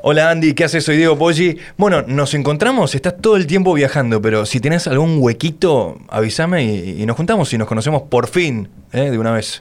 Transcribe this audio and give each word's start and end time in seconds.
Hola 0.00 0.30
Andy, 0.30 0.54
¿qué 0.54 0.62
haces? 0.62 0.84
Soy 0.84 0.96
Diego 0.96 1.18
Poggi. 1.18 1.56
Bueno, 1.76 2.02
nos 2.02 2.32
encontramos, 2.34 2.94
estás 2.94 3.16
todo 3.20 3.36
el 3.36 3.48
tiempo 3.48 3.74
viajando, 3.74 4.22
pero 4.22 4.46
si 4.46 4.60
tenés 4.60 4.86
algún 4.86 5.16
huequito, 5.18 5.98
avísame 6.08 6.64
y, 6.64 7.02
y 7.02 7.06
nos 7.06 7.16
juntamos 7.16 7.52
y 7.52 7.58
nos 7.58 7.66
conocemos 7.66 8.02
por 8.02 8.28
fin, 8.28 8.68
¿eh? 8.92 9.10
de 9.10 9.18
una 9.18 9.32
vez. 9.32 9.60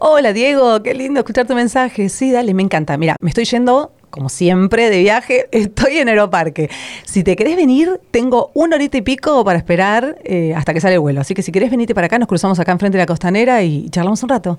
Hola 0.00 0.34
Diego, 0.34 0.82
qué 0.82 0.92
lindo 0.92 1.20
escuchar 1.20 1.46
tu 1.46 1.54
mensaje. 1.54 2.10
Sí, 2.10 2.30
dale, 2.30 2.52
me 2.52 2.62
encanta. 2.62 2.98
Mira, 2.98 3.16
me 3.20 3.30
estoy 3.30 3.46
yendo, 3.46 3.92
como 4.10 4.28
siempre, 4.28 4.90
de 4.90 4.98
viaje. 4.98 5.48
Estoy 5.52 5.98
en 5.98 6.08
Aeroparque. 6.08 6.68
Si 7.04 7.24
te 7.24 7.34
querés 7.34 7.56
venir, 7.56 8.00
tengo 8.10 8.50
una 8.52 8.76
horita 8.76 8.98
y 8.98 9.02
pico 9.02 9.42
para 9.46 9.56
esperar 9.56 10.18
eh, 10.24 10.52
hasta 10.54 10.74
que 10.74 10.80
sale 10.82 10.94
el 10.94 11.00
vuelo. 11.00 11.22
Así 11.22 11.32
que 11.32 11.42
si 11.42 11.52
querés 11.52 11.70
venirte 11.70 11.94
para 11.94 12.08
acá, 12.08 12.18
nos 12.18 12.28
cruzamos 12.28 12.58
acá 12.60 12.72
enfrente 12.72 12.98
de 12.98 13.02
la 13.02 13.06
costanera 13.06 13.62
y 13.62 13.88
charlamos 13.88 14.22
un 14.22 14.28
rato. 14.28 14.58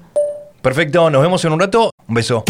Perfecto, 0.63 1.11
nos 1.11 1.21
vemos 1.21 1.45
en 1.45 1.51
un 1.51 1.59
rato. 1.59 1.91
Un 2.07 2.15
beso. 2.15 2.43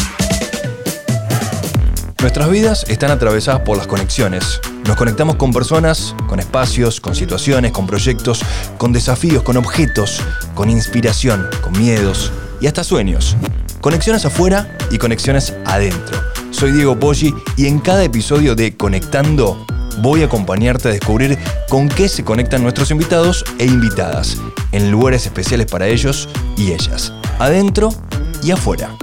Nuestras 2.24 2.50
vidas 2.50 2.86
están 2.88 3.12
atravesadas 3.12 3.64
por 3.64 3.76
las 3.76 3.86
conexiones. 3.86 4.62
Nos 4.88 4.96
conectamos 4.96 5.36
con 5.36 5.52
personas, 5.52 6.16
con 6.30 6.40
espacios, 6.40 7.02
con 7.02 7.16
situaciones, 7.16 7.74
con 7.74 7.86
proyectos, 7.86 8.40
con 8.78 8.94
desafíos, 8.94 9.44
con 9.44 9.58
objetos, 9.58 10.22
con 10.56 10.70
inspiración, 10.70 11.46
con 11.62 11.74
miedos 11.74 12.32
y 12.62 12.68
hasta 12.68 12.86
sueños. 12.86 13.36
Conexiones 13.82 14.24
afuera 14.24 14.78
y 14.90 15.00
conexiones 15.00 15.54
adentro. 15.66 16.18
Soy 16.52 16.72
Diego 16.72 16.98
Poggi 16.98 17.34
y 17.58 17.68
en 17.68 17.80
cada 17.80 18.06
episodio 18.06 18.56
de 18.56 18.78
Conectando 18.78 19.68
voy 20.02 20.22
a 20.22 20.28
acompañarte 20.28 20.88
a 20.88 20.92
descubrir 20.94 21.38
con 21.68 21.90
qué 21.90 22.08
se 22.08 22.24
conectan 22.24 22.64
nuestros 22.64 22.90
invitados 22.90 23.44
e 23.60 23.66
invitadas 23.66 24.38
en 24.72 24.92
lugares 24.92 25.26
especiales 25.26 25.68
para 25.70 25.88
ellos 25.88 26.30
y 26.56 26.72
ellas, 26.72 27.12
adentro 27.38 27.94
y 28.42 28.52
afuera. 28.52 28.96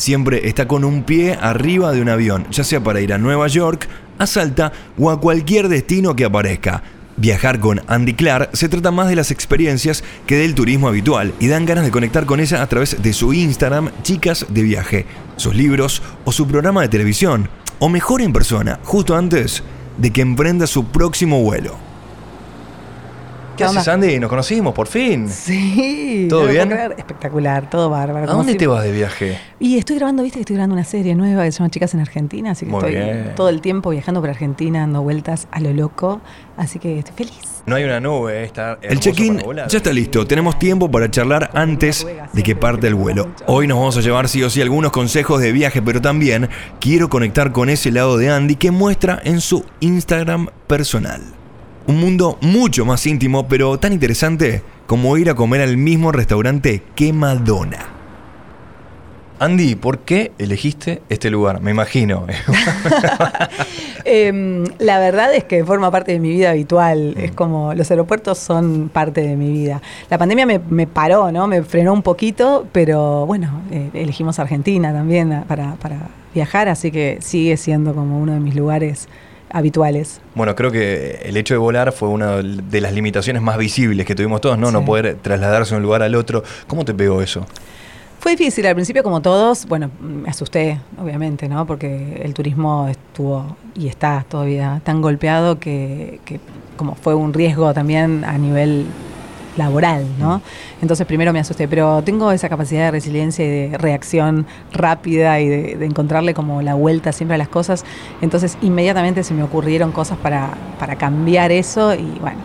Siempre 0.00 0.48
está 0.48 0.66
con 0.66 0.84
un 0.84 1.02
pie 1.02 1.38
arriba 1.40 1.92
de 1.92 2.00
un 2.00 2.08
avión, 2.08 2.46
ya 2.50 2.64
sea 2.64 2.82
para 2.82 3.02
ir 3.02 3.12
a 3.12 3.18
Nueva 3.18 3.48
York, 3.48 3.86
a 4.18 4.26
Salta 4.26 4.72
o 4.98 5.10
a 5.10 5.20
cualquier 5.20 5.68
destino 5.68 6.16
que 6.16 6.24
aparezca. 6.24 6.82
Viajar 7.18 7.60
con 7.60 7.82
Andy 7.86 8.14
Clark 8.14 8.48
se 8.54 8.70
trata 8.70 8.90
más 8.90 9.10
de 9.10 9.16
las 9.16 9.30
experiencias 9.30 10.02
que 10.26 10.36
del 10.36 10.54
turismo 10.54 10.88
habitual 10.88 11.34
y 11.38 11.48
dan 11.48 11.66
ganas 11.66 11.84
de 11.84 11.90
conectar 11.90 12.24
con 12.24 12.40
ella 12.40 12.62
a 12.62 12.66
través 12.66 13.02
de 13.02 13.12
su 13.12 13.34
Instagram 13.34 13.90
Chicas 14.02 14.46
de 14.48 14.62
Viaje, 14.62 15.06
sus 15.36 15.54
libros 15.54 16.02
o 16.24 16.32
su 16.32 16.48
programa 16.48 16.80
de 16.80 16.88
televisión, 16.88 17.50
o 17.78 17.90
mejor 17.90 18.22
en 18.22 18.32
persona, 18.32 18.80
justo 18.82 19.14
antes 19.14 19.62
de 19.98 20.10
que 20.10 20.22
emprenda 20.22 20.66
su 20.66 20.86
próximo 20.86 21.42
vuelo. 21.42 21.89
¿Qué, 23.60 23.78
haces, 23.78 23.88
Andy? 23.88 24.18
Nos 24.18 24.30
conocimos, 24.30 24.74
por 24.74 24.86
fin. 24.86 25.28
Sí. 25.28 26.26
¿Todo 26.30 26.46
bien? 26.46 26.72
Espectacular, 26.72 27.68
todo 27.68 27.90
bárbaro. 27.90 28.30
¿A 28.30 28.34
dónde 28.34 28.54
te 28.54 28.66
vas 28.66 28.84
de 28.84 28.92
viaje? 28.92 29.38
Y 29.58 29.76
estoy 29.76 29.96
grabando, 29.96 30.22
viste 30.22 30.38
que 30.38 30.42
estoy 30.42 30.56
grabando 30.56 30.74
una 30.74 30.84
serie 30.84 31.14
nueva 31.14 31.44
que 31.44 31.52
se 31.52 31.58
llama 31.58 31.70
Chicas 31.70 31.94
en 31.94 32.00
Argentina, 32.00 32.52
así 32.52 32.66
que 32.66 32.74
estoy 32.74 33.34
todo 33.34 33.48
el 33.48 33.60
tiempo 33.60 33.90
viajando 33.90 34.20
por 34.20 34.30
Argentina, 34.30 34.80
dando 34.80 35.02
vueltas 35.02 35.48
a 35.50 35.60
lo 35.60 35.72
loco, 35.72 36.20
así 36.56 36.78
que 36.78 36.98
estoy 36.98 37.14
feliz. 37.14 37.62
No 37.66 37.76
hay 37.76 37.84
una 37.84 38.00
nube, 38.00 38.44
está 38.44 38.78
El 38.80 39.00
check-in 39.00 39.38
ya 39.54 39.76
está 39.76 39.92
listo. 39.92 40.26
Tenemos 40.26 40.58
tiempo 40.58 40.90
para 40.90 41.10
charlar 41.10 41.50
antes 41.54 42.06
de 42.32 42.42
que 42.42 42.56
parte 42.56 42.86
el 42.86 42.94
vuelo. 42.94 43.28
Hoy 43.46 43.66
nos 43.66 43.78
vamos 43.78 43.96
a 43.96 44.00
llevar 44.00 44.28
sí 44.28 44.42
o 44.42 44.50
sí 44.50 44.62
algunos 44.62 44.92
consejos 44.92 45.40
de 45.40 45.52
viaje, 45.52 45.82
pero 45.82 46.00
también 46.00 46.48
quiero 46.80 47.08
conectar 47.08 47.52
con 47.52 47.68
ese 47.68 47.90
lado 47.92 48.16
de 48.16 48.30
Andy 48.30 48.56
que 48.56 48.70
muestra 48.70 49.20
en 49.24 49.40
su 49.40 49.64
Instagram 49.80 50.48
personal. 50.66 51.39
Un 51.86 52.00
mundo 52.00 52.38
mucho 52.40 52.84
más 52.84 53.06
íntimo, 53.06 53.48
pero 53.48 53.78
tan 53.78 53.92
interesante 53.92 54.62
como 54.86 55.16
ir 55.16 55.30
a 55.30 55.34
comer 55.34 55.60
al 55.60 55.76
mismo 55.76 56.12
restaurante 56.12 56.82
que 56.94 57.12
Madonna. 57.12 58.00
Andy, 59.40 59.74
¿por 59.74 60.00
qué 60.00 60.32
elegiste 60.36 61.00
este 61.08 61.30
lugar? 61.30 61.62
Me 61.62 61.70
imagino. 61.70 62.26
eh, 64.04 64.64
la 64.78 64.98
verdad 64.98 65.34
es 65.34 65.44
que 65.44 65.64
forma 65.64 65.90
parte 65.90 66.12
de 66.12 66.20
mi 66.20 66.28
vida 66.28 66.50
habitual. 66.50 67.14
Es 67.16 67.32
como 67.32 67.72
los 67.72 67.90
aeropuertos 67.90 68.36
son 68.36 68.90
parte 68.92 69.22
de 69.22 69.36
mi 69.36 69.50
vida. 69.50 69.80
La 70.10 70.18
pandemia 70.18 70.44
me, 70.44 70.58
me 70.58 70.86
paró, 70.86 71.32
¿no? 71.32 71.46
Me 71.46 71.62
frenó 71.62 71.94
un 71.94 72.02
poquito, 72.02 72.66
pero 72.70 73.24
bueno, 73.24 73.62
eh, 73.70 73.88
elegimos 73.94 74.38
Argentina 74.38 74.92
también 74.92 75.44
para, 75.48 75.76
para 75.76 76.08
viajar, 76.34 76.68
así 76.68 76.90
que 76.90 77.16
sigue 77.22 77.56
siendo 77.56 77.94
como 77.94 78.20
uno 78.20 78.34
de 78.34 78.40
mis 78.40 78.54
lugares 78.54 79.08
habituales. 79.52 80.20
Bueno, 80.34 80.54
creo 80.54 80.70
que 80.70 81.20
el 81.24 81.36
hecho 81.36 81.54
de 81.54 81.58
volar 81.58 81.92
fue 81.92 82.08
una 82.08 82.36
de 82.36 82.80
las 82.80 82.92
limitaciones 82.92 83.42
más 83.42 83.58
visibles 83.58 84.06
que 84.06 84.14
tuvimos 84.14 84.40
todos, 84.40 84.58
¿no? 84.58 84.70
No 84.70 84.84
poder 84.84 85.16
trasladarse 85.20 85.74
de 85.74 85.78
un 85.78 85.82
lugar 85.82 86.02
al 86.02 86.14
otro. 86.14 86.42
¿Cómo 86.66 86.84
te 86.84 86.94
pegó 86.94 87.20
eso? 87.20 87.46
Fue 88.20 88.32
difícil 88.32 88.66
al 88.66 88.74
principio, 88.74 89.02
como 89.02 89.22
todos. 89.22 89.66
Bueno, 89.66 89.90
me 90.00 90.28
asusté, 90.28 90.78
obviamente, 90.98 91.48
¿no? 91.48 91.66
Porque 91.66 92.20
el 92.22 92.34
turismo 92.34 92.86
estuvo 92.88 93.56
y 93.74 93.88
está 93.88 94.26
todavía 94.28 94.82
tan 94.84 95.00
golpeado 95.00 95.58
que, 95.58 96.20
que 96.26 96.38
como 96.76 96.94
fue 96.94 97.14
un 97.14 97.32
riesgo 97.32 97.72
también 97.72 98.24
a 98.24 98.36
nivel 98.36 98.86
laboral, 99.60 100.04
¿no? 100.18 100.40
Entonces 100.82 101.06
primero 101.06 101.32
me 101.32 101.38
asusté, 101.38 101.68
pero 101.68 102.02
tengo 102.02 102.32
esa 102.32 102.48
capacidad 102.48 102.86
de 102.86 102.90
resiliencia 102.90 103.44
y 103.44 103.48
de 103.48 103.78
reacción 103.78 104.46
rápida 104.72 105.38
y 105.40 105.48
de, 105.48 105.84
encontrarle 105.84 106.34
como 106.34 106.62
la 106.62 106.74
vuelta 106.74 107.12
siempre 107.12 107.34
a 107.34 107.38
las 107.38 107.48
cosas. 107.48 107.84
Entonces 108.22 108.56
inmediatamente 108.62 109.22
se 109.22 109.34
me 109.34 109.42
ocurrieron 109.42 109.92
cosas 109.92 110.18
para, 110.18 110.54
para 110.78 110.96
cambiar 110.96 111.52
eso 111.52 111.94
y 111.94 112.18
bueno, 112.20 112.38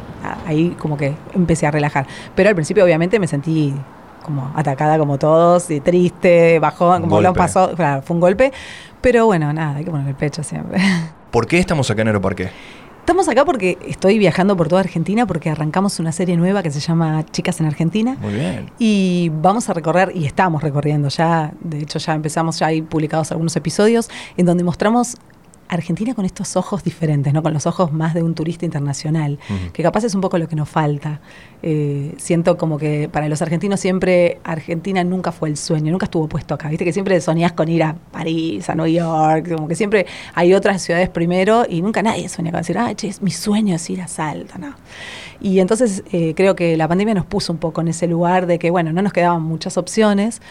ahí 0.46 0.76
como 0.78 0.98
que 0.98 1.16
empecé 1.34 1.66
a 1.66 1.72
relajar. 1.72 2.06
Pero 2.36 2.50
al 2.50 2.56
principio 2.56 2.84
obviamente 2.84 3.18
me 3.20 3.28
sentí 3.28 3.74
como 4.24 4.52
atacada 4.56 4.98
como 4.98 5.18
todos, 5.20 5.70
y 5.70 5.80
triste, 5.80 6.60
bajón, 6.60 7.02
como 7.04 7.22
lo 7.22 7.34
pasó, 7.34 7.74
claro, 7.76 8.02
fue 8.02 8.16
un 8.16 8.22
golpe. 8.22 8.52
Pero 9.00 9.28
bueno, 9.28 9.54
nada, 9.54 9.78
hay 9.78 9.86
que 9.86 9.92
poner 9.92 10.08
el 10.08 10.16
pecho 10.16 10.42
siempre. 10.44 10.80
¿Por 11.32 11.46
qué 11.48 11.60
estamos 11.60 11.90
acá 11.92 12.02
en 12.02 12.08
Aeroparque? 12.08 12.50
Estamos 13.06 13.30
acá 13.30 13.46
porque 13.46 13.78
estoy 13.88 14.18
viajando 14.18 14.58
por 14.58 14.68
toda 14.68 14.82
Argentina 14.82 15.28
porque 15.28 15.52
arrancamos 15.52 16.00
una 16.00 16.12
serie 16.12 16.38
nueva 16.38 16.64
que 16.64 16.72
se 16.72 16.80
llama 16.80 17.24
Chicas 17.30 17.60
en 17.60 17.68
Argentina. 17.68 18.18
Muy 18.20 18.34
bien. 18.34 18.72
Y 18.80 19.30
vamos 19.44 19.70
a 19.70 19.74
recorrer, 19.74 20.12
y 20.16 20.26
estamos 20.26 20.64
recorriendo 20.64 21.10
ya, 21.10 21.54
de 21.60 21.82
hecho 21.82 22.00
ya 22.00 22.16
empezamos, 22.16 22.58
ya 22.58 22.66
hay 22.66 22.82
publicados 22.82 23.32
algunos 23.32 23.56
episodios 23.56 24.10
en 24.38 24.48
donde 24.48 24.64
mostramos 24.64 25.18
Argentina 25.68 26.14
con 26.14 26.26
estos 26.26 26.56
ojos 26.56 26.84
diferentes, 26.84 27.34
¿no? 27.34 27.42
Con 27.42 27.54
los 27.54 27.66
ojos 27.66 27.92
más 27.92 28.14
de 28.14 28.24
un 28.24 28.36
turista 28.36 28.66
internacional, 28.66 29.40
que 29.74 29.84
capaz 29.84 30.04
es 30.04 30.16
un 30.16 30.22
poco 30.22 30.38
lo 30.38 30.48
que 30.48 30.56
nos 30.56 30.70
falta. 30.70 31.22
Eh, 31.64 32.14
siento 32.18 32.58
como 32.58 32.78
que 32.78 33.10
para 33.12 33.28
los 33.28 33.42
argentinos 33.42 33.80
siempre 33.80 34.40
Argentina 34.44 35.04
nunca 35.04 35.32
fue 35.32 35.50
el 35.50 35.58
sueño, 35.58 35.92
nunca 35.92 36.06
estuvo 36.06 36.28
puesto 36.28 36.54
acá. 36.54 36.70
Viste 36.70 36.86
que 36.86 36.94
siempre 36.94 37.20
soñás 37.22 37.54
con 37.54 37.68
ir 37.70 37.84
a 37.84 37.96
París, 38.12 38.70
a 38.70 38.76
New 38.76 38.86
York, 38.86 39.56
como 39.56 39.68
que 39.68 39.76
siempre 39.76 40.06
hay 40.34 40.54
otras 40.54 40.82
ciudades 40.82 41.10
primero 41.10 41.66
y 41.68 41.82
nunca 41.82 42.02
nadie 42.04 42.30
sueña 42.30 42.52
con 42.52 42.62
decir, 42.62 42.78
ah, 42.78 42.94
che, 42.94 43.12
mi 43.22 43.32
sueño 43.32 43.76
es 43.76 43.90
ir 43.90 44.02
a 44.02 44.08
Salta, 44.08 44.58
¿no? 44.58 44.76
Y 45.42 45.60
entonces 45.60 46.04
eh, 46.12 46.34
creo 46.36 46.56
que 46.56 46.78
la 46.78 46.88
pandemia 46.88 47.14
nos 47.14 47.26
puso 47.26 47.52
un 47.52 47.60
poco 47.60 47.82
en 47.82 47.90
ese 47.90 48.08
lugar 48.08 48.46
de 48.48 48.60
que, 48.60 48.72
bueno, 48.72 48.94
no 48.94 49.02
nos 49.02 49.14
quedaban 49.14 49.42
muchas 49.42 49.78
opciones, 49.78 50.42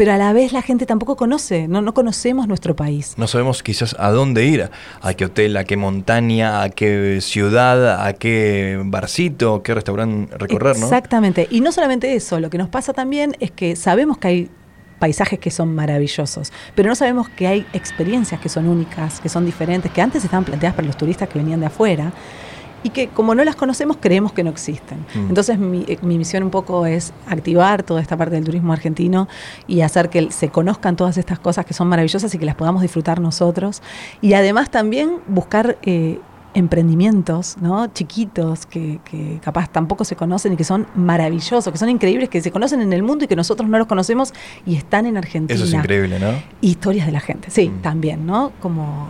pero 0.00 0.14
a 0.14 0.16
la 0.16 0.32
vez 0.32 0.54
la 0.54 0.62
gente 0.62 0.86
tampoco 0.86 1.14
conoce, 1.14 1.68
no, 1.68 1.82
no 1.82 1.92
conocemos 1.92 2.48
nuestro 2.48 2.74
país. 2.74 3.12
No 3.18 3.26
sabemos 3.26 3.62
quizás 3.62 3.94
a 3.98 4.08
dónde 4.08 4.46
ir, 4.46 4.70
a 5.02 5.12
qué 5.12 5.26
hotel, 5.26 5.58
a 5.58 5.64
qué 5.64 5.76
montaña, 5.76 6.62
a 6.62 6.70
qué 6.70 7.18
ciudad, 7.20 8.06
a 8.06 8.14
qué 8.14 8.80
barcito, 8.82 9.62
qué 9.62 9.74
restaurante 9.74 10.34
recorrer, 10.38 10.78
¿no? 10.78 10.86
Exactamente, 10.86 11.48
y 11.50 11.60
no 11.60 11.70
solamente 11.70 12.14
eso, 12.14 12.40
lo 12.40 12.48
que 12.48 12.56
nos 12.56 12.70
pasa 12.70 12.94
también 12.94 13.36
es 13.40 13.50
que 13.50 13.76
sabemos 13.76 14.16
que 14.16 14.28
hay 14.28 14.50
paisajes 14.98 15.38
que 15.38 15.50
son 15.50 15.74
maravillosos, 15.74 16.50
pero 16.74 16.88
no 16.88 16.94
sabemos 16.94 17.28
que 17.28 17.46
hay 17.46 17.66
experiencias 17.74 18.40
que 18.40 18.48
son 18.48 18.68
únicas, 18.68 19.20
que 19.20 19.28
son 19.28 19.44
diferentes, 19.44 19.92
que 19.92 20.00
antes 20.00 20.24
estaban 20.24 20.46
planteadas 20.46 20.76
para 20.76 20.86
los 20.86 20.96
turistas 20.96 21.28
que 21.28 21.38
venían 21.38 21.60
de 21.60 21.66
afuera 21.66 22.10
y 22.82 22.90
que 22.90 23.08
como 23.08 23.34
no 23.34 23.44
las 23.44 23.56
conocemos 23.56 23.96
creemos 24.00 24.32
que 24.32 24.42
no 24.42 24.50
existen. 24.50 24.98
Mm. 25.14 25.28
Entonces 25.28 25.58
eh, 25.58 25.98
mi, 26.02 26.18
misión 26.18 26.42
un 26.42 26.50
poco 26.50 26.86
es 26.86 27.12
activar 27.26 27.82
toda 27.82 28.00
esta 28.00 28.16
parte 28.16 28.34
del 28.34 28.44
turismo 28.44 28.72
argentino 28.72 29.28
y 29.66 29.80
hacer 29.82 30.08
que 30.10 30.30
se 30.30 30.48
conozcan 30.48 30.96
todas 30.96 31.18
estas 31.18 31.38
cosas 31.38 31.64
que 31.66 31.74
son 31.74 31.88
maravillosas 31.88 32.34
y 32.34 32.38
que 32.38 32.46
las 32.46 32.54
podamos 32.54 32.82
disfrutar 32.82 33.20
nosotros. 33.20 33.82
Y 34.20 34.34
además 34.34 34.70
también 34.70 35.18
buscar... 35.26 35.78
Eh, 35.82 36.20
emprendimientos 36.54 37.56
¿no? 37.60 37.86
chiquitos 37.92 38.66
que, 38.66 38.98
que, 39.04 39.38
capaz 39.42 39.70
tampoco 39.70 40.04
se 40.04 40.16
conocen 40.16 40.54
y 40.54 40.56
que 40.56 40.64
son 40.64 40.86
maravillosos, 40.94 41.70
que 41.72 41.78
son 41.78 41.88
increíbles, 41.88 42.28
que 42.28 42.40
se 42.40 42.50
conocen 42.50 42.80
en 42.80 42.92
el 42.92 43.02
mundo 43.02 43.24
y 43.24 43.28
que 43.28 43.36
nosotros 43.36 43.68
no 43.68 43.78
los 43.78 43.86
conocemos 43.86 44.32
y 44.66 44.74
están 44.74 45.06
en 45.06 45.16
Argentina. 45.16 45.54
Eso 45.54 45.64
es 45.64 45.72
increíble, 45.72 46.18
¿no? 46.18 46.32
Historias 46.60 47.06
de 47.06 47.12
la 47.12 47.20
gente, 47.20 47.50
sí, 47.50 47.68
mm. 47.68 47.82
también, 47.82 48.26
¿no? 48.26 48.52
Como 48.60 49.08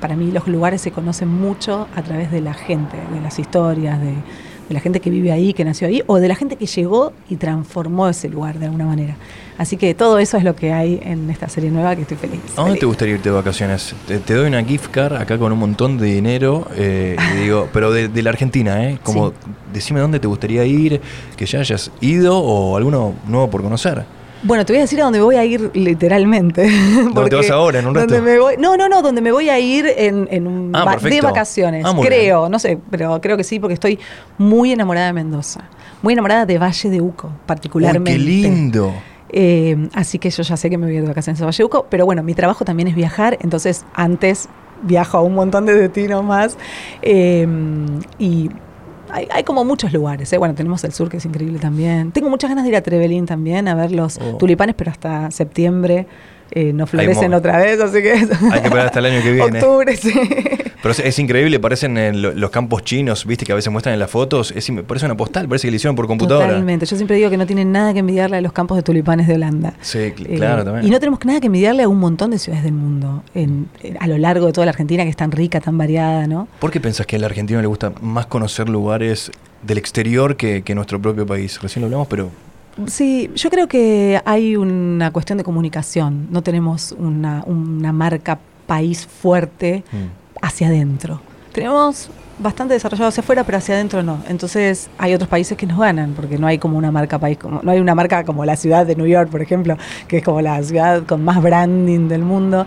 para 0.00 0.16
mí 0.16 0.30
los 0.30 0.46
lugares 0.46 0.80
se 0.80 0.90
conocen 0.90 1.28
mucho 1.28 1.88
a 1.94 2.02
través 2.02 2.30
de 2.30 2.40
la 2.40 2.54
gente, 2.54 2.96
de 3.12 3.20
las 3.20 3.38
historias, 3.38 4.00
de, 4.00 4.14
la 4.70 4.78
gente 4.78 5.00
que 5.00 5.10
vive 5.10 5.32
ahí, 5.32 5.52
que 5.52 5.64
nació 5.64 5.88
ahí, 5.88 6.00
o 6.06 6.18
de 6.18 6.28
la 6.28 6.36
gente 6.36 6.54
que 6.54 6.66
llegó 6.66 7.12
y 7.28 7.34
transformó 7.36 8.08
ese 8.08 8.28
lugar 8.28 8.60
de 8.60 8.66
alguna 8.66 8.86
manera. 8.86 9.16
Así 9.58 9.76
que 9.76 9.94
todo 9.94 10.20
eso 10.20 10.36
es 10.36 10.44
lo 10.44 10.54
que 10.54 10.72
hay 10.72 11.00
en 11.02 11.28
esta 11.28 11.48
serie 11.48 11.72
nueva 11.72 11.96
que 11.96 12.02
estoy 12.02 12.16
feliz. 12.16 12.40
¿A 12.56 12.62
dónde 12.62 12.78
te 12.78 12.86
gustaría 12.86 13.14
irte 13.14 13.30
de 13.30 13.34
vacaciones? 13.34 13.96
Te, 14.06 14.34
doy 14.34 14.46
una 14.46 14.62
gift 14.62 14.90
card 14.92 15.16
acá 15.16 15.38
con 15.38 15.52
un 15.52 15.58
montón 15.58 15.98
de 15.98 16.06
dinero, 16.06 16.68
eh, 16.76 17.16
digo, 17.42 17.68
pero 17.72 17.90
de, 17.90 18.22
la 18.22 18.30
Argentina, 18.30 18.88
¿eh? 18.88 19.00
Como 19.02 19.32
decime 19.72 19.98
dónde 19.98 20.20
te 20.20 20.28
gustaría 20.28 20.64
ir, 20.64 21.00
que 21.36 21.46
ya 21.46 21.58
hayas 21.58 21.90
ido 22.00 22.38
o 22.38 22.76
alguno 22.76 23.14
nuevo 23.26 23.50
por 23.50 23.62
conocer. 23.62 24.04
Bueno, 24.42 24.64
te 24.64 24.72
voy 24.72 24.78
a 24.78 24.82
decir 24.82 25.00
a 25.00 25.04
dónde 25.04 25.20
voy 25.20 25.36
a 25.36 25.44
ir 25.44 25.70
literalmente. 25.74 26.68
¿Dónde 27.14 27.30
te 27.30 27.36
vas 27.36 27.50
ahora, 27.50 27.78
en 27.80 27.86
un 27.86 27.94
rato? 27.94 28.06
donde 28.14 28.22
me 28.32 28.38
voy- 28.38 28.56
no, 28.58 28.76
no, 28.76 28.88
no, 28.88 29.02
donde 29.02 29.20
me 29.20 29.32
voy 29.32 29.48
a 29.50 29.58
ir 29.58 29.86
en, 29.96 30.28
en 30.30 30.46
un 30.46 30.70
Ah, 30.74 30.84
va- 30.84 30.96
de 30.96 31.20
vacaciones. 31.20 31.84
Ah, 31.86 31.94
creo, 32.00 32.48
no 32.48 32.58
sé, 32.58 32.78
pero 32.90 33.20
creo 33.20 33.36
que 33.36 33.44
sí, 33.44 33.58
porque 33.60 33.74
estoy 33.74 33.98
muy 34.38 34.72
enamorada 34.72 35.06
de 35.08 35.12
Mendoza. 35.12 35.60
Muy 36.02 36.14
enamorada 36.14 36.46
de 36.46 36.58
Valle 36.58 36.88
de 36.88 37.00
Uco, 37.00 37.26
Uy, 37.28 37.32
particularmente. 37.46 38.12
qué 38.12 38.18
lindo. 38.18 38.94
Eh, 39.28 39.88
así 39.94 40.18
que 40.18 40.30
yo 40.30 40.42
ya 40.42 40.56
sé 40.56 40.70
que 40.70 40.78
me 40.78 40.86
voy 40.86 40.94
a 40.94 40.96
ir 40.96 41.02
de 41.02 41.08
vacaciones 41.08 41.40
a 41.42 41.44
Valleuco, 41.44 41.86
pero 41.90 42.04
bueno, 42.06 42.22
mi 42.22 42.34
trabajo 42.34 42.64
también 42.64 42.88
es 42.88 42.94
viajar, 42.94 43.36
entonces 43.42 43.84
antes 43.94 44.48
viajo 44.82 45.18
a 45.18 45.20
un 45.22 45.34
montón 45.34 45.66
de 45.66 45.74
destinos 45.74 46.24
más. 46.24 46.56
eh, 47.02 47.46
y 48.18 48.50
hay, 49.12 49.28
hay 49.30 49.44
como 49.44 49.64
muchos 49.64 49.92
lugares. 49.92 50.32
¿eh? 50.32 50.38
Bueno, 50.38 50.54
tenemos 50.54 50.82
el 50.84 50.92
sur 50.92 51.08
que 51.08 51.16
es 51.18 51.24
increíble 51.24 51.58
también. 51.58 52.12
Tengo 52.12 52.28
muchas 52.30 52.50
ganas 52.50 52.64
de 52.64 52.70
ir 52.70 52.76
a 52.76 52.82
Trevelín 52.82 53.26
también 53.26 53.68
a 53.68 53.74
ver 53.74 53.92
los 53.92 54.18
Oh. 54.18 54.36
tulipanes, 54.36 54.74
pero 54.76 54.90
hasta 54.90 55.30
septiembre 55.30 56.06
eh, 56.52 56.72
no 56.72 56.86
florecen 56.86 57.32
otra 57.34 57.58
vez, 57.58 57.80
así 57.80 58.02
que. 58.02 58.12
Hay 58.12 58.26
que 58.26 58.66
esperar 58.66 58.86
hasta 58.86 58.98
el 58.98 59.06
año 59.06 59.22
que 59.22 59.32
viene. 59.32 59.58
Octubre, 59.62 59.96
sí. 59.96 60.12
Pero 60.82 60.92
es, 60.92 60.98
es 61.00 61.18
increíble, 61.18 61.60
parecen 61.60 61.98
en 61.98 62.22
lo- 62.22 62.32
los 62.32 62.50
campos 62.50 62.82
chinos, 62.84 63.26
viste, 63.26 63.44
que 63.44 63.52
a 63.52 63.54
veces 63.54 63.70
muestran 63.70 63.92
en 63.92 63.98
las 64.00 64.10
fotos. 64.10 64.50
Es, 64.56 64.70
parece 64.86 65.06
una 65.06 65.16
postal, 65.16 65.46
parece 65.46 65.66
que 65.66 65.70
le 65.72 65.76
hicieron 65.76 65.94
por 65.94 66.06
computadora. 66.06 66.46
Totalmente. 66.48 66.86
Yo 66.86 66.96
siempre 66.96 67.16
digo 67.16 67.28
que 67.28 67.36
no 67.36 67.46
tienen 67.46 67.70
nada 67.70 67.92
que 67.92 67.98
envidiarle 67.98 68.38
a 68.38 68.40
los 68.40 68.52
campos 68.52 68.76
de 68.78 68.82
tulipanes 68.82 69.26
de 69.28 69.34
Holanda. 69.34 69.74
Sí, 69.82 69.98
cl- 69.98 70.26
Eh, 70.28 70.36
claro, 70.36 70.64
también. 70.64 70.86
Y 70.86 70.90
no 70.90 70.98
tenemos 70.98 71.22
nada 71.26 71.38
que 71.40 71.46
envidiarle 71.48 71.82
a 71.82 71.88
un 71.88 71.98
montón 71.98 72.30
de 72.30 72.38
ciudades 72.38 72.64
del 72.64 72.72
mundo, 72.72 73.22
en- 73.34 73.68
en- 73.82 73.98
a 74.00 74.06
lo 74.06 74.16
largo 74.16 74.46
de 74.46 74.52
toda 74.52 74.64
la 74.64 74.70
Argentina, 74.70 75.02
que 75.04 75.10
es 75.10 75.16
tan 75.16 75.32
rica, 75.32 75.60
tan 75.60 75.76
variada, 75.76 76.26
¿no? 76.26 76.48
¿Por 76.58 76.70
qué 76.70 76.80
pensás 76.80 77.06
que 77.06 77.16
al 77.16 77.24
argentino 77.24 77.60
le 77.60 77.66
gusta 77.66 77.92
más 78.00 78.24
conocer 78.26 78.68
lugares 78.70 79.30
del 79.62 79.76
exterior 79.76 80.36
que, 80.36 80.62
que 80.62 80.74
nuestro 80.74 80.98
propio 81.00 81.26
país? 81.26 81.60
Recién 81.60 81.82
lo 81.82 81.86
hablamos, 81.88 82.08
pero 82.08 82.30
Sí, 82.86 83.30
yo 83.34 83.50
creo 83.50 83.68
que 83.68 84.20
hay 84.24 84.56
una 84.56 85.10
cuestión 85.12 85.38
de 85.38 85.44
comunicación. 85.44 86.28
No 86.30 86.42
tenemos 86.42 86.92
una, 86.92 87.42
una 87.46 87.92
marca 87.92 88.38
país 88.66 89.06
fuerte 89.06 89.84
mm, 89.92 89.96
hacia 90.42 90.68
adentro. 90.68 91.20
Tenemos 91.52 92.10
bastante 92.38 92.72
desarrollado 92.74 93.08
hacia 93.08 93.20
afuera, 93.22 93.44
pero 93.44 93.58
hacia 93.58 93.74
adentro 93.74 94.02
no. 94.02 94.22
Entonces 94.28 94.88
hay 94.96 95.12
otros 95.14 95.28
países 95.28 95.58
que 95.58 95.66
nos 95.66 95.78
ganan, 95.78 96.14
porque 96.14 96.38
no 96.38 96.46
hay 96.46 96.58
como 96.58 96.78
una 96.78 96.90
marca 96.90 97.18
país, 97.18 97.36
como, 97.36 97.60
no 97.62 97.70
hay 97.70 97.80
una 97.80 97.94
marca 97.94 98.24
como 98.24 98.44
la 98.44 98.56
ciudad 98.56 98.86
de 98.86 98.96
New 98.96 99.06
York, 99.06 99.28
por 99.30 99.42
ejemplo, 99.42 99.76
que 100.08 100.18
es 100.18 100.24
como 100.24 100.40
la 100.40 100.62
ciudad 100.62 101.02
con 101.04 101.24
más 101.24 101.42
branding 101.42 102.08
del 102.08 102.22
mundo. 102.22 102.66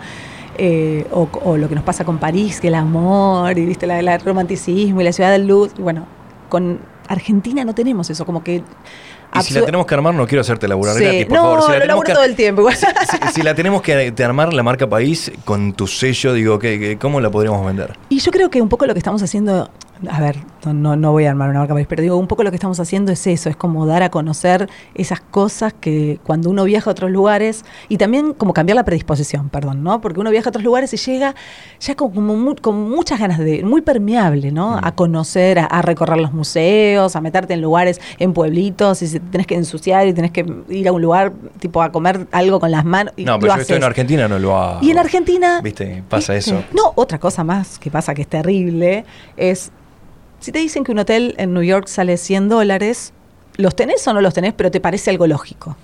eh, 0.58 1.08
o, 1.12 1.28
o 1.44 1.58
lo 1.58 1.68
que 1.68 1.76
nos 1.76 1.84
pasa 1.84 2.06
con 2.06 2.20
París, 2.20 2.60
que 2.62 2.68
el 2.68 2.76
amor, 2.76 3.58
y 3.58 3.66
viste, 3.66 3.88
la, 3.88 4.00
el 4.00 4.22
romanticismo 4.22 5.02
y 5.02 5.04
la 5.04 5.12
ciudad 5.12 5.32
de 5.32 5.40
luz. 5.40 5.74
Bueno, 5.80 6.06
con 6.50 6.80
Argentina 7.08 7.66
no 7.66 7.74
tenemos 7.74 8.10
eso, 8.10 8.26
como 8.26 8.44
que... 8.44 8.64
y 9.40 9.44
si 9.44 9.54
la 9.54 9.66
tenemos 9.66 9.86
que 9.86 9.94
armar, 9.96 10.14
no 10.14 10.26
quiero 10.28 10.42
hacerte 10.42 10.68
laburar 10.68 10.96
Sí. 10.98 11.04
gratis, 11.04 11.26
por 11.26 11.38
no, 11.38 11.44
favor. 11.44 11.62
Si 11.64 11.72
la 11.72 11.80
lo 11.80 11.86
laburo 11.86 12.06
que- 12.08 12.14
todo 12.14 12.24
el 12.24 12.36
tiempo. 12.36 12.70
si, 12.72 12.86
si 13.34 13.42
la 13.42 13.56
tenemos 13.56 13.82
que 13.82 14.12
te 14.12 14.24
armar 14.24 14.54
la 14.54 14.64
marca 14.64 14.88
país 14.88 15.32
con 15.46 15.74
tu 15.74 15.88
sello, 15.88 16.34
digo, 16.34 16.60
¿qué, 16.60 16.80
qué- 16.80 16.98
cómo 16.98 17.20
la 17.22 17.30
podríamos 17.30 17.66
vender? 17.66 17.98
Y 18.10 18.20
yo 18.20 18.32
creo 18.32 18.50
que 18.50 18.62
un 18.62 18.70
poco 18.70 18.86
lo 18.86 18.94
que 18.94 19.00
estamos 19.00 19.22
haciendo, 19.24 19.70
a 20.10 20.20
ver, 20.20 20.38
no, 20.66 20.74
no, 20.74 20.96
no 20.96 21.12
voy 21.12 21.26
a 21.26 21.30
armar 21.30 21.50
una 21.50 21.60
marca 21.60 21.74
país, 21.74 21.88
pero 21.88 22.02
digo, 22.02 22.18
un 22.18 22.28
poco 22.28 22.44
lo 22.44 22.52
que 22.52 22.56
estamos 22.56 22.80
haciendo 22.80 23.12
es 23.12 23.26
eso, 23.28 23.50
es 23.50 23.56
como 23.56 23.86
dar 23.86 24.04
a 24.04 24.10
conocer 24.10 24.70
esas 24.96 25.20
cosas 25.20 25.74
que 25.74 26.20
cuando 26.24 26.50
uno 26.50 26.64
viaja 26.64 26.90
a 26.90 26.92
otros 26.92 27.12
lugares, 27.12 27.66
y 27.90 27.98
también 27.98 28.34
como 28.34 28.54
cambiar 28.54 28.76
la 28.76 28.86
predisposición, 28.86 29.50
perdón, 29.50 29.84
¿no? 29.84 30.02
Porque 30.02 30.20
uno 30.20 30.32
viaja 30.32 30.50
a 30.50 30.52
otros 30.52 30.64
lugares 30.64 30.94
y 30.94 30.98
llega 30.98 31.36
ya 31.80 31.96
con, 31.96 32.12
como 32.12 32.56
con 32.56 32.90
muchas 32.90 33.20
ganas 33.20 33.40
de, 33.40 33.64
muy 33.64 33.82
permeable, 33.82 34.52
¿no? 34.52 34.78
Mm. 34.78 34.80
A 34.86 34.96
conocer, 34.96 35.60
a, 35.60 35.66
a 35.66 35.82
recorrer 35.82 36.20
los 36.20 36.34
museos, 36.34 37.16
a 37.16 37.22
meterte 37.22 37.54
en 37.54 37.62
lugares, 37.62 38.00
en 38.20 38.34
pueblitos, 38.34 39.02
y 39.02 39.08
si 39.08 39.20
te 39.20 39.30
tenés 39.32 39.48
que 39.48 39.56
ensuciar 39.56 40.08
y 40.08 40.14
tenés 40.14 40.32
que 40.32 40.46
ir 40.70 40.88
a 40.88 40.92
un 40.92 41.02
lugar, 41.02 41.34
tipo 41.60 41.82
a 41.82 41.92
comer 41.92 42.28
algo 42.32 42.60
con 42.60 42.72
las 42.72 42.86
manos. 42.86 43.14
y 43.18 43.26
No, 43.26 43.34
lo 43.34 43.40
pero 43.40 43.56
yo 43.56 43.62
estoy 43.62 43.78
en. 43.78 43.84
Argentina, 43.84 44.28
no 44.28 44.40
lo 44.40 44.58
hago. 44.58 44.80
Y 44.82 44.92
en 44.92 44.98
Argentina. 44.98 45.62
Viste, 45.62 46.04
pasa 46.10 46.34
¿viste? 46.34 46.52
eso. 46.52 46.64
No, 46.74 46.94
otra 46.96 47.20
cosa 47.20 47.44
más 47.44 47.80
que 47.80 47.92
pasa 47.92 48.14
que 48.14 48.24
es 48.24 48.28
terrible 48.28 49.06
es. 49.38 49.72
Si 50.44 50.52
te 50.52 50.60
dicen 50.60 50.84
que 50.84 50.92
un 50.92 51.00
hotel 51.00 51.36
en 51.38 51.54
New 51.54 51.64
York 51.64 51.88
sale 51.88 52.18
100 52.18 52.50
dólares, 52.50 53.14
¿los 53.56 53.78
tenés 53.78 54.06
o 54.10 54.14
no 54.14 54.20
los 54.20 54.34
tenés? 54.34 54.54
Pero 54.54 54.72
te 54.72 54.82
parece 54.82 55.10
algo 55.10 55.26
lógico. 55.26 55.78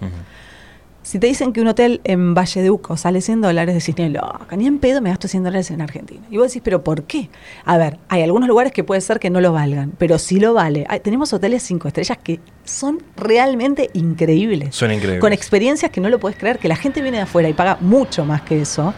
Si 1.01 1.17
te 1.17 1.27
dicen 1.27 1.53
que 1.53 1.61
un 1.61 1.67
hotel 1.67 2.01
en 2.03 2.35
Valle 2.35 2.61
de 2.61 2.69
Uco 2.69 2.97
sale 2.97 3.21
100 3.21 3.39
dólares, 3.41 3.73
decís, 3.73 3.95
ni 3.97 4.09
loca, 4.09 4.55
ni 4.57 4.67
en 4.67 4.79
pedo 4.79 5.01
me 5.01 5.09
gasto 5.11 5.29
100 5.29 5.43
dólares 5.45 5.71
en 5.71 5.81
Argentina. 5.81 6.21
Y 6.29 6.35
vos 6.37 6.47
decís, 6.47 6.61
¿pero 6.63 6.83
por 6.83 7.03
qué? 7.03 7.29
A 7.63 7.77
ver, 7.77 7.97
hay 8.09 8.21
algunos 8.21 8.49
lugares 8.49 8.73
que 8.73 8.83
puede 8.83 8.99
ser 8.99 9.17
que 9.17 9.29
no 9.29 9.39
lo 9.39 9.53
valgan, 9.53 9.93
pero 9.97 10.19
sí 10.19 10.41
lo 10.41 10.53
vale. 10.53 10.85
Hay- 10.89 10.99
tenemos 10.99 11.31
hoteles 11.31 11.63
5 11.63 11.87
estrellas 11.87 12.17
que 12.21 12.41
son 12.65 13.01
realmente 13.15 13.89
increíbles. 13.93 14.75
Son 14.75 14.91
increíbles. 14.91 15.21
Con 15.21 15.31
experiencias 15.31 15.89
que 15.89 16.01
no 16.01 16.09
lo 16.09 16.19
puedes 16.19 16.37
creer, 16.37 16.59
que 16.59 16.67
la 16.67 16.75
gente 16.75 17.01
viene 17.01 17.17
de 17.17 17.23
afuera 17.23 17.47
y 17.47 17.53
paga 17.53 17.77
mucho 17.79 18.25
más 18.25 18.41
que 18.41 18.61
eso. 18.61 18.93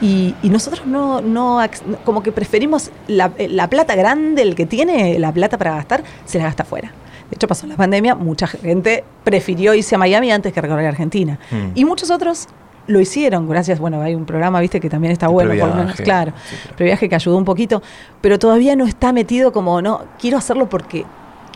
Y, 0.00 0.34
y 0.42 0.48
nosotros 0.48 0.86
no, 0.86 1.20
no, 1.20 1.60
como 2.04 2.22
que 2.22 2.32
preferimos 2.32 2.90
la, 3.06 3.30
la 3.38 3.68
plata 3.68 3.94
grande, 3.94 4.42
el 4.42 4.54
que 4.54 4.66
tiene 4.66 5.18
la 5.18 5.32
plata 5.32 5.58
para 5.58 5.74
gastar, 5.74 6.02
se 6.24 6.38
la 6.38 6.44
gasta 6.44 6.62
afuera. 6.62 6.92
De 7.30 7.36
hecho, 7.36 7.46
pasó 7.46 7.66
la 7.66 7.76
pandemia, 7.76 8.14
mucha 8.14 8.46
gente 8.46 9.04
prefirió 9.24 9.74
irse 9.74 9.94
a 9.94 9.98
Miami 9.98 10.32
antes 10.32 10.52
que 10.52 10.60
recorrer 10.60 10.86
Argentina. 10.86 11.38
Mm. 11.50 11.72
Y 11.76 11.84
muchos 11.84 12.10
otros 12.10 12.48
lo 12.86 12.98
hicieron, 12.98 13.48
gracias, 13.48 13.78
bueno, 13.78 14.00
hay 14.00 14.14
un 14.16 14.24
programa, 14.24 14.58
viste, 14.58 14.80
que 14.80 14.90
también 14.90 15.12
está 15.12 15.28
bueno, 15.28 15.50
por 15.56 15.68
lo 15.68 15.74
menos, 15.76 15.94
claro, 16.00 16.32
Sí, 16.48 16.56
claro. 16.56 16.76
previaje 16.76 17.08
que 17.08 17.14
ayudó 17.14 17.36
un 17.36 17.44
poquito, 17.44 17.82
pero 18.20 18.36
todavía 18.38 18.74
no 18.74 18.84
está 18.84 19.12
metido 19.12 19.52
como, 19.52 19.80
no, 19.80 20.00
quiero 20.18 20.38
hacerlo 20.38 20.68
porque 20.68 21.04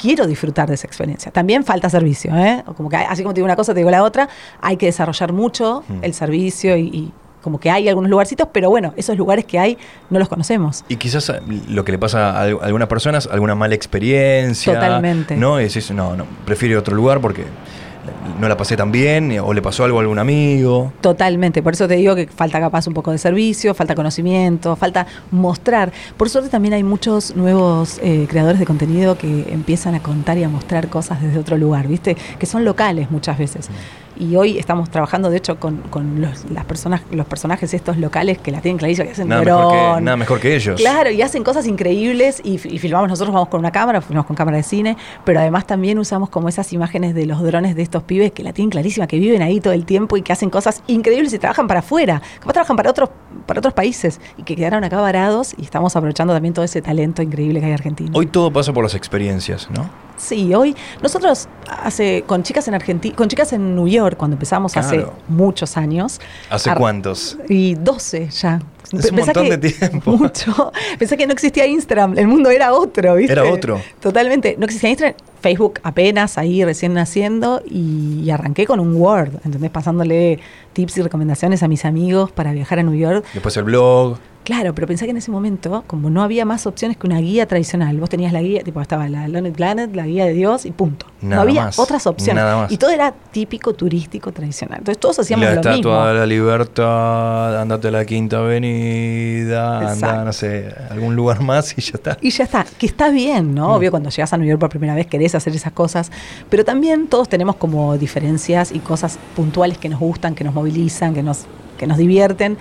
quiero 0.00 0.26
disfrutar 0.29 0.69
de 0.69 0.75
esa 0.75 0.87
experiencia. 0.87 1.32
También 1.32 1.64
falta 1.64 1.88
servicio, 1.90 2.37
¿eh? 2.37 2.62
Como 2.76 2.88
que 2.88 2.97
así 2.97 3.23
como 3.23 3.32
te 3.35 3.38
digo 3.38 3.47
una 3.47 3.56
cosa, 3.56 3.73
te 3.75 3.81
digo 3.81 3.90
la 3.90 4.05
otra, 4.05 4.29
hay 4.61 4.76
que 4.76 4.87
desarrollar 4.87 5.32
mucho 5.32 5.82
Mm. 5.88 5.99
el 6.05 6.14
servicio 6.14 6.76
y, 6.76 6.82
y 6.82 7.12
como 7.44 7.61
que 7.61 7.70
hay 7.70 7.88
algunos 7.88 8.11
lugarcitos, 8.11 8.49
pero 8.52 8.70
bueno, 8.70 8.93
esos 8.96 9.17
lugares 9.17 9.44
que 9.44 9.58
hay 9.61 9.79
no 10.11 10.19
los 10.19 10.29
conocemos. 10.29 10.85
Y 10.88 10.96
quizás 10.96 11.29
eh, 11.29 11.41
lo 11.69 11.85
que 11.85 11.93
le 11.93 11.99
pasa 11.99 12.31
a 12.32 12.41
al- 12.43 12.58
algunas 12.62 12.88
personas, 12.88 13.29
alguna 13.31 13.55
mala 13.55 13.75
experiencia. 13.76 14.75
Totalmente. 14.75 15.37
No, 15.37 15.58
es 15.61 15.76
eso, 15.76 15.94
no, 15.94 16.17
no, 16.17 16.25
prefiero 16.44 16.79
otro 16.81 16.96
lugar 16.96 17.20
porque 17.20 17.44
no 18.38 18.49
la 18.49 18.56
pasé 18.56 18.76
tan 18.76 18.91
bien 18.93 19.32
eh, 19.32 19.41
o 19.41 19.52
le 19.55 19.62
pasó 19.62 19.85
algo 19.85 19.99
a 19.99 20.02
algún 20.02 20.19
amigo. 20.19 20.93
Totalmente, 21.00 21.62
por 21.62 21.73
eso 21.75 21.87
te 21.88 21.94
digo 21.96 22.14
que 22.14 22.26
falta 22.26 22.61
capaz 22.61 22.87
un 22.87 22.94
poco 22.94 23.11
de 23.12 23.19
servicio, 23.19 23.75
falta 23.75 23.94
conocimiento, 23.94 24.76
falta 24.76 25.06
mostrar. 25.31 25.93
Por 26.17 26.29
suerte 26.29 26.50
también 26.50 26.75
hay 26.75 26.82
muchos 26.82 27.35
nuevos 27.37 27.99
eh, 28.02 28.26
creadores 28.29 28.58
de 28.61 28.67
contenido 28.67 29.17
que 29.17 29.47
empiezan 29.52 29.94
a 29.94 30.00
contar 30.02 30.37
y 30.38 30.43
a 30.44 30.49
mostrar 30.49 30.88
cosas 30.88 31.23
desde 31.23 31.38
otro 31.38 31.56
lugar, 31.56 31.87
¿viste? 31.88 32.17
Que 32.38 32.47
son 32.47 32.64
locales 32.64 33.11
muchas 33.11 33.38
veces. 33.38 33.69
Y 34.16 34.37
hoy 34.37 34.58
estamos 34.58 34.90
trabajando, 34.90 35.28
de 35.28 35.38
hecho, 35.38 35.58
con, 35.58 35.78
con 35.90 36.20
los, 36.20 36.49
las 36.50 36.64
personas, 36.64 37.02
los 37.11 37.26
personajes 37.26 37.75
estos 37.75 37.96
locales 37.99 38.38
que 38.38 38.52
la 38.52 38.61
tienen 38.61 38.78
clarísima, 38.78 39.06
que 39.06 39.12
hacen 39.12 39.28
Nada 39.28 39.42
mejor, 39.42 39.73
que, 39.99 40.00
nada 40.02 40.16
mejor 40.16 40.40
que 40.40 40.54
ellos. 40.54 40.80
Claro, 40.80 41.11
y 41.11 41.21
hacen 41.23 41.42
cosas 41.42 41.66
increíbles 41.66 42.40
y, 42.44 42.59
fi- 42.59 42.68
y 42.75 42.78
filmamos 42.78 43.09
nosotros, 43.09 43.35
vamos 43.35 43.49
con 43.49 43.61
una 43.61 43.73
cámara, 43.73 44.00
filmamos 44.00 44.26
con 44.26 44.37
cámara 44.37 44.56
de 44.59 44.62
cine, 44.62 44.97
pero 45.25 45.40
además 45.40 45.66
también 45.66 45.99
usamos 45.99 46.28
como 46.28 46.49
esas 46.49 46.73
imágenes 46.73 47.14
de 47.14 47.26
los 47.26 47.42
drones 47.42 47.75
de 47.75 47.83
estos 47.83 48.02
pibes 48.04 48.30
que 48.33 48.42
la 48.44 48.52
tienen 48.52 48.71
clarísima, 48.71 49.06
que 49.06 49.18
viven 49.18 49.42
ahí 49.42 49.61
todo 49.61 49.73
el 49.73 49.85
tiempo 49.85 50.16
y 50.16 50.23
que 50.23 50.33
hacen 50.33 50.49
cosas 50.50 50.83
increíbles 50.87 51.33
y 51.33 51.38
trabajan 51.38 51.66
para 51.66 51.80
afuera, 51.80 52.23
como 52.40 52.52
trabajan 52.52 52.76
para 52.76 52.90
otros, 52.90 53.11
para 53.47 53.59
otros 53.59 53.75
países 53.75 54.21
y 54.38 54.42
que 54.44 54.54
quedaron 54.54 54.85
acá 54.85 55.00
varados 55.00 55.54
y 55.59 55.62
estamos 55.62 55.97
aprovechando 55.97 56.33
también 56.33 56.54
todo 56.54 56.64
ese 56.64 56.80
talento 56.83 57.21
increíble 57.23 57.59
que 57.61 57.66
hay 57.66 57.73
argentino. 57.73 58.12
Hoy 58.14 58.26
todo 58.26 58.52
pasa 58.52 58.73
por 58.73 58.85
las 58.85 58.94
experiencias, 58.94 59.68
¿no? 59.71 59.90
Sí, 60.16 60.54
hoy 60.54 60.76
nosotros 61.02 61.49
hace 61.68 62.23
con 62.26 62.42
chicas 62.42 62.68
en 62.68 62.75
Argentina, 62.75 63.14
con 63.16 63.28
chicas 63.28 63.52
en 63.52 63.75
New 63.75 63.88
York 63.88 64.16
cuando 64.16 64.35
empezamos 64.37 64.76
hace 64.76 65.06
muchos 65.28 65.76
años. 65.76 66.21
¿Hace 66.50 66.75
cuántos? 66.75 67.37
Y 67.49 67.75
12 67.75 68.28
ya. 68.30 68.61
Es 68.85 68.92
un 68.92 69.00
Pensá 69.16 69.33
montón 69.33 69.44
que- 69.44 69.56
de 69.56 69.71
tiempo. 69.73 70.12
Mucho. 70.16 70.73
Pensé 70.99 71.16
que 71.16 71.26
no 71.26 71.33
existía 71.33 71.66
Instagram, 71.66 72.16
el 72.18 72.28
mundo 72.28 72.50
era 72.50 72.73
otro, 72.75 73.16
¿viste? 73.16 73.33
Era 73.33 73.44
otro. 73.44 73.80
Totalmente. 74.00 74.54
No 74.59 74.66
existía 74.66 74.90
Instagram, 74.90 75.16
Facebook 75.40 75.80
apenas 75.83 76.38
ahí 76.38 76.64
recién 76.64 76.94
naciendo 76.94 77.61
y, 77.68 78.21
y 78.23 78.30
arranqué 78.30 78.66
con 78.66 78.78
un 78.80 78.94
Word, 78.94 79.30
¿entendés? 79.44 79.71
Pasándole 79.71 80.38
tips 80.75 80.99
y 80.99 81.02
recomendaciones 81.02 81.62
a 81.62 81.68
mis 81.68 81.85
amigos 81.85 82.30
para 82.30 82.52
viajar 82.52 82.78
a 82.78 82.83
New 82.83 82.94
York. 82.94 83.25
Después 83.33 83.56
el 83.56 83.64
blog. 83.64 84.18
Claro, 84.45 84.75
pero 84.75 84.87
pensé 84.87 85.07
que 85.07 85.11
en 85.11 85.17
ese 85.17 85.31
momento, 85.31 85.85
como 85.87 86.11
no 86.11 86.23
había 86.23 86.45
más 86.45 86.67
opciones 86.67 86.99
que 86.99 87.07
una 87.07 87.19
guía 87.19 87.47
tradicional, 87.47 87.99
vos 87.99 88.11
tenías 88.11 88.31
la 88.31 88.43
guía, 88.43 88.63
tipo 88.63 88.79
estaba 88.83 89.09
la 89.09 89.27
Lonely 89.27 89.53
Planet, 89.53 89.97
la 89.97 90.07
guía 90.07 90.27
de 90.27 90.35
Dios 90.35 90.67
y 90.67 90.71
punto. 90.71 91.07
Nada 91.23 91.37
no 91.37 91.43
había 91.49 91.65
más, 91.65 91.79
otras 91.79 92.07
opciones. 92.07 92.45
nada 92.45 92.57
más. 92.59 92.73
Y 92.73 92.77
todo 92.77 92.91
era 92.91 93.13
típico 93.13 93.73
turístico 93.73 94.33
tradicional. 94.33 94.81
Entonces 94.81 95.01
todos 95.01 95.19
hacíamos 95.21 95.47
la 95.47 95.53
lo 95.53 95.57
Estatua 95.57 95.77
mismo. 95.77 96.07
de 96.07 96.15
la 96.15 96.27
Libertad, 96.27 97.63
andate 97.63 97.89
a 97.89 97.91
la 97.91 98.05
Quinta 98.05 98.39
Avenida, 98.41 99.93
anda, 99.93 100.25
no 100.25 100.33
sé, 100.35 100.75
algún 100.91 101.17
lugar 101.17 101.41
más 101.41 101.77
y 101.79 101.81
ya 101.81 101.93
está. 101.95 102.19
Y 102.21 102.29
ya 102.29 102.45
está, 102.45 102.67
que 102.77 102.85
está 102.85 103.09
bien, 103.09 103.55
¿no? 103.55 103.69
Mm. 103.69 103.73
Obvio, 103.73 103.91
cuando 103.91 104.11
llegas 104.11 104.31
a 104.35 104.37
New 104.37 104.47
York 104.47 104.61
por 104.61 104.69
primera 104.69 104.95
vez 104.95 105.07
querés 105.07 105.35
hacer 105.35 105.55
esas 105.57 105.73
cosas, 105.73 106.13
pero 106.51 106.67
también 106.67 107.07
todos 107.07 107.31
tenemos 107.31 107.57
como 107.57 107.97
diferencias 107.97 108.73
y 108.73 108.81
cosas 108.81 109.19
puntuales 109.35 109.79
que 109.79 109.89
nos 109.89 110.01
gustan, 110.01 110.35
que 110.35 110.45
nos 110.45 110.53
movilizan, 110.53 111.15
que 111.15 111.23
nos, 111.23 111.47
que 111.79 111.87
nos 111.87 111.97
divierten. 111.97 112.59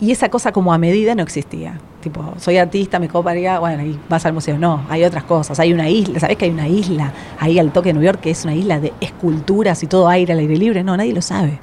Y 0.00 0.12
esa 0.12 0.30
cosa 0.30 0.50
como 0.52 0.72
a 0.72 0.78
medida 0.78 1.14
no 1.14 1.22
existía. 1.22 1.78
tipo, 2.02 2.32
soy 2.38 2.56
artista, 2.56 2.98
me 2.98 3.08
coparía, 3.08 3.58
bueno, 3.58 3.84
y 3.84 3.98
vas 4.08 4.24
al 4.24 4.32
museo. 4.32 4.56
No, 4.58 4.82
hay 4.88 5.04
otras 5.04 5.24
cosas. 5.24 5.60
Hay 5.60 5.72
una 5.74 5.90
isla, 5.90 6.18
¿sabés 6.18 6.38
que 6.38 6.46
hay 6.46 6.50
una 6.50 6.68
isla 6.68 7.12
ahí 7.38 7.58
al 7.58 7.72
toque 7.72 7.90
de 7.90 7.94
New 7.94 8.02
York 8.02 8.20
que 8.20 8.30
es 8.30 8.44
una 8.44 8.54
isla 8.54 8.80
de 8.80 8.94
esculturas 9.00 9.82
y 9.82 9.86
todo 9.86 10.08
aire 10.08 10.32
al 10.32 10.38
aire 10.38 10.56
libre? 10.56 10.82
No, 10.82 10.96
nadie 10.96 11.12
lo 11.12 11.20
sabe. 11.20 11.60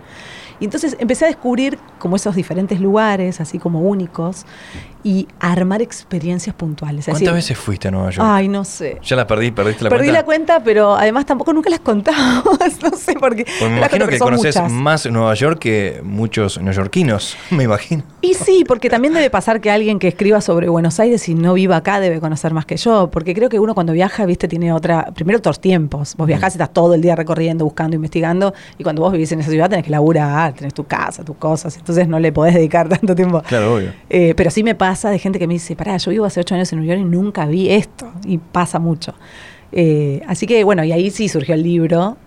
Y 0.59 0.65
entonces 0.65 0.95
empecé 0.99 1.25
a 1.25 1.27
descubrir 1.27 1.79
como 1.97 2.15
esos 2.15 2.35
diferentes 2.35 2.79
lugares, 2.79 3.41
así 3.41 3.59
como 3.59 3.81
únicos, 3.81 4.45
y 5.03 5.27
armar 5.39 5.81
experiencias 5.81 6.53
puntuales. 6.55 7.05
¿Cuántas 7.05 7.33
veces 7.33 7.57
fuiste 7.57 7.87
a 7.87 7.91
Nueva 7.91 8.09
York? 8.09 8.27
Ay, 8.29 8.47
no 8.49 8.65
sé. 8.65 8.99
Ya 9.03 9.15
la 9.15 9.25
perdí, 9.25 9.51
perdiste 9.51 9.85
la 9.85 9.89
Perdí 9.89 10.07
cuenta. 10.07 10.19
la 10.19 10.25
cuenta, 10.25 10.63
pero 10.63 10.95
además 10.95 11.25
tampoco 11.25 11.53
nunca 11.53 11.69
las 11.69 11.79
contamos. 11.79 12.43
no 12.83 12.97
sé 12.97 13.13
por 13.13 13.35
qué. 13.35 13.45
Pues 13.59 13.71
me 13.71 13.77
imagino 13.77 14.07
que 14.07 14.19
conoces 14.19 14.55
muchas. 14.57 14.71
más 14.71 15.05
Nueva 15.09 15.33
York 15.35 15.59
que 15.59 16.01
muchos 16.03 16.59
neoyorquinos, 16.59 17.37
me 17.51 17.63
imagino. 17.63 18.03
Y 18.21 18.33
sí, 18.33 18.65
porque 18.67 18.89
también 18.89 19.13
debe 19.13 19.29
pasar 19.29 19.61
que 19.61 19.71
alguien 19.71 19.99
que 19.99 20.09
escriba 20.09 20.41
sobre 20.41 20.67
Buenos 20.67 20.99
Aires 20.99 21.29
y 21.29 21.35
no 21.35 21.53
viva 21.53 21.77
acá 21.77 21.99
debe 22.01 22.19
conocer 22.19 22.53
más 22.53 22.65
que 22.65 22.75
yo, 22.75 23.09
porque 23.09 23.33
creo 23.33 23.47
que 23.47 23.59
uno 23.59 23.73
cuando 23.73 23.93
viaja, 23.93 24.25
viste, 24.25 24.47
tiene 24.49 24.73
otra, 24.73 25.11
primero 25.15 25.37
otros 25.39 25.61
tiempos. 25.61 26.15
Vos 26.17 26.27
viajás 26.27 26.53
y 26.55 26.57
estás 26.57 26.73
todo 26.73 26.95
el 26.95 27.01
día 27.01 27.15
recorriendo, 27.15 27.63
buscando, 27.63 27.95
investigando, 27.95 28.53
y 28.77 28.83
cuando 28.83 29.03
vos 29.03 29.13
vivís 29.13 29.31
en 29.31 29.39
esa 29.39 29.51
ciudad 29.51 29.69
tenés 29.69 29.85
que 29.85 29.91
laburar, 29.91 30.53
tenés 30.53 30.73
tu 30.73 30.83
casa, 30.85 31.23
tus 31.23 31.37
cosas, 31.37 31.77
entonces 31.93 32.07
no 32.07 32.19
le 32.19 32.31
podés 32.31 32.53
dedicar 32.53 32.87
tanto 32.89 33.15
tiempo. 33.15 33.41
Claro, 33.41 33.75
obvio. 33.75 33.91
Eh, 34.09 34.33
pero 34.35 34.51
sí 34.51 34.63
me 34.63 34.75
pasa 34.75 35.09
de 35.09 35.19
gente 35.19 35.39
que 35.39 35.47
me 35.47 35.53
dice, 35.53 35.75
pará, 35.75 35.97
yo 35.97 36.11
vivo 36.11 36.25
hace 36.25 36.39
ocho 36.39 36.55
años 36.55 36.71
en 36.73 36.79
New 36.79 36.87
York 36.87 36.99
y 36.99 37.03
nunca 37.05 37.45
vi 37.45 37.69
esto, 37.69 38.11
y 38.25 38.37
pasa 38.37 38.79
mucho. 38.79 39.13
Eh, 39.71 40.21
así 40.27 40.47
que 40.47 40.63
bueno, 40.63 40.83
y 40.83 40.91
ahí 40.91 41.09
sí 41.09 41.27
surgió 41.29 41.53
el 41.55 41.63
libro. 41.63 42.17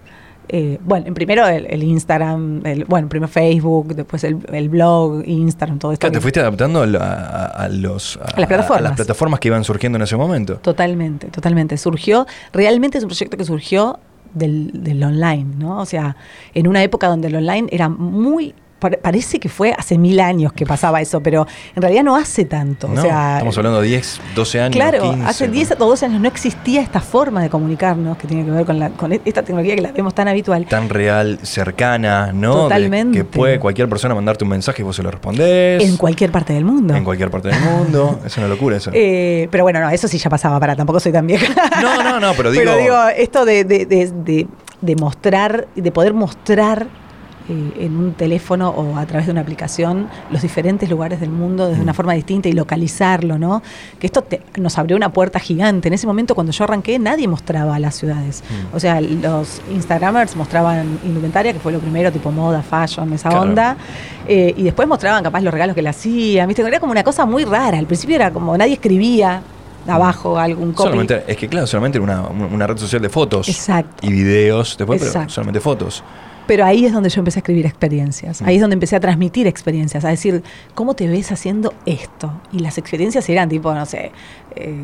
Eh, 0.53 0.79
bueno, 0.85 1.07
en 1.07 1.15
primero 1.15 1.47
el, 1.47 1.65
el 1.67 1.83
Instagram, 1.85 2.67
el, 2.67 2.85
bueno, 2.85 3.09
primero 3.09 3.29
Facebook, 3.29 3.95
después 3.95 4.25
el, 4.25 4.39
el 4.53 4.69
blog, 4.69 5.23
Instagram, 5.25 5.79
todo 5.79 5.93
esto. 5.93 6.01
Claro, 6.01 6.15
te 6.15 6.21
fuiste 6.21 6.41
adaptando 6.41 6.83
a, 6.83 6.85
a- 7.05 7.47
a 7.47 7.69
los, 7.69 8.17
A 8.17 8.25
las 8.25 8.35
plataformas. 8.35 8.83
las 8.83 8.93
plataformas 8.97 9.39
que 9.39 9.47
iban 9.49 9.63
surgiendo 9.63 9.97
en 9.97 10.03
ese 10.03 10.17
momento. 10.17 10.57
Totalmente, 10.57 11.29
totalmente. 11.29 11.77
Surgió, 11.77 12.27
realmente 12.53 12.99
es 12.99 13.05
un 13.05 13.09
proyecto 13.11 13.37
que 13.37 13.45
surgió 13.45 14.01
del, 14.35 14.73
del 14.83 15.01
online, 15.05 15.47
¿no? 15.57 15.79
O 15.79 15.87
sea, 15.87 16.17
en 16.53 16.67
una 16.67 16.83
época 16.83 17.07
donde 17.07 17.29
el 17.29 17.37
online 17.37 17.69
era 17.71 17.89
muy... 17.89 18.53
pare- 18.81 18.97
Parece 18.99 19.39
que 19.39 19.49
fue 19.49 19.73
hace 19.77 19.97
mil 19.99 20.19
años 20.21 20.53
que 20.53 20.67
pasaba 20.67 21.01
eso, 21.01 21.21
pero 21.23 21.47
en 21.77 21.83
realidad 21.83 22.03
no 22.03 22.17
hace 22.17 22.45
tanto. 22.47 22.89
No, 22.89 23.01
o 23.01 23.05
sea, 23.05 23.35
estamos 23.35 23.57
hablando 23.59 23.81
de 23.81 23.89
10, 23.89 24.21
12 24.35 24.61
años. 24.61 24.77
Claro, 24.77 25.03
15, 25.03 25.27
hace 25.27 25.47
¿no? 25.47 25.53
10 25.53 25.71
o 25.73 25.75
12 25.87 26.07
años 26.07 26.21
no 26.21 26.29
existía 26.29 26.81
esta 26.83 27.01
forma 27.01 27.43
de 27.43 27.51
comunicarnos 27.51 28.17
que 28.17 28.27
tiene 28.27 28.45
que 28.45 28.51
ver 28.51 28.65
con, 28.65 28.79
la, 28.79 28.91
con 28.91 29.13
esta 29.13 29.43
tecnología 29.43 29.75
que 29.77 29.83
la 29.83 29.93
vemos 29.93 30.15
tan 30.15 30.27
habitual. 30.29 30.67
Tan 30.67 30.89
real, 30.89 31.39
cercana, 31.43 32.33
¿no? 32.33 32.55
De 32.57 32.63
Totalmente. 32.63 33.19
que 33.19 33.25
puede 33.25 33.59
cualquier 33.61 33.89
persona 33.89 34.15
mandarte 34.15 34.45
un 34.45 34.51
mensaje 34.51 34.83
y 34.83 34.85
vos 34.85 34.97
se 34.97 35.03
lo 35.03 35.11
respondés. 35.11 35.83
En 35.85 35.97
cualquier 35.97 36.33
parte 36.33 36.53
del 36.53 36.65
mundo. 36.65 36.95
En 36.95 37.05
cualquier 37.05 37.31
parte 37.31 37.49
del 37.49 37.61
mundo. 37.61 38.19
Es 38.27 38.37
una 38.39 38.49
locura 38.49 38.77
eso. 38.77 38.91
Eh, 38.95 39.49
pero 39.51 39.65
bueno, 39.65 39.81
no, 39.81 39.91
eso 39.91 40.09
sí 40.09 40.17
ya 40.19 40.31
pasaba, 40.31 40.59
para, 40.61 40.75
tampoco 40.77 41.01
soy 41.01 41.13
tan 41.13 41.27
vieja. 41.27 41.53
No, 41.83 42.03
no, 42.03 42.19
no, 42.21 42.33
pero 42.37 42.51
digo- 42.53 42.65
Pero 42.65 42.77
digo, 42.77 42.97
esto 43.17 43.45
de, 43.45 43.65
de, 43.65 43.87
de, 43.87 44.11
de- 44.13 44.47
de 44.81 44.97
mostrar, 44.97 45.69
de 45.77 45.93
poder 45.93 46.15
mostrar 46.15 46.87
eh, 47.51 47.85
en 47.85 47.97
un 47.97 48.13
teléfono 48.15 48.69
o 48.71 48.97
a 48.97 49.05
través 49.07 49.27
de 49.27 49.33
una 49.33 49.41
aplicación 49.41 50.09
los 50.31 50.41
diferentes 50.43 50.89
lugares 50.89 51.19
del 51.21 51.31
mundo 51.31 51.67
desde 51.67 51.81
Mm. 51.81 51.83
una 51.85 51.95
forma 51.95 52.13
distinta 52.15 52.49
y 52.49 52.53
localizarlo, 52.53 53.39
¿no? 53.39 53.61
Que 53.99 54.07
esto 54.07 54.23
te- 54.23 54.41
nos 54.59 54.79
abrió 54.79 54.97
una 54.97 55.13
puerta 55.13 55.41
gigante. 55.41 55.89
En 55.89 55.95
ese 55.95 56.07
momento, 56.07 56.35
cuando 56.35 56.53
yo 56.53 56.63
arranqué, 56.65 56.99
nadie 56.99 57.27
mostraba 57.27 57.79
las 57.79 57.97
ciudades. 57.97 58.43
Mm. 58.49 58.77
O 58.77 58.81
sea, 58.81 59.01
los 59.01 59.61
Instagramers 59.73 60.37
mostraban 60.37 60.99
indumentaria, 61.05 61.53
que 61.53 61.59
fue 61.59 61.73
lo 61.73 61.81
primero, 61.81 62.13
tipo 62.13 62.31
moda, 62.31 62.63
fashion, 62.63 63.13
esa 63.13 63.29
Claro. 63.31 63.45
onda. 63.45 63.77
Eh, 64.29 64.55
y 64.57 64.63
después 64.63 64.87
mostraban 64.87 65.23
capaz 65.25 65.41
los 65.41 65.53
regalos 65.53 65.75
que 65.75 65.83
le 65.83 65.89
hacían, 65.89 66.47
¿viste? 66.47 66.63
Era 66.63 66.79
como 66.79 66.93
una 66.93 67.03
cosa 67.03 67.27
muy 67.27 67.45
rara. 67.45 67.79
Al 67.79 67.87
principio 67.87 68.15
era 68.17 68.31
como 68.31 68.57
nadie 68.57 68.75
escribía 68.75 69.43
abajo 69.89 70.39
algún 70.39 70.73
copy. 70.73 70.89
Solamente, 70.91 71.25
es 71.27 71.37
que 71.37 71.49
claro, 71.49 71.67
solamente 71.67 71.99
era 71.99 72.05
una, 72.05 72.21
una 72.29 72.67
red 72.67 72.77
social 72.77 73.01
de 73.03 73.09
fotos 73.09 73.49
Exacto. 73.49 74.07
y 74.07 74.13
videos 74.13 74.77
después, 74.79 75.03
pero 75.03 75.29
solamente 75.29 75.59
fotos. 75.61 76.05
Pero 76.51 76.65
ahí 76.65 76.85
es 76.85 76.93
donde 76.93 77.11
yo 77.11 77.21
empecé 77.21 77.39
a 77.39 77.43
escribir 77.43 77.65
experiencias. 77.65 78.43
Mm. 78.43 78.45
Ahí 78.49 78.57
es 78.57 78.61
donde 78.61 78.75
empecé 78.75 78.97
a 78.97 79.01
transmitir 79.01 79.47
experiencias, 79.47 80.05
a 80.05 80.09
decir, 80.09 80.43
¿cómo 80.75 80.95
te 80.95 81.07
ves 81.07 81.31
haciendo 81.31 81.73
esto? 81.87 82.33
Y 82.51 82.59
las 82.59 82.77
experiencias 82.77 83.29
eran 83.29 83.49
tipo, 83.49 83.73
no 83.73 83.87
sé, 83.87 84.11
eh, 84.57 84.75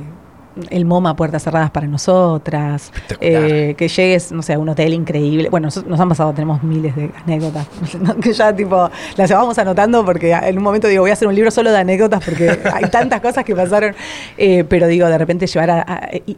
el 0.70 0.85
MoMA 0.85 1.16
puertas 1.16 1.42
cerradas 1.42 1.73
para 1.73 1.88
nosotras, 1.88 2.92
eh, 3.20 3.75
que 3.76 3.88
llegues, 3.88 4.30
no 4.30 4.42
sé, 4.42 4.52
a 4.54 4.58
un 4.61 4.68
hotel 4.68 4.94
increíble. 4.94 5.49
Bueno, 5.50 5.66
nos, 5.66 5.85
nos 5.85 5.99
han 5.99 6.08
pasado, 6.08 6.32
tenemos 6.32 6.62
miles 6.62 6.94
de 6.94 7.11
anécdotas, 7.25 7.66
que 8.23 8.32
ya 8.32 8.54
tipo 8.54 8.88
las 9.16 9.30
vamos 9.32 9.58
anotando 9.58 10.04
porque 10.04 10.30
en 10.32 10.56
un 10.56 10.62
momento 10.62 10.87
digo, 10.87 11.02
voy 11.02 11.11
a 11.11 11.14
hacer 11.14 11.26
un 11.26 11.35
libro 11.35 11.50
solo 11.50 11.73
de 11.73 11.78
anécdotas 11.78 12.25
porque 12.25 12.49
hay 12.73 12.85
tantas 12.90 13.20
cosas 13.20 13.44
que 13.44 13.56
pasaron. 13.56 13.94
Eh, 14.38 14.64
pero 14.68 14.87
digo, 14.87 15.08
de 15.08 15.18
repente 15.18 15.46
llevar 15.49 15.70
a... 15.70 15.82
a- 15.82 16.11
y- 16.26 16.37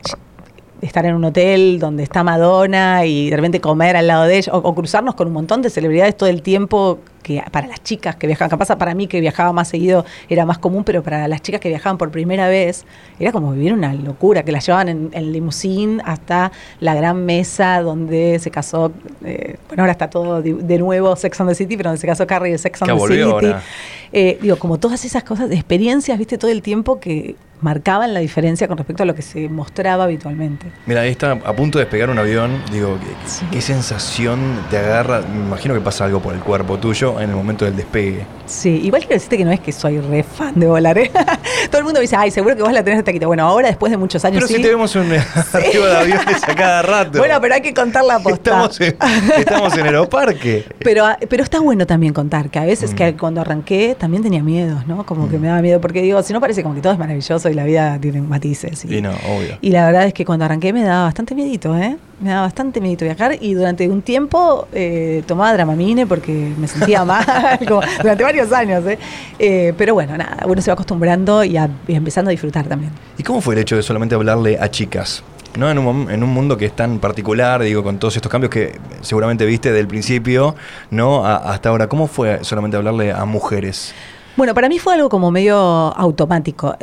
estar 0.81 1.05
en 1.07 1.15
un 1.15 1.25
hotel 1.25 1.79
donde 1.79 2.03
está 2.03 2.23
Madonna 2.23 3.05
y 3.05 3.31
de 3.31 3.37
repente 3.37 3.61
comer 3.61 3.97
al 3.97 4.07
lado 4.07 4.25
de 4.25 4.39
ella, 4.39 4.53
o, 4.53 4.59
o 4.59 4.75
cruzarnos 4.75 5.15
con 5.15 5.27
un 5.29 5.33
montón 5.33 5.63
de 5.63 5.71
celebridades 5.71 6.17
todo 6.17 6.29
el 6.29 6.43
tiempo, 6.43 6.99
que 7.29 7.43
para 7.53 7.67
las 7.67 7.83
chicas 7.83 8.17
que 8.17 8.27
viajaban, 8.27 8.49
capaz 8.49 8.75
para 8.77 8.95
mí 8.95 9.07
que 9.07 9.21
viajaba 9.21 9.53
más 9.53 9.69
seguido 9.69 10.07
era 10.31 10.47
más 10.47 10.57
común, 10.59 10.83
pero 10.83 11.03
para 11.03 11.29
las 11.29 11.43
chicas 11.43 11.61
que 11.61 11.69
viajaban 11.69 11.99
por 11.99 12.11
primera 12.11 12.49
vez 12.49 12.87
era 13.21 13.33
como 13.33 13.53
vivir 13.53 13.75
una 13.75 13.93
locura, 13.93 14.43
que 14.45 14.51
las 14.53 14.65
llevaban 14.67 14.89
en, 14.89 15.11
en 15.13 15.33
limusín 15.33 16.01
hasta 16.07 16.51
la 16.81 16.95
gran 16.95 17.27
mesa 17.27 17.83
donde 17.83 18.39
se 18.39 18.51
casó, 18.51 18.93
eh, 19.25 19.57
bueno, 19.69 19.83
ahora 19.83 19.93
está 19.93 20.09
todo 20.09 20.41
de, 20.41 20.55
de 20.55 20.79
nuevo 20.79 21.15
Sex 21.17 21.39
and 21.41 21.51
the 21.51 21.55
City, 21.55 21.77
pero 21.77 21.91
donde 21.91 22.01
se 22.01 22.07
casó 22.07 22.27
Carrie 22.27 22.53
de 22.53 22.59
Sex 22.59 22.81
and 22.83 22.93
the 22.99 23.07
City. 23.07 23.21
ahora. 23.21 23.63
Eh, 24.11 24.39
digo, 24.41 24.57
como 24.57 24.79
todas 24.79 25.05
esas 25.05 25.23
cosas, 25.23 25.51
experiencias, 25.51 26.17
viste, 26.19 26.39
todo 26.39 26.51
el 26.51 26.63
tiempo 26.63 26.99
que 26.99 27.37
marcaban 27.61 28.15
la 28.15 28.21
diferencia 28.21 28.69
con 28.69 28.79
respecto 28.79 29.03
a 29.03 29.07
lo 29.07 29.15
que 29.17 29.21
se 29.23 29.49
mostraba 29.49 30.05
habitualmente. 30.05 30.67
Mira, 30.87 31.01
ahí 31.03 31.11
está 31.11 31.33
a 31.33 31.53
punto 31.55 31.79
de 31.79 31.85
despegar 31.85 32.09
un 32.09 32.19
avión. 32.19 32.63
Digo, 32.71 32.97
¿qué, 33.01 33.29
Sí. 33.29 33.45
qué 33.51 33.61
sensación 33.61 34.39
te 34.71 34.79
agarra? 34.79 35.23
Me 35.23 35.45
imagino 35.45 35.75
que 35.75 35.81
pasa 35.81 36.05
algo 36.05 36.21
por 36.21 36.35
el 36.35 36.41
cuerpo 36.41 36.79
tuyo 36.79 37.18
en 37.21 37.31
el 37.31 37.37
momento 37.37 37.65
del 37.65 37.77
despegue. 37.77 38.25
Sí, 38.47 38.81
igual 38.83 39.03
quiero 39.03 39.15
decirte 39.17 39.37
que 39.37 39.45
no 39.45 39.53
es 39.53 39.61
que 39.61 39.73
soy 39.73 40.01
re 40.01 40.23
fan 40.23 40.55
de 40.59 40.67
volar. 40.67 40.97
¿eh? 40.97 41.11
Todo 41.71 41.79
el 41.79 41.85
mundo 41.85 41.99
me 41.99 42.03
dice, 42.03 42.17
ay, 42.17 42.31
seguro 42.31 42.57
que 42.57 42.63
vos 42.63 42.73
la 42.73 42.83
tenés 42.83 43.01
hasta 43.01 43.11
aquí. 43.11 43.19
Bueno, 43.25 43.45
ahora 43.47 43.69
después 43.69 43.91
de 43.91 43.99
muchos 43.99 44.25
años 44.25 44.37
Pero 44.37 44.47
sí. 44.49 44.55
si 44.55 44.63
te 44.63 44.69
vemos 44.69 44.95
un 44.97 45.13
arriba 45.53 45.87
de 45.87 45.97
aviones 45.99 46.43
a 46.45 46.55
cada 46.55 46.83
rato. 46.83 47.19
Bueno, 47.19 47.39
pero 47.43 47.55
hay 47.55 47.61
que 47.61 47.75
contar 47.75 48.05
la 48.05 48.19
posta. 48.21 48.51
estamos 48.69 48.81
en, 48.81 48.97
estamos 49.39 49.77
en 49.77 49.85
Aeroparque. 49.87 50.65
Pero, 50.79 51.05
pero 51.29 51.43
está 51.43 51.61
bueno 51.61 51.87
también 51.87 52.13
contar 52.15 52.49
que 52.49 52.59
a 52.59 52.65
veces 52.65 52.93
Mm. 52.93 52.97
que 52.97 53.17
cuando 53.17 53.41
arranqué 53.43 53.95
también 53.99 54.23
tenía 54.23 54.43
miedos, 54.43 54.87
¿no? 54.87 55.05
Como 55.05 55.29
que 55.29 55.39
me 55.39 55.49
daba 55.49 55.61
miedo, 55.61 55.81
porque 55.81 56.01
digo, 56.01 56.23
si 56.23 56.33
no 56.33 56.41
parece 56.41 56.63
como 56.63 56.75
que 56.75 56.81
todo 56.81 56.93
es 56.95 56.99
maravilloso 56.99 57.51
y 57.51 57.55
la 57.55 57.65
vida 57.65 57.99
tiene 58.01 58.23
matices. 58.23 58.85
Y 58.87 59.03
no, 59.03 59.11
obvio. 59.11 59.59
Y 59.61 59.71
la 59.71 59.85
verdad 59.87 60.07
es 60.07 60.15
que 60.15 60.25
cuando 60.25 60.47
arranqué 60.47 60.73
me 60.73 60.83
daba 60.85 61.05
bastante 61.05 61.35
miedito, 61.35 61.77
¿eh? 61.77 61.97
Me 62.21 62.31
daba 62.31 62.43
bastante 62.43 62.81
miedito 62.81 63.05
viajar 63.05 63.37
y 63.41 63.55
durante 63.55 63.89
un 63.89 64.03
tiempo 64.03 64.67
eh, 64.73 65.23
tomaba 65.27 65.53
Dramamine 65.53 66.05
porque 66.07 66.53
me 66.59 66.67
sentía 66.67 67.05
mal, 67.09 67.59
como 67.67 67.81
durante 68.01 68.23
varios 68.23 68.53
años, 68.53 68.85
¿eh? 68.87 68.99
Eh, 69.39 69.73
Pero 69.77 69.95
bueno, 69.95 70.17
nada, 70.17 70.39
uno 70.47 70.61
se 70.63 70.71
va 70.71 70.75
acostumbrando 70.75 71.43
y, 71.43 71.57
a- 71.57 71.69
y 71.89 71.95
empezando 71.95 72.29
a 72.29 72.33
disfrutar 72.33 72.67
también. 72.67 72.93
¿Y 73.17 73.23
cómo 73.25 73.41
fue 73.41 73.55
el 73.55 73.61
hecho 73.61 73.75
de 73.75 73.83
solamente 73.83 74.15
hablarle 74.15 74.57
a 74.61 74.71
chicas? 74.71 75.25
¿No? 75.57 75.69
En, 75.71 75.79
un, 75.79 75.87
mom- 76.07 76.11
en 76.13 76.23
un 76.23 76.29
mundo 76.31 76.57
que 76.57 76.67
es 76.67 76.77
tan 76.77 76.99
particular, 77.01 77.61
digo, 77.63 77.83
con 77.83 77.99
todos 77.99 78.15
estos 78.15 78.31
cambios 78.31 78.51
que 78.51 78.79
seguramente 79.01 79.45
viste 79.47 79.73
del 79.73 79.89
principio, 79.89 80.55
¿no? 80.91 81.25
A- 81.27 81.37
hasta 81.53 81.71
ahora, 81.71 81.89
¿cómo 81.89 82.07
fue 82.07 82.45
solamente 82.45 82.77
hablarle 82.77 83.11
a 83.13 83.25
mujeres? 83.25 83.93
Bueno, 84.37 84.55
para 84.55 84.69
mí 84.69 84.79
fue 84.79 84.95
algo 84.95 85.09
como 85.09 85.33
medio 85.33 85.57
automático. 85.59 86.77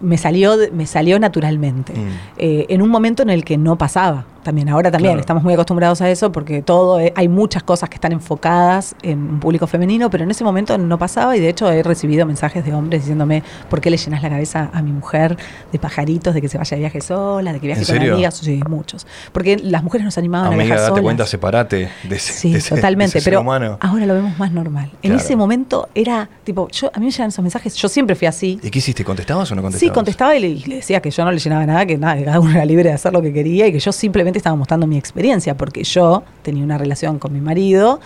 Me 0.00 0.16
salió, 0.16 0.56
me 0.72 0.86
salió 0.86 1.18
naturalmente. 1.18 1.92
Mm. 1.92 2.08
Eh, 2.38 2.66
en 2.70 2.80
un 2.80 2.88
momento 2.88 3.22
en 3.22 3.28
el 3.28 3.44
que 3.44 3.58
no 3.58 3.76
pasaba. 3.76 4.24
También, 4.42 4.68
ahora 4.68 4.90
también 4.90 5.12
Claro. 5.12 5.20
estamos 5.20 5.42
muy 5.42 5.54
acostumbrados 5.54 6.00
a 6.00 6.10
eso 6.10 6.32
porque 6.32 6.62
todo, 6.62 6.98
eh, 7.00 7.12
hay 7.16 7.28
muchas 7.28 7.62
cosas 7.62 7.88
que 7.88 7.94
están 7.94 8.12
enfocadas 8.12 8.94
en 9.02 9.18
un 9.18 9.40
público 9.40 9.66
femenino, 9.66 10.10
pero 10.10 10.24
en 10.24 10.30
ese 10.30 10.42
momento 10.44 10.76
no 10.78 10.98
pasaba 10.98 11.36
y 11.36 11.40
de 11.40 11.48
hecho 11.48 11.70
he 11.70 11.82
recibido 11.82 12.26
mensajes 12.26 12.64
de 12.64 12.74
hombres 12.74 13.02
diciéndome 13.02 13.42
por 13.70 13.80
qué 13.80 13.90
le 13.90 13.96
llenas 13.96 14.22
la 14.22 14.30
cabeza 14.30 14.70
a 14.72 14.82
mi 14.82 14.90
mujer 14.92 15.36
de 15.70 15.78
pajaritos, 15.78 16.34
de 16.34 16.40
que 16.40 16.48
se 16.48 16.58
vaya 16.58 16.74
de 16.76 16.80
viaje 16.80 17.00
sola, 17.00 17.52
de 17.52 17.60
que 17.60 17.66
viaje 17.66 17.82
¿En 17.82 17.86
con 17.86 17.94
serio? 17.96 18.14
amigas. 18.14 18.34
Sí, 18.38 18.60
muchos. 18.68 19.06
Porque 19.32 19.56
las 19.58 19.82
mujeres 19.84 20.04
nos 20.04 20.18
animaban 20.18 20.46
a 20.46 20.48
Amiga, 20.48 20.64
viajar 20.64 20.80
date 20.80 20.88
solas. 20.90 21.02
cuenta, 21.02 21.26
separate 21.26 21.88
de 22.08 22.16
ese, 22.16 22.32
Sí, 22.32 22.52
de 22.52 22.58
ese- 22.58 22.74
de 22.74 22.80
totalmente. 22.80 23.18
ese 23.18 23.24
ser 23.24 23.30
pero 23.32 23.40
humano. 23.42 23.78
ahora 23.80 24.06
lo 24.06 24.14
vemos 24.14 24.38
más 24.38 24.50
normal. 24.52 24.90
En 25.02 25.12
ese 25.12 25.36
momento 25.36 25.88
era 25.94 26.28
tipo, 26.44 26.68
yo 26.70 26.90
a 26.92 26.98
mí 26.98 27.06
me 27.06 27.12
llegan 27.12 27.28
esos 27.28 27.42
mensajes, 27.42 27.74
yo 27.76 27.88
siempre 27.88 28.16
fui 28.16 28.26
así. 28.26 28.58
¿Y 28.62 28.70
qué 28.70 28.78
hiciste? 28.80 29.04
¿Contestabas 29.04 29.50
o 29.52 29.54
no 29.54 29.62
contestabas? 29.62 29.90
Sí, 29.90 29.94
contestaba 29.94 30.34
y 30.36 30.40
le, 30.40 30.66
le 30.66 30.76
decía 30.76 31.00
que 31.00 31.10
yo 31.10 31.24
no 31.24 31.30
le 31.30 31.38
llenaba 31.38 31.64
nada, 31.66 31.86
que 31.86 31.96
nada, 31.96 32.16
que 32.16 32.24
cada 32.24 32.40
uno 32.40 32.50
era 32.50 32.64
libre 32.64 32.88
de 32.88 32.94
hacer 32.94 33.12
lo 33.12 33.22
que 33.22 33.32
quería 33.32 33.66
y 33.66 33.72
que 33.72 33.78
yo 33.78 33.92
simplemente 33.92 34.31
estaba 34.38 34.56
mostrando 34.56 34.86
mi 34.86 34.96
experiencia, 34.96 35.56
porque 35.56 35.84
yo 35.84 36.22
tenía 36.42 36.64
una 36.64 36.78
relación 36.78 37.18
con 37.18 37.32
mi 37.32 37.40
marido 37.40 38.00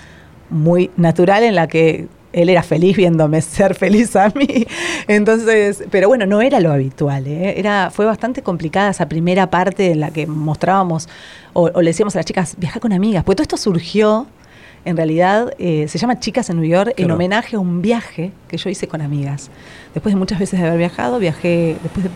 muy 0.50 0.90
natural 0.96 1.42
en 1.42 1.54
la 1.54 1.66
que 1.66 2.08
él 2.32 2.48
era 2.48 2.62
feliz 2.62 2.96
viéndome 2.96 3.40
ser 3.42 3.74
feliz 3.74 4.14
a 4.16 4.30
mí. 4.30 4.66
Entonces, 5.08 5.84
pero 5.90 6.08
bueno, 6.08 6.26
no 6.26 6.42
era 6.42 6.60
lo 6.60 6.72
habitual, 6.72 7.26
¿eh? 7.26 7.58
era, 7.58 7.90
fue 7.90 8.04
bastante 8.04 8.42
complicada 8.42 8.90
esa 8.90 9.08
primera 9.08 9.50
parte 9.50 9.92
en 9.92 10.00
la 10.00 10.10
que 10.10 10.26
mostrábamos 10.26 11.08
o, 11.52 11.70
o 11.72 11.82
le 11.82 11.90
decíamos 11.90 12.14
a 12.16 12.18
las 12.18 12.26
chicas, 12.26 12.56
viaja 12.58 12.80
con 12.80 12.92
amigas, 12.92 13.24
porque 13.24 13.36
todo 13.36 13.42
esto 13.44 13.56
surgió 13.56 14.26
en 14.86 14.96
realidad 14.96 15.52
eh, 15.58 15.88
se 15.88 15.98
llama 15.98 16.20
Chicas 16.20 16.48
en 16.48 16.60
New 16.60 16.70
York 16.70 16.94
en 16.96 17.10
homenaje 17.10 17.56
a 17.56 17.58
un 17.58 17.82
viaje 17.82 18.30
que 18.46 18.56
yo 18.56 18.70
hice 18.70 18.86
con 18.86 19.02
amigas. 19.02 19.50
Después 19.92 20.14
de 20.14 20.18
muchas 20.18 20.38
veces 20.38 20.60
de 20.60 20.66
haber 20.66 20.78
viajado, 20.78 21.18
viajé, 21.18 21.76
después 21.82 22.04
de 22.04 22.10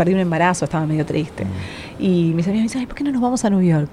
perdí 0.00 0.14
un 0.14 0.20
embarazo, 0.20 0.64
estaba 0.64 0.86
medio 0.86 1.04
triste. 1.04 1.44
Mm. 1.44 2.02
Y 2.02 2.32
mis 2.34 2.46
amigas 2.46 2.62
me 2.62 2.62
dicen, 2.62 2.86
¿por 2.86 2.96
qué 2.96 3.04
no 3.04 3.12
nos 3.12 3.20
vamos 3.20 3.44
a 3.44 3.50
New 3.50 3.60
York? 3.60 3.90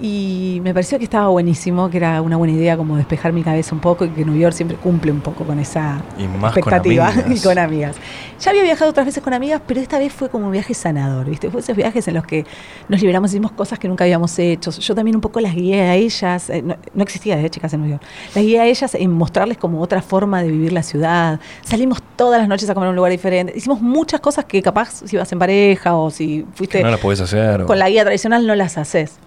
Y 0.00 0.60
me 0.62 0.72
pareció 0.72 0.96
que 0.98 1.04
estaba 1.04 1.26
buenísimo, 1.26 1.90
que 1.90 1.96
era 1.96 2.22
una 2.22 2.36
buena 2.36 2.54
idea 2.54 2.76
como 2.76 2.96
despejar 2.96 3.32
mi 3.32 3.42
cabeza 3.42 3.74
un 3.74 3.80
poco 3.80 4.04
y 4.04 4.10
que 4.10 4.24
New 4.24 4.36
York 4.36 4.54
siempre 4.54 4.76
cumple 4.76 5.10
un 5.10 5.20
poco 5.20 5.42
con 5.42 5.58
esa 5.58 6.00
expectativa 6.16 7.12
y 7.28 7.40
con 7.40 7.58
amigas. 7.58 7.96
Ya 8.38 8.50
había 8.50 8.62
viajado 8.62 8.92
otras 8.92 9.06
veces 9.06 9.24
con 9.24 9.34
amigas, 9.34 9.60
pero 9.66 9.80
esta 9.80 9.98
vez 9.98 10.12
fue 10.12 10.28
como 10.28 10.46
un 10.46 10.52
viaje 10.52 10.72
sanador, 10.72 11.28
¿viste? 11.28 11.50
Fue 11.50 11.60
esos 11.60 11.74
viajes 11.74 12.06
en 12.06 12.14
los 12.14 12.24
que 12.24 12.46
nos 12.88 13.00
liberamos, 13.00 13.32
hicimos 13.32 13.50
cosas 13.50 13.80
que 13.80 13.88
nunca 13.88 14.04
habíamos 14.04 14.38
hecho. 14.38 14.70
Yo 14.70 14.94
también 14.94 15.16
un 15.16 15.20
poco 15.20 15.40
las 15.40 15.56
guié 15.56 15.80
a 15.82 15.96
ellas, 15.96 16.48
eh, 16.48 16.62
no, 16.62 17.02
existía 17.02 17.36
de 17.36 17.50
chicas 17.50 17.72
en 17.72 17.80
New 17.80 17.90
York, 17.90 18.02
las 18.36 18.44
guié 18.44 18.60
a 18.60 18.66
ellas 18.66 18.94
en 18.94 19.10
mostrarles 19.10 19.58
como 19.58 19.80
otra 19.80 20.00
forma 20.00 20.42
de 20.42 20.52
vivir 20.52 20.72
la 20.72 20.84
ciudad. 20.84 21.40
Salimos 21.62 22.00
todas 22.14 22.38
las 22.40 22.48
noches 22.48 22.70
a 22.70 22.74
comer 22.74 22.86
en 22.86 22.90
un 22.90 22.96
lugar 22.96 23.10
diferente. 23.10 23.52
Hicimos 23.56 23.80
muchas 23.80 24.20
cosas 24.20 24.44
que 24.44 24.62
capaz 24.62 25.02
si 25.06 25.16
vas 25.16 25.32
en 25.32 25.40
pareja 25.40 25.96
o 25.96 26.12
si 26.12 26.46
fuiste... 26.54 26.84
no 26.84 26.90
las 26.92 27.00
podés 27.00 27.20
hacer. 27.20 27.64
Con 27.64 27.80
la 27.80 27.88
guía 27.88 28.04
tradicional 28.04 28.46
no 28.46 28.54
las 28.54 28.78
haces. 28.78 29.18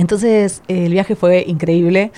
Entonces 0.00 0.62
el 0.68 0.92
viaje 0.92 1.14
fue 1.14 1.44
increíble. 1.46 2.12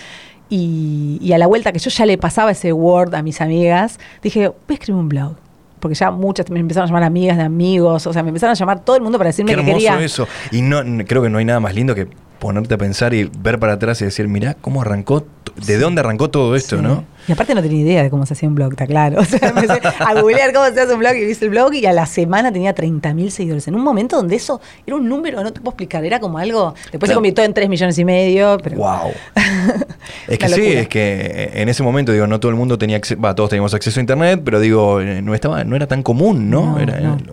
Y, 0.48 1.32
a 1.32 1.38
la 1.38 1.46
vuelta 1.46 1.72
que 1.72 1.78
yo 1.78 1.88
ya 1.88 2.04
le 2.04 2.18
pasaba 2.18 2.50
ese 2.50 2.74
Word 2.74 3.14
a 3.14 3.22
mis 3.22 3.40
amigas, 3.40 3.98
dije, 4.22 4.48
voy 4.48 4.58
a 4.68 4.72
escribir 4.74 5.00
un 5.00 5.08
blog 5.08 5.36
porque 5.80 5.96
ya 5.96 6.12
muchas 6.12 6.48
me 6.48 6.60
empezaron 6.60 6.84
a 6.84 6.88
llamar 6.88 7.02
amigas 7.02 7.36
de 7.36 7.42
amigos, 7.42 8.06
o 8.06 8.12
sea, 8.12 8.22
me 8.22 8.28
empezaron 8.28 8.52
a 8.52 8.54
llamar 8.54 8.84
todo 8.84 8.94
el 8.94 9.02
mundo 9.02 9.18
para 9.18 9.30
decirme 9.30 9.52
Qué 9.52 9.64
que 9.64 9.72
quería. 9.72 10.00
eso. 10.00 10.28
Y 10.52 10.62
no 10.62 10.80
creo 11.08 11.22
que 11.22 11.28
no 11.28 11.38
hay 11.38 11.44
nada 11.44 11.58
más 11.58 11.74
lindo 11.74 11.96
que 11.96 12.06
ponerte 12.38 12.74
a 12.74 12.78
pensar 12.78 13.14
y 13.14 13.28
ver 13.38 13.58
para 13.58 13.72
atrás 13.72 14.00
y 14.00 14.04
decir, 14.04 14.28
mirá 14.28 14.54
cómo 14.54 14.82
arrancó, 14.82 15.24
de 15.56 15.78
dónde 15.78 16.00
arrancó 16.00 16.30
todo 16.30 16.56
esto, 16.56 16.80
¿no? 16.80 17.04
Y 17.28 17.32
aparte 17.32 17.54
no 17.54 17.62
tenía 17.62 17.80
idea 17.80 18.02
de 18.02 18.10
cómo 18.10 18.26
se 18.26 18.34
hacía 18.34 18.48
un 18.48 18.54
blog, 18.54 18.72
está 18.72 18.86
claro. 18.86 19.20
O 19.22 19.24
sea, 19.24 19.48
empecé 19.48 19.80
a 20.00 20.14
googlear 20.20 20.52
cómo 20.52 20.66
se 20.66 20.80
hace 20.80 20.92
un 20.92 20.98
blog 20.98 21.14
y 21.14 21.24
viste 21.24 21.44
el 21.44 21.50
blog 21.50 21.72
y 21.74 21.86
a 21.86 21.92
la 21.92 22.06
semana 22.06 22.52
tenía 22.52 22.74
30.000 22.74 23.30
seguidores. 23.30 23.68
En 23.68 23.74
un 23.74 23.82
momento 23.82 24.16
donde 24.16 24.36
eso 24.36 24.60
era 24.86 24.96
un 24.96 25.08
número, 25.08 25.42
no 25.42 25.52
te 25.52 25.60
puedo 25.60 25.70
explicar, 25.70 26.04
era 26.04 26.18
como 26.18 26.38
algo... 26.38 26.74
Después 26.90 27.08
se 27.08 27.14
convirtió 27.14 27.44
en 27.44 27.54
3 27.54 27.68
millones 27.68 27.98
y 27.98 28.04
medio, 28.04 28.58
pero... 28.62 28.76
¡Wow! 28.76 29.12
es 30.28 30.38
que 30.38 30.48
sí, 30.48 30.66
es 30.66 30.88
que 30.88 31.50
en 31.54 31.68
ese 31.68 31.82
momento, 31.82 32.12
digo, 32.12 32.26
no 32.26 32.40
todo 32.40 32.50
el 32.50 32.56
mundo 32.56 32.76
tenía 32.78 32.96
acceso, 32.96 33.20
todos 33.34 33.50
teníamos 33.50 33.72
acceso 33.74 34.00
a 34.00 34.02
internet, 34.02 34.42
pero 34.44 34.58
digo, 34.58 35.00
no, 35.00 35.34
estaba, 35.34 35.62
no 35.64 35.76
era 35.76 35.86
tan 35.86 36.02
común, 36.02 36.50
¿no? 36.50 36.76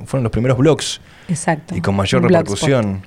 Fueron 0.05 0.23
los 0.23 0.31
primeros 0.31 0.57
blogs. 0.57 1.01
Exacto. 1.27 1.75
Y 1.75 1.81
con 1.81 1.95
mayor 1.95 2.23
repercusión. 2.23 3.01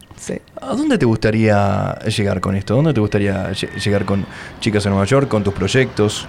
¿A 0.60 0.74
dónde 0.74 0.98
te 0.98 1.06
gustaría 1.06 1.98
llegar 2.06 2.40
con 2.40 2.54
esto? 2.54 2.74
¿A 2.74 2.76
dónde 2.76 2.94
te 2.94 3.00
gustaría 3.00 3.52
llegar 3.52 4.04
con 4.04 4.24
Chicas 4.60 4.84
en 4.86 4.90
Nueva 4.92 5.06
York, 5.06 5.28
con 5.28 5.42
tus 5.42 5.54
proyectos? 5.54 6.26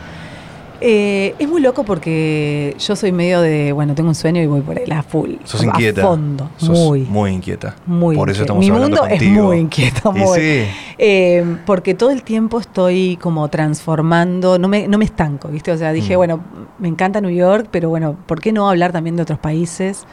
Eh, 0.85 1.33
es 1.39 1.47
muy 1.47 1.61
loco 1.61 1.85
porque 1.85 2.75
yo 2.77 2.95
soy 2.97 3.13
medio 3.13 3.39
de, 3.39 3.71
bueno, 3.71 3.95
tengo 3.95 4.09
un 4.09 4.15
sueño 4.15 4.41
y 4.41 4.47
voy 4.47 4.59
por 4.59 4.77
ahí, 4.77 4.91
a 4.91 5.01
full. 5.01 5.35
Sos 5.45 5.63
inquieta. 5.63 6.01
A 6.01 6.07
fondo. 6.07 6.49
muy. 6.61 7.01
Muy 7.01 7.31
inquieta. 7.31 7.75
Muy 7.85 8.17
por 8.17 8.29
eso 8.29 8.41
estamos 8.41 8.59
Mi 8.59 8.69
hablando 8.69 8.97
mundo 8.97 9.15
es 9.15 9.23
muy 9.23 9.57
inquieto. 9.59 10.11
Muy. 10.11 10.39
Sí. 10.39 10.65
Eh, 10.97 11.57
porque 11.65 11.93
todo 11.93 12.11
el 12.11 12.23
tiempo 12.23 12.59
estoy 12.59 13.17
como 13.21 13.47
transformando, 13.47 14.59
no 14.59 14.67
me, 14.67 14.87
no 14.89 14.97
me 14.97 15.05
estanco, 15.05 15.47
¿viste? 15.47 15.71
O 15.71 15.77
sea, 15.77 15.93
dije, 15.93 16.15
mm. 16.15 16.17
bueno, 16.17 16.43
me 16.79 16.89
encanta 16.89 17.21
New 17.21 17.31
York, 17.31 17.67
pero 17.71 17.87
bueno, 17.87 18.17
¿por 18.25 18.41
qué 18.41 18.51
no 18.51 18.69
hablar 18.69 18.91
también 18.91 19.15
de 19.15 19.21
otros 19.21 19.39
países? 19.39 20.05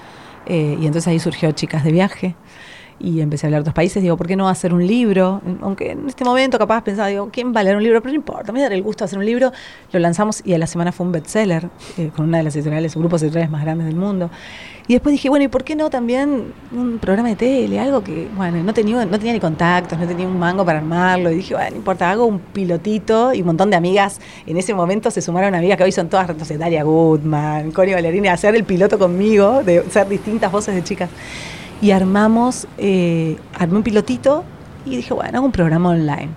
Eh, 0.46 0.78
y 0.80 0.86
entonces 0.86 1.08
ahí 1.08 1.18
surgió 1.18 1.50
Chicas 1.50 1.82
de 1.82 1.90
Viaje 1.90 2.36
y 3.00 3.20
empecé 3.20 3.46
a 3.46 3.48
hablar 3.48 3.60
de 3.60 3.62
otros 3.62 3.74
países. 3.74 4.02
Digo, 4.02 4.16
¿por 4.16 4.26
qué 4.26 4.36
no 4.36 4.48
hacer 4.48 4.74
un 4.74 4.86
libro? 4.86 5.40
Aunque 5.62 5.92
en 5.92 6.06
este 6.08 6.24
momento 6.24 6.58
capaz 6.58 6.82
pensaba, 6.82 7.08
digo, 7.08 7.30
¿quién 7.32 7.54
va 7.54 7.60
a 7.60 7.64
leer 7.64 7.76
un 7.76 7.82
libro? 7.82 8.00
Pero 8.02 8.12
no 8.12 8.16
importa, 8.16 8.52
me 8.52 8.60
da 8.60 8.66
el 8.66 8.82
gusto 8.82 9.04
de 9.04 9.06
hacer 9.06 9.18
un 9.18 9.24
libro. 9.24 9.52
Lo 9.92 9.98
lanzamos 9.98 10.42
y 10.44 10.52
a 10.52 10.58
la 10.58 10.66
semana 10.66 10.92
fue 10.92 11.06
un 11.06 11.12
bestseller 11.12 11.68
eh, 11.96 12.10
con 12.14 12.26
una 12.26 12.38
de 12.38 12.44
las 12.44 12.54
editoriales, 12.54 12.94
grupos 12.94 13.22
editoriales 13.22 13.50
más 13.50 13.62
grandes 13.62 13.86
del 13.86 13.96
mundo. 13.96 14.30
Y 14.86 14.94
después 14.94 15.12
dije, 15.12 15.28
bueno, 15.28 15.44
¿y 15.44 15.48
por 15.48 15.62
qué 15.62 15.76
no 15.76 15.88
también 15.88 16.52
un 16.72 16.98
programa 16.98 17.28
de 17.28 17.36
tele? 17.36 17.78
Algo 17.78 18.02
que, 18.02 18.28
bueno, 18.36 18.62
no 18.62 18.74
tenía, 18.74 19.04
no 19.04 19.18
tenía 19.18 19.32
ni 19.32 19.40
contactos, 19.40 19.98
no 19.98 20.06
tenía 20.06 20.26
un 20.26 20.38
mango 20.38 20.64
para 20.64 20.80
armarlo. 20.80 21.30
Y 21.30 21.36
dije, 21.36 21.54
bueno, 21.54 21.70
no 21.70 21.76
importa, 21.76 22.10
hago 22.10 22.24
un 22.24 22.40
pilotito 22.40 23.32
y 23.32 23.40
un 23.40 23.46
montón 23.46 23.70
de 23.70 23.76
amigas. 23.76 24.20
En 24.46 24.56
ese 24.56 24.74
momento 24.74 25.10
se 25.10 25.22
sumaron 25.22 25.54
amigas 25.54 25.78
que 25.78 25.84
hoy 25.84 25.92
son 25.92 26.08
todas, 26.08 26.30
sé, 26.46 26.58
Daria 26.58 26.82
Goodman, 26.82 27.70
Connie 27.70 27.94
Ballerini, 27.94 28.28
a 28.28 28.32
hacer 28.32 28.56
el 28.56 28.64
piloto 28.64 28.98
conmigo, 28.98 29.62
de 29.62 29.84
ser 29.90 30.08
distintas 30.08 30.50
voces 30.50 30.74
de 30.74 30.82
chicas 30.82 31.08
y 31.80 31.90
armamos, 31.92 32.66
eh, 32.78 33.36
armé 33.58 33.78
un 33.78 33.82
pilotito 33.82 34.44
y 34.84 34.96
dije, 34.96 35.14
bueno, 35.14 35.38
hago 35.38 35.46
un 35.46 35.52
programa 35.52 35.90
online. 35.90 36.28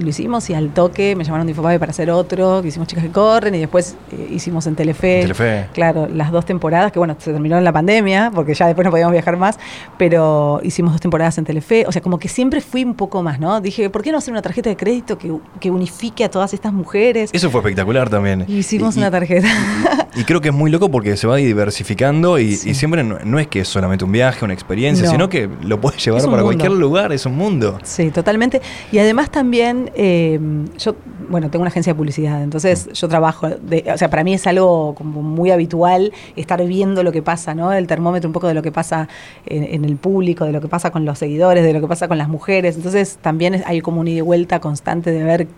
Y 0.00 0.02
lo 0.02 0.08
hicimos 0.08 0.48
y 0.48 0.54
al 0.54 0.70
toque 0.70 1.14
me 1.14 1.24
llamaron 1.24 1.46
de 1.46 1.50
Infobae 1.50 1.78
para 1.78 1.90
hacer 1.90 2.10
otro, 2.10 2.62
que 2.62 2.68
hicimos 2.68 2.88
Chicas 2.88 3.04
que 3.04 3.10
Corren 3.10 3.54
y 3.54 3.58
después 3.58 3.96
eh, 4.10 4.28
hicimos 4.30 4.66
en 4.66 4.74
Telefe. 4.74 5.20
Telefe. 5.20 5.66
Claro, 5.74 6.08
las 6.10 6.32
dos 6.32 6.46
temporadas, 6.46 6.90
que 6.90 6.98
bueno, 6.98 7.16
se 7.18 7.32
terminó 7.32 7.58
en 7.58 7.64
la 7.64 7.72
pandemia, 7.72 8.32
porque 8.34 8.54
ya 8.54 8.66
después 8.66 8.86
no 8.86 8.90
podíamos 8.90 9.12
viajar 9.12 9.36
más, 9.36 9.58
pero 9.98 10.58
hicimos 10.62 10.92
dos 10.92 11.02
temporadas 11.02 11.36
en 11.36 11.44
Telefe. 11.44 11.84
O 11.86 11.92
sea, 11.92 12.00
como 12.00 12.18
que 12.18 12.28
siempre 12.28 12.62
fui 12.62 12.82
un 12.82 12.94
poco 12.94 13.22
más, 13.22 13.38
¿no? 13.38 13.60
Dije, 13.60 13.90
¿por 13.90 14.02
qué 14.02 14.10
no 14.10 14.16
hacer 14.16 14.32
una 14.32 14.40
tarjeta 14.40 14.70
de 14.70 14.76
crédito 14.78 15.18
que, 15.18 15.34
que 15.60 15.70
unifique 15.70 16.24
a 16.24 16.30
todas 16.30 16.54
estas 16.54 16.72
mujeres? 16.72 17.28
Eso 17.34 17.50
fue 17.50 17.60
espectacular 17.60 18.08
también. 18.08 18.46
hicimos 18.48 18.96
una 18.96 19.10
tarjeta. 19.10 19.48
Y, 20.16 20.24
creo 20.24 20.40
que 20.40 20.48
es 20.48 20.54
muy 20.54 20.72
loco 20.72 20.90
porque 20.90 21.16
se 21.16 21.28
va 21.28 21.36
diversificando 21.36 22.38
y, 22.40 22.56
siempre 22.56 23.04
no, 23.04 23.38
es 23.38 23.46
que 23.46 23.60
es 23.60 23.68
solamente 23.68 24.04
un 24.04 24.10
viaje, 24.10 24.44
una 24.44 24.54
experiencia, 24.54 25.08
sino 25.08 25.28
que 25.28 25.48
lo 25.62 25.80
puedes 25.80 26.04
llevar 26.04 26.24
para 26.24 26.42
cualquier 26.42 26.72
lugar, 26.72 27.12
es 27.12 27.26
un 27.26 27.36
mundo. 27.36 27.78
Sí, 27.84 28.10
totalmente. 28.10 28.60
Y 28.90 28.98
además 28.98 29.30
también 29.30 29.89
eh, 29.94 30.38
yo, 30.78 30.94
bueno, 31.28 31.50
tengo 31.50 31.62
una 31.62 31.70
agencia 31.70 31.92
de 31.92 31.96
publicidad, 31.96 32.42
entonces 32.42 32.88
yo 32.92 33.08
trabajo, 33.08 33.46
o 33.48 33.98
sea, 33.98 34.10
para 34.10 34.24
mí 34.24 34.34
es 34.34 34.46
algo 34.46 34.94
como 34.94 35.22
muy 35.22 35.50
habitual 35.50 36.12
estar 36.36 36.64
viendo 36.64 37.02
lo 37.02 37.12
que 37.12 37.22
pasa, 37.22 37.54
¿no? 37.54 37.72
El 37.72 37.86
termómetro 37.86 38.28
un 38.28 38.32
poco 38.32 38.48
de 38.48 38.54
lo 38.54 38.62
que 38.62 38.72
pasa 38.72 39.08
en, 39.46 39.84
el 39.84 39.96
público, 39.96 40.44
de 40.44 40.52
lo 40.52 40.60
que 40.60 40.68
pasa 40.68 40.90
con 40.90 41.04
los 41.04 41.18
seguidores, 41.18 41.64
de 41.64 41.72
lo 41.72 41.80
que 41.80 41.86
pasa 41.86 42.08
con 42.08 42.18
las 42.18 42.28
mujeres. 42.28 42.76
Entonces 42.76 43.18
también 43.20 43.62
hay 43.66 43.80
como 43.80 44.00
un 44.00 44.08
ida 44.08 44.18
y 44.18 44.20
vuelta 44.22 44.60
constante 44.60 45.10
de 45.10 45.22
ver 45.22 45.48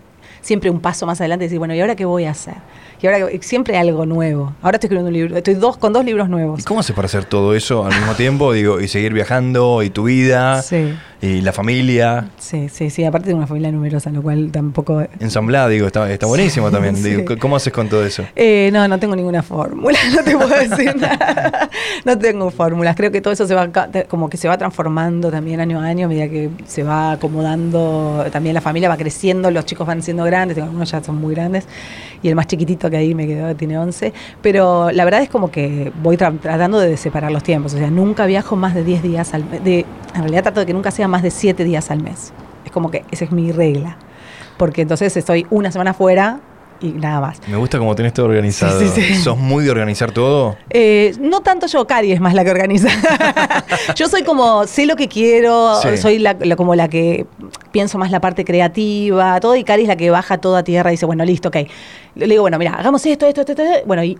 siempre 0.41 0.69
un 0.69 0.79
paso 0.79 1.05
más 1.05 1.19
adelante 1.21 1.45
y 1.45 1.47
decir, 1.47 1.59
bueno, 1.59 1.73
¿y 1.73 1.81
ahora 1.81 1.95
qué 1.95 2.05
voy 2.05 2.25
a 2.25 2.31
hacer? 2.31 2.55
Y 3.03 3.07
ahora 3.07 3.27
siempre 3.41 3.77
algo 3.77 4.05
nuevo. 4.05 4.53
Ahora 4.61 4.77
estoy 4.77 4.87
escribiendo 4.87 5.09
un 5.09 5.13
libro, 5.13 5.35
estoy 5.35 5.55
dos, 5.55 5.75
con 5.75 5.91
dos 5.91 6.05
libros 6.05 6.29
nuevos. 6.29 6.61
¿Y 6.61 6.63
cómo 6.63 6.79
haces 6.79 6.95
para 6.95 7.07
hacer 7.07 7.25
todo 7.25 7.53
eso 7.53 7.85
al 7.85 7.93
mismo 7.93 8.13
tiempo? 8.13 8.53
Digo, 8.53 8.79
y 8.79 8.87
seguir 8.87 9.11
viajando, 9.11 9.83
y 9.83 9.89
tu 9.89 10.05
vida, 10.05 10.61
sí. 10.61 10.93
y 11.21 11.41
la 11.41 11.51
familia. 11.51 12.29
Sí, 12.37 12.69
sí, 12.69 12.89
sí. 12.89 13.03
Aparte 13.03 13.27
de 13.27 13.35
una 13.35 13.45
familia 13.45 13.73
numerosa, 13.73 14.09
lo 14.09 14.21
cual 14.21 14.51
tampoco. 14.53 15.05
Ensamblada, 15.19 15.67
digo, 15.67 15.85
está, 15.85 16.09
está 16.09 16.27
buenísimo 16.27 16.71
también. 16.71 17.03
Digo, 17.03 17.35
¿Cómo 17.39 17.57
haces 17.57 17.73
con 17.73 17.89
todo 17.89 18.05
eso? 18.05 18.23
Eh, 18.37 18.69
no, 18.71 18.87
no 18.87 18.97
tengo 18.97 19.17
ninguna 19.17 19.43
fórmula, 19.43 19.99
no 20.15 20.23
te 20.23 20.37
puedo 20.37 20.57
decir 20.57 20.95
nada. 20.95 21.69
No 22.05 22.17
tengo 22.17 22.51
fórmulas. 22.51 22.95
Creo 22.95 23.11
que 23.11 23.19
todo 23.19 23.33
eso 23.33 23.45
se 23.45 23.53
va 23.53 23.69
como 24.07 24.29
que 24.29 24.37
se 24.37 24.47
va 24.47 24.57
transformando 24.57 25.29
también 25.29 25.59
año 25.59 25.81
a 25.81 25.83
año, 25.83 26.05
a 26.05 26.07
medida 26.07 26.29
que 26.29 26.51
se 26.65 26.83
va 26.83 27.11
acomodando. 27.11 28.25
También 28.31 28.53
la 28.53 28.61
familia 28.61 28.87
va 28.87 28.95
creciendo, 28.95 29.51
los 29.51 29.65
chicos 29.65 29.85
van 29.85 30.01
siendo 30.01 30.23
grandes, 30.23 30.57
algunos 30.57 30.89
ya 30.89 31.03
son 31.03 31.17
muy 31.17 31.35
grandes. 31.35 31.65
Y 32.21 32.29
el 32.29 32.35
más 32.35 32.47
chiquitito 32.47 32.89
que 32.93 32.97
ahí 32.99 33.15
me 33.15 33.27
quedó 33.27 33.55
tiene 33.55 33.77
11, 33.77 34.13
pero 34.41 34.91
la 34.91 35.03
verdad 35.03 35.21
es 35.21 35.29
como 35.29 35.51
que 35.51 35.91
voy 36.01 36.15
tratando 36.15 36.79
de 36.79 36.95
separar 36.95 37.31
los 37.31 37.43
tiempos, 37.43 37.73
o 37.73 37.77
sea, 37.77 37.89
nunca 37.89 38.25
viajo 38.25 38.55
más 38.55 38.73
de 38.73 38.83
10 38.83 39.03
días 39.03 39.33
al 39.33 39.43
mes, 39.43 39.61
en 39.65 39.85
realidad 40.13 40.43
trato 40.43 40.59
de 40.61 40.65
que 40.65 40.73
nunca 40.73 40.91
sea 40.91 41.07
más 41.07 41.23
de 41.23 41.31
7 41.31 41.63
días 41.63 41.91
al 41.91 42.01
mes, 42.01 42.31
es 42.63 42.71
como 42.71 42.91
que 42.91 43.03
esa 43.11 43.25
es 43.25 43.31
mi 43.31 43.51
regla, 43.51 43.97
porque 44.57 44.83
entonces 44.83 45.17
estoy 45.17 45.45
una 45.49 45.71
semana 45.71 45.93
fuera 45.93 46.39
y 46.83 46.91
nada 46.91 47.21
más. 47.21 47.39
Me 47.47 47.55
gusta 47.57 47.79
como 47.79 47.95
tenés 47.95 48.13
todo 48.13 48.25
organizado. 48.25 48.79
¿Sos 49.23 49.37
muy 49.37 49.63
de 49.63 49.71
organizar 49.71 50.11
todo? 50.11 50.57
Eh, 50.69 51.15
no 51.19 51.39
tanto 51.41 51.65
yo, 51.67 51.87
Cari 51.87 52.11
es 52.11 52.19
más 52.19 52.33
la 52.33 52.43
que 52.43 52.51
organiza. 52.51 52.89
yo 53.95 54.07
soy 54.09 54.23
como, 54.23 54.67
sé 54.67 54.85
lo 54.85 54.95
que 54.97 55.07
quiero, 55.07 55.79
soy 55.97 56.19
la, 56.19 56.35
como 56.57 56.75
la 56.75 56.89
que 56.89 57.25
pienso 57.71 57.97
más 57.97 58.11
la 58.11 58.19
parte 58.19 58.43
creativa, 58.43 59.39
todo, 59.39 59.55
y 59.55 59.63
Cari 59.63 59.83
es 59.83 59.87
la 59.87 59.95
que 59.95 60.09
baja 60.09 60.37
todo 60.37 60.57
a 60.57 60.63
tierra 60.63 60.91
y 60.91 60.95
dice, 60.95 61.05
bueno, 61.05 61.23
listo, 61.23 61.47
ok. 61.47 61.57
Le 62.15 62.27
digo, 62.27 62.41
bueno, 62.41 62.59
mira, 62.59 62.73
hagamos 62.73 63.05
esto, 63.05 63.25
esto, 63.25 63.41
esto, 63.41 63.53
esto. 63.53 63.63
Bueno, 63.85 64.03
y 64.03 64.17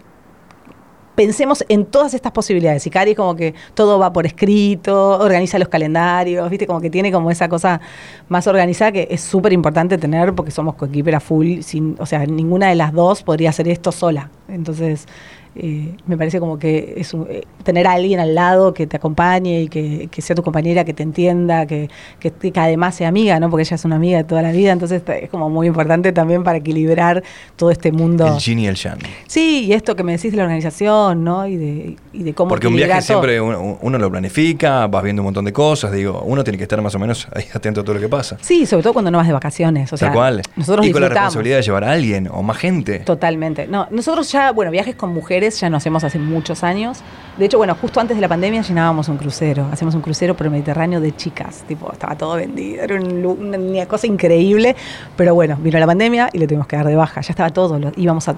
pensemos 1.15 1.63
en 1.69 1.85
todas 1.85 2.13
estas 2.13 2.31
posibilidades. 2.31 2.85
Y 2.87 2.89
Cari 2.89 3.15
como 3.15 3.35
que 3.35 3.53
todo 3.73 3.99
va 3.99 4.11
por 4.13 4.25
escrito, 4.25 5.19
organiza 5.19 5.59
los 5.59 5.67
calendarios, 5.67 6.49
¿viste? 6.49 6.67
Como 6.67 6.81
que 6.81 6.89
tiene 6.89 7.11
como 7.11 7.31
esa 7.31 7.49
cosa 7.49 7.81
más 8.29 8.47
organizada 8.47 8.91
que 8.91 9.07
es 9.09 9.21
súper 9.21 9.53
importante 9.53 9.97
tener 9.97 10.33
porque 10.33 10.51
somos 10.51 10.75
coequipera 10.75 11.19
full. 11.19 11.61
Sin, 11.61 11.95
o 11.99 12.05
sea, 12.05 12.25
ninguna 12.25 12.69
de 12.69 12.75
las 12.75 12.93
dos 12.93 13.23
podría 13.23 13.49
hacer 13.49 13.67
esto 13.67 13.91
sola. 13.91 14.29
Entonces, 14.47 15.07
eh, 15.55 15.95
me 16.07 16.17
parece 16.17 16.39
como 16.39 16.57
que 16.57 16.95
es 16.97 17.13
eh, 17.13 17.43
tener 17.63 17.85
a 17.85 17.93
alguien 17.93 18.19
al 18.19 18.33
lado 18.33 18.73
que 18.73 18.87
te 18.87 18.97
acompañe 18.97 19.61
y 19.61 19.67
que, 19.67 20.09
sea 20.17 20.35
tu 20.35 20.41
compañera, 20.41 20.83
que 20.83 20.93
te 20.93 21.03
entienda, 21.03 21.67
que, 21.67 21.89
que, 22.19 22.51
además 22.55 22.95
sea 22.95 23.07
amiga, 23.07 23.39
¿no? 23.39 23.51
Porque 23.51 23.61
ella 23.61 23.75
es 23.75 23.85
una 23.85 23.97
amiga 23.97 24.17
de 24.17 24.23
toda 24.23 24.41
la 24.41 24.51
vida, 24.51 24.71
entonces 24.71 25.03
es 25.07 25.29
como 25.29 25.49
muy 25.49 25.67
importante 25.67 26.11
también 26.11 26.43
para 26.43 26.57
equilibrar 26.57 27.23
todo 27.55 27.69
este 27.69 27.91
mundo. 27.91 28.27
El 28.27 28.39
yin 28.39 28.59
y 28.59 28.67
el 28.67 28.75
yang. 28.75 28.97
Sí, 29.27 29.65
y 29.65 29.73
esto 29.73 29.95
que 29.95 30.03
me 30.03 30.13
decís 30.13 30.31
de 30.31 30.37
la 30.37 30.43
organización, 30.43 31.23
¿no? 31.23 31.45
Y 31.45 31.55
de, 31.55 31.95
y 32.13 32.23
de 32.23 32.33
cómo 32.33 32.49
Porque 32.49 32.67
un 32.67 32.75
viaje 32.75 33.01
siempre 33.01 33.39
uno, 33.39 33.97
lo 33.97 34.11
planifica, 34.11 34.87
vas 34.87 35.03
viendo 35.03 35.21
un 35.21 35.25
montón 35.25 35.45
de 35.45 35.53
cosas, 35.53 35.91
digo, 35.91 36.23
uno 36.25 36.43
tiene 36.43 36.57
que 36.57 36.63
estar 36.63 36.81
más 36.81 36.95
o 36.95 36.99
menos 36.99 37.27
ahí 37.35 37.45
atento 37.53 37.81
a 37.81 37.83
todo 37.83 37.93
lo 37.93 38.01
que 38.01 38.09
pasa. 38.09 38.37
Sí, 38.41 38.65
sobre 38.65 38.81
todo 38.81 38.93
cuando 38.93 39.11
no 39.11 39.19
vas 39.19 39.27
de 39.27 39.33
vacaciones. 39.33 39.93
O 39.93 39.97
sea, 39.97 40.11
cual. 40.11 40.41
Nosotros 40.55 40.87
y 40.87 40.91
con 40.91 41.01
la 41.01 41.09
responsabilidad 41.09 41.57
de 41.57 41.61
llevar 41.61 41.83
a 41.83 41.91
alguien 41.91 42.27
o 42.31 42.41
más 42.41 42.57
gente. 42.57 42.99
Totalmente. 42.99 43.67
No, 43.67 43.87
nosotros 43.91 44.31
ya, 44.31 44.51
bueno, 44.51 44.71
viajes 44.71 44.95
con 44.95 45.13
mujeres 45.13 45.42
ya 45.49 45.69
no 45.69 45.77
hacemos 45.77 46.03
hace 46.03 46.19
muchos 46.19 46.63
años. 46.63 46.99
De 47.37 47.45
hecho, 47.45 47.57
bueno, 47.57 47.75
justo 47.79 47.99
antes 47.99 48.17
de 48.17 48.21
la 48.21 48.27
pandemia 48.27 48.61
llenábamos 48.61 49.09
un 49.09 49.17
crucero. 49.17 49.67
Hacemos 49.71 49.95
un 49.95 50.01
crucero 50.01 50.35
por 50.35 50.45
el 50.47 50.51
Mediterráneo 50.51 50.99
de 50.99 51.15
chicas. 51.15 51.63
Tipo, 51.67 51.91
estaba 51.91 52.15
todo 52.15 52.35
vendido. 52.35 52.83
Era 52.83 52.95
una, 52.95 53.85
cosa 53.85 54.07
increíble. 54.07 54.75
Pero 55.15 55.33
bueno, 55.33 55.57
vino 55.59 55.79
la 55.79 55.87
pandemia 55.87 56.29
y 56.31 56.39
le 56.39 56.47
tuvimos 56.47 56.67
que 56.67 56.75
dar 56.75 56.87
de 56.87 56.95
baja. 56.95 57.21
Ya 57.21 57.31
estaba 57.31 57.49
todo. 57.49 57.79
íbamos 57.95 58.27
a 58.27 58.35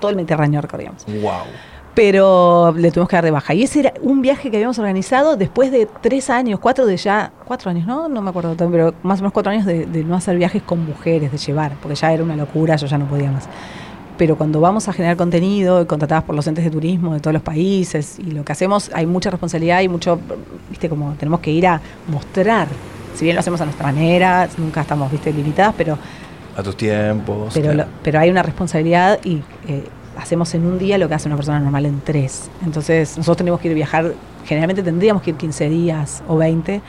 todo 0.00 0.10
el 0.10 0.16
Mediterráneo 0.16 0.60
recorríamos. 0.60 1.04
¡Wow! 1.06 1.44
pero 1.98 2.72
le 2.76 2.92
tuvimos 2.92 3.08
que 3.08 3.16
dar 3.16 3.24
de 3.24 3.32
baja. 3.32 3.54
Y 3.54 3.64
ese 3.64 3.80
era 3.80 3.92
un 4.02 4.22
viaje 4.22 4.52
que 4.52 4.56
habíamos 4.58 4.78
organizado 4.78 5.34
después 5.34 5.72
de 5.72 5.88
tres 6.00 6.30
años, 6.30 6.60
cuatro 6.60 6.86
de 6.86 6.96
ya, 6.96 7.32
cuatro 7.44 7.72
años, 7.72 7.88
¿no? 7.88 8.08
No 8.08 8.22
me 8.22 8.30
acuerdo, 8.30 8.54
pero 8.56 8.94
más 9.02 9.18
o 9.18 9.22
menos 9.22 9.32
cuatro 9.32 9.50
años 9.50 9.66
de, 9.66 9.84
de, 9.84 10.04
no 10.04 10.14
hacer 10.14 10.36
viajes 10.36 10.62
con 10.62 10.86
mujeres, 10.86 11.32
de 11.32 11.38
llevar, 11.38 11.72
porque 11.82 11.96
ya 11.96 12.12
era 12.12 12.22
una 12.22 12.36
locura, 12.36 12.76
yo 12.76 12.86
ya 12.86 12.98
no 12.98 13.06
podía 13.06 13.32
más 13.32 13.48
pero 14.18 14.36
cuando 14.36 14.60
vamos 14.60 14.88
a 14.88 14.92
generar 14.92 15.16
contenido, 15.16 15.86
contratadas 15.86 16.24
por 16.24 16.34
los 16.34 16.46
entes 16.46 16.64
de 16.64 16.70
turismo 16.70 17.14
de 17.14 17.20
todos 17.20 17.32
los 17.32 17.42
países, 17.42 18.18
y 18.18 18.32
lo 18.32 18.44
que 18.44 18.52
hacemos, 18.52 18.90
hay 18.92 19.06
mucha 19.06 19.30
responsabilidad 19.30 19.80
y 19.80 19.88
mucho, 19.88 20.20
viste, 20.68 20.88
como 20.88 21.14
tenemos 21.14 21.40
que 21.40 21.52
ir 21.52 21.66
a 21.66 21.80
mostrar, 22.08 22.68
si 23.14 23.24
bien 23.24 23.36
lo 23.36 23.40
hacemos 23.40 23.60
a 23.60 23.64
nuestra 23.64 23.86
manera, 23.86 24.48
nunca 24.58 24.82
estamos, 24.82 25.10
viste, 25.10 25.32
limitadas, 25.32 25.74
pero... 25.78 25.96
A 26.56 26.62
tus 26.62 26.76
tiempos. 26.76 27.54
Pero, 27.54 27.84
pero 28.02 28.18
hay 28.18 28.30
una 28.30 28.42
responsabilidad 28.42 29.20
y 29.24 29.40
eh, 29.68 29.84
hacemos 30.16 30.52
en 30.54 30.66
un 30.66 30.78
día 30.78 30.98
lo 30.98 31.08
que 31.08 31.14
hace 31.14 31.28
una 31.28 31.36
persona 31.36 31.60
normal 31.60 31.86
en 31.86 32.00
tres. 32.00 32.50
Entonces, 32.64 33.16
nosotros 33.16 33.36
tenemos 33.38 33.60
que 33.60 33.68
ir 33.68 33.72
a 33.72 33.76
viajar, 33.76 34.14
generalmente 34.44 34.82
tendríamos 34.82 35.22
que 35.22 35.30
ir 35.30 35.36
15 35.36 35.68
días 35.68 36.22
o 36.26 36.36
20 36.36 36.82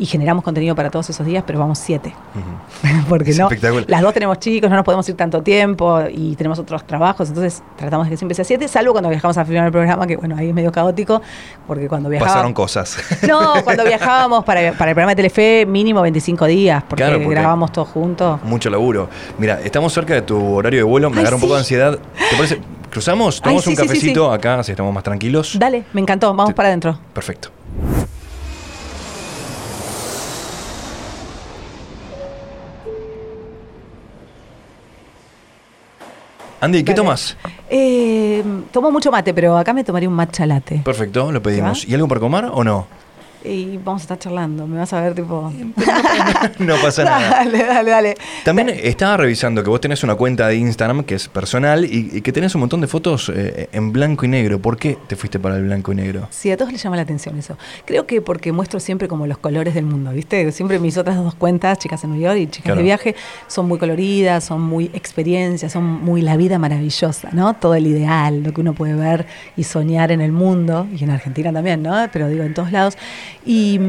y 0.00 0.06
generamos 0.06 0.42
contenido 0.42 0.74
para 0.74 0.90
todos 0.90 1.10
esos 1.10 1.26
días, 1.26 1.44
pero 1.46 1.58
vamos 1.58 1.78
siete. 1.78 2.14
Porque 3.08 3.34
no, 3.34 3.50
las 3.86 4.00
dos 4.00 4.14
tenemos 4.14 4.38
chicos, 4.38 4.70
no 4.70 4.76
nos 4.76 4.84
podemos 4.84 5.06
ir 5.10 5.14
tanto 5.14 5.42
tiempo 5.42 6.00
y 6.10 6.34
tenemos 6.36 6.58
otros 6.58 6.86
trabajos, 6.86 7.28
entonces 7.28 7.62
tratamos 7.76 8.06
de 8.06 8.10
que 8.12 8.16
siempre 8.16 8.34
sea 8.34 8.46
siete, 8.46 8.66
salvo 8.66 8.92
cuando 8.92 9.10
viajamos 9.10 9.36
a 9.36 9.44
filmar 9.44 9.66
el 9.66 9.72
programa, 9.72 10.06
que 10.06 10.16
bueno, 10.16 10.36
ahí 10.38 10.48
es 10.48 10.54
medio 10.54 10.72
caótico, 10.72 11.20
porque 11.66 11.86
cuando 11.86 12.08
viajábamos... 12.08 12.34
Pasaron 12.34 12.54
cosas. 12.54 12.96
No, 13.28 13.62
cuando 13.62 13.84
viajábamos 13.90 14.42
para, 14.42 14.68
el 14.68 14.74
programa 14.74 15.10
de 15.10 15.16
Telefe, 15.16 15.66
mínimo 15.66 16.00
25 16.00 16.46
días, 16.46 16.82
porque, 16.88 17.04
grabamos 17.28 17.70
todos 17.70 17.88
juntos. 17.88 18.42
Mucho 18.42 18.70
laburo. 18.70 19.10
Mira, 19.38 19.60
estamos 19.62 19.92
cerca 19.92 20.14
de 20.14 20.22
tu 20.22 20.54
horario 20.54 20.80
de 20.80 20.84
vuelo, 20.84 21.10
me 21.10 21.20
agarra 21.20 21.36
un 21.36 21.42
poco 21.42 21.52
de 21.54 21.60
ansiedad. 21.60 21.98
¿Te 22.30 22.36
parece? 22.36 22.60
¿Cruzamos? 22.90 23.40
¿Tomamos 23.42 23.66
un 23.66 23.76
cafecito 23.76 24.32
acá, 24.32 24.62
si 24.62 24.72
estamos 24.72 24.94
más 24.94 25.04
tranquilos? 25.04 25.58
Dale, 25.58 25.84
me 25.92 26.00
encantó, 26.00 26.34
vamos 26.34 26.54
para 26.54 26.70
adentro. 26.70 26.98
Perfecto. 27.12 27.59
Andy, 36.60 36.84
¿qué 36.84 36.94
tomas? 36.94 37.36
Eh, 37.70 38.44
tomo 38.70 38.90
mucho 38.90 39.10
mate, 39.10 39.32
pero 39.32 39.56
acá 39.56 39.72
me 39.72 39.82
tomaría 39.84 40.08
un 40.08 40.14
matcha 40.14 40.44
latte. 40.46 40.82
Perfecto, 40.84 41.32
lo 41.32 41.42
pedimos. 41.42 41.86
¿Y 41.88 41.94
algo 41.94 42.08
para 42.08 42.20
comer 42.20 42.44
o 42.52 42.62
no? 42.62 42.86
Y 43.44 43.78
vamos 43.78 44.02
a 44.02 44.04
estar 44.04 44.18
charlando. 44.18 44.66
Me 44.66 44.78
vas 44.78 44.92
a 44.92 45.00
ver, 45.00 45.14
tipo. 45.14 45.52
no 46.58 46.76
pasa 46.76 47.04
nada. 47.04 47.30
Dale, 47.30 47.64
dale, 47.64 47.90
dale. 47.90 48.14
También 48.44 48.68
estaba 48.68 49.16
revisando 49.16 49.62
que 49.62 49.70
vos 49.70 49.80
tenés 49.80 50.02
una 50.02 50.14
cuenta 50.14 50.48
de 50.48 50.56
Instagram 50.56 51.04
que 51.04 51.14
es 51.14 51.28
personal 51.28 51.84
y, 51.84 52.20
que 52.20 52.32
tenés 52.32 52.54
un 52.54 52.60
montón 52.60 52.80
de 52.80 52.86
fotos 52.86 53.30
eh, 53.34 53.68
en 53.72 53.92
blanco 53.92 54.24
y 54.24 54.28
negro. 54.28 54.60
¿Por 54.60 54.76
qué 54.76 54.98
te 55.06 55.16
fuiste 55.16 55.38
para 55.38 55.56
el 55.56 55.64
blanco 55.64 55.92
y 55.92 55.96
negro? 55.96 56.28
Sí, 56.30 56.50
a 56.50 56.56
todos 56.56 56.72
les 56.72 56.82
llama 56.82 56.96
la 56.96 57.02
atención 57.02 57.38
eso. 57.38 57.56
Creo 57.84 58.06
que 58.06 58.20
porque 58.20 58.52
muestro 58.52 58.80
siempre 58.80 59.08
como 59.08 59.26
los 59.26 59.38
colores 59.38 59.74
del 59.74 59.84
mundo, 59.84 60.12
¿viste? 60.12 60.52
Siempre 60.52 60.78
mis 60.78 60.96
otras 60.96 61.16
dos 61.16 61.34
cuentas, 61.34 61.78
Chicas 61.78 62.04
en 62.04 62.12
New 62.12 62.20
York 62.20 62.38
y 62.38 62.46
Chicas 62.46 62.76
de 62.76 62.82
Viaje, 62.82 63.14
son 63.46 63.66
muy 63.66 63.78
coloridas, 63.78 64.44
son 64.44 64.60
muy 64.60 64.90
experiencias, 64.92 65.72
son 65.72 65.84
muy 65.84 66.22
la 66.22 66.36
vida 66.36 66.58
maravillosa, 66.58 67.30
¿no? 67.32 67.54
Todo 67.54 67.74
el 67.74 67.86
ideal, 67.86 68.42
lo 68.42 68.52
que 68.52 68.60
uno 68.60 68.74
puede 68.74 68.94
ver 68.94 69.26
y 69.56 69.64
soñar 69.64 70.12
en 70.12 70.20
el 70.20 70.32
mundo 70.32 70.86
y 70.94 71.04
en 71.04 71.10
Argentina 71.10 71.52
también, 71.52 71.82
¿no? 71.82 71.96
Pero 72.12 72.28
digo, 72.28 72.44
en 72.44 72.54
todos 72.54 72.72
lados. 72.72 72.96
Y, 73.44 73.80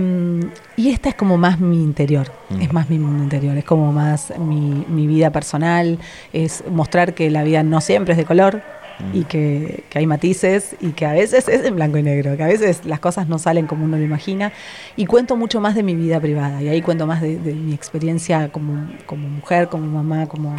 y, 0.77 0.89
esta 0.89 1.09
es 1.09 1.15
como 1.15 1.37
más 1.37 1.59
mi 1.59 1.83
interior, 1.83 2.31
es 2.59 2.69
mm. 2.69 2.73
más 2.73 2.89
mi 2.89 2.99
mundo 2.99 3.23
interior, 3.23 3.57
es 3.57 3.65
como 3.65 3.91
más 3.91 4.33
mi, 4.39 4.85
mi, 4.87 5.07
vida 5.07 5.29
personal, 5.31 5.99
es 6.31 6.63
mostrar 6.69 7.13
que 7.13 7.29
la 7.29 7.43
vida 7.43 7.61
no 7.61 7.81
siempre 7.81 8.13
es 8.13 8.17
de 8.17 8.25
color 8.25 8.61
mm. 8.99 9.17
y 9.17 9.23
que, 9.25 9.83
que, 9.89 9.99
hay 9.99 10.07
matices 10.07 10.75
y 10.79 10.91
que 10.91 11.05
a 11.05 11.13
veces 11.13 11.49
es 11.49 11.65
en 11.65 11.75
blanco 11.75 11.97
y 11.97 12.03
negro, 12.03 12.37
que 12.37 12.43
a 12.43 12.47
veces 12.47 12.85
las 12.85 12.99
cosas 12.99 13.27
no 13.27 13.39
salen 13.39 13.67
como 13.67 13.83
uno 13.85 13.97
lo 13.97 14.03
imagina. 14.03 14.53
Y 14.95 15.05
cuento 15.05 15.35
mucho 15.35 15.59
más 15.59 15.75
de 15.75 15.83
mi 15.83 15.95
vida 15.95 16.19
privada 16.19 16.61
y 16.61 16.69
ahí 16.69 16.81
cuento 16.81 17.05
más 17.05 17.21
de, 17.21 17.37
mi 17.37 17.73
experiencia 17.73 18.51
como, 18.51 18.89
como, 19.05 19.27
mujer, 19.27 19.67
como 19.67 19.85
mamá, 19.85 20.27
como 20.27 20.55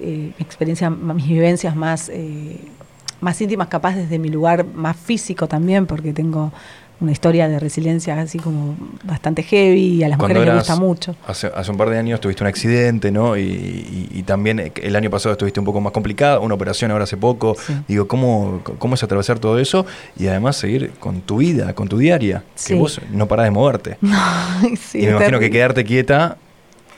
eh, 0.00 0.32
mi 0.38 0.44
experiencia, 0.44 0.88
mis 0.90 1.28
vivencias 1.28 1.76
más... 1.76 2.08
Eh, 2.08 2.58
más 3.20 3.40
íntimas, 3.40 3.68
capaz 3.68 3.96
desde 3.96 4.18
mi 4.18 4.28
lugar 4.28 4.64
más 4.64 4.96
físico 4.96 5.46
también, 5.46 5.86
porque 5.86 6.12
tengo 6.12 6.52
una 7.00 7.12
historia 7.12 7.48
de 7.48 7.58
resiliencia 7.58 8.20
así 8.20 8.38
como 8.38 8.76
bastante 9.04 9.42
heavy 9.42 9.94
y 9.94 10.04
a 10.04 10.08
las 10.08 10.18
mujeres 10.18 10.44
les 10.44 10.54
gusta 10.54 10.76
mucho. 10.76 11.16
Hace, 11.26 11.50
un 11.70 11.76
par 11.76 11.90
de 11.90 11.98
años 11.98 12.20
tuviste 12.20 12.42
un 12.42 12.48
accidente, 12.48 13.10
¿no? 13.10 13.36
Y, 13.36 14.24
también 14.26 14.72
el 14.76 14.94
año 14.94 15.10
pasado 15.10 15.32
estuviste 15.32 15.58
un 15.58 15.66
poco 15.66 15.80
más 15.80 15.92
complicada, 15.92 16.38
una 16.38 16.54
operación 16.54 16.90
ahora 16.90 17.04
hace 17.04 17.16
poco. 17.16 17.56
Digo, 17.88 18.06
¿cómo, 18.06 18.60
¿cómo 18.78 18.94
es 18.94 19.02
atravesar 19.02 19.38
todo 19.38 19.58
eso 19.58 19.86
y 20.16 20.28
además 20.28 20.56
seguir 20.56 20.92
con 21.00 21.20
tu 21.22 21.38
vida, 21.38 21.74
con 21.74 21.88
tu 21.88 21.98
diaria? 21.98 22.44
Que 22.64 22.74
vos 22.74 23.00
no 23.10 23.26
parás 23.26 23.46
de 23.46 23.50
moverte. 23.50 23.96
y 24.94 24.98
me 24.98 25.10
imagino 25.10 25.38
que 25.40 25.50
quedarte 25.50 25.84
quieta 25.84 26.36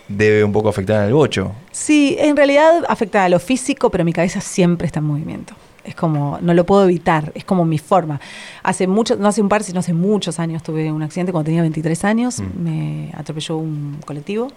debe 0.08 0.44
un 0.44 0.52
poco 0.52 0.68
afectar 0.68 1.00
al 1.00 1.12
bocho. 1.12 1.52
Sí, 1.70 2.16
en 2.18 2.36
realidad 2.36 2.84
afecta 2.88 3.24
a 3.24 3.28
lo 3.28 3.38
físico, 3.38 3.88
pero 3.90 4.04
mi 4.04 4.12
cabeza 4.12 4.40
siempre 4.40 4.86
está 4.86 4.98
en 4.98 5.06
movimiento. 5.06 5.54
Es 5.84 5.94
como, 5.94 6.38
no 6.40 6.54
lo 6.54 6.64
puedo 6.64 6.84
evitar, 6.84 7.32
es 7.34 7.44
como 7.44 7.64
mi 7.64 7.78
forma. 7.78 8.20
Hace 8.62 8.86
mucho, 8.86 9.16
no 9.16 9.28
hace 9.28 9.42
un 9.42 9.48
par, 9.48 9.64
sino 9.64 9.80
hace 9.80 9.92
muchos 9.92 10.38
años 10.38 10.62
tuve 10.62 10.92
un 10.92 11.02
accidente 11.02 11.32
cuando 11.32 11.46
tenía 11.46 11.62
23 11.62 12.04
años, 12.04 12.40
mm. 12.40 12.62
me 12.62 13.12
atropelló 13.16 13.56
un 13.56 13.98
colectivo, 14.04 14.48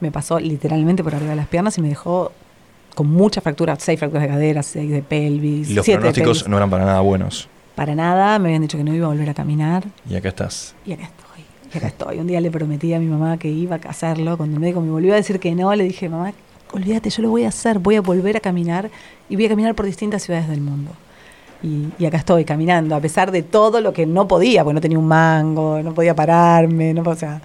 me 0.00 0.12
pasó 0.12 0.38
literalmente 0.38 1.02
por 1.02 1.14
arriba 1.14 1.30
de 1.30 1.36
las 1.36 1.48
piernas 1.48 1.76
y 1.78 1.82
me 1.82 1.88
dejó 1.88 2.32
con 2.94 3.08
muchas 3.08 3.42
fracturas, 3.42 3.78
seis 3.80 3.98
fracturas 3.98 4.24
de 4.24 4.28
cadera, 4.28 4.62
seis 4.62 4.90
de 4.90 5.02
pelvis. 5.02 5.70
Y 5.70 5.74
los 5.74 5.86
pronósticos 5.86 6.48
no 6.48 6.56
eran 6.56 6.70
para 6.70 6.84
nada 6.84 7.00
buenos. 7.00 7.48
Para 7.74 7.94
nada, 7.94 8.38
me 8.38 8.48
habían 8.48 8.62
dicho 8.62 8.76
que 8.76 8.84
no 8.84 8.94
iba 8.94 9.06
a 9.06 9.08
volver 9.08 9.30
a 9.30 9.34
caminar. 9.34 9.84
Y 10.08 10.14
acá 10.14 10.28
estás. 10.28 10.74
Y 10.84 10.92
acá 10.92 11.04
estoy. 11.04 11.44
Y 11.72 11.78
acá 11.78 11.86
estoy. 11.86 12.18
Un 12.18 12.26
día 12.26 12.40
le 12.40 12.50
prometí 12.50 12.92
a 12.92 12.98
mi 12.98 13.06
mamá 13.06 13.38
que 13.38 13.48
iba 13.48 13.76
a 13.76 13.88
hacerlo. 13.88 14.36
Cuando 14.36 14.56
el 14.56 14.60
médico 14.60 14.80
me 14.80 14.90
volvió 14.90 15.12
a 15.12 15.16
decir 15.16 15.40
que 15.40 15.54
no, 15.54 15.74
le 15.74 15.84
dije, 15.84 16.08
mamá, 16.08 16.32
olvídate, 16.72 17.10
yo 17.10 17.22
lo 17.22 17.30
voy 17.30 17.44
a 17.44 17.48
hacer, 17.48 17.78
voy 17.78 17.96
a 17.96 18.00
volver 18.00 18.36
a 18.36 18.40
caminar 18.40 18.90
y 19.28 19.36
voy 19.36 19.46
a 19.46 19.48
caminar 19.48 19.74
por 19.74 19.86
distintas 19.86 20.22
ciudades 20.22 20.48
del 20.48 20.60
mundo. 20.60 20.92
Y, 21.62 22.06
acá 22.06 22.16
estoy 22.16 22.44
caminando, 22.44 22.94
a 22.96 23.00
pesar 23.00 23.30
de 23.30 23.42
todo 23.42 23.80
lo 23.80 23.92
que 23.92 24.06
no 24.06 24.26
podía, 24.26 24.64
porque 24.64 24.74
no 24.74 24.80
tenía 24.80 24.98
un 24.98 25.06
mango, 25.06 25.82
no 25.82 25.92
podía 25.92 26.14
pararme, 26.14 26.94
no, 26.94 27.02
o 27.02 27.14
sea, 27.14 27.42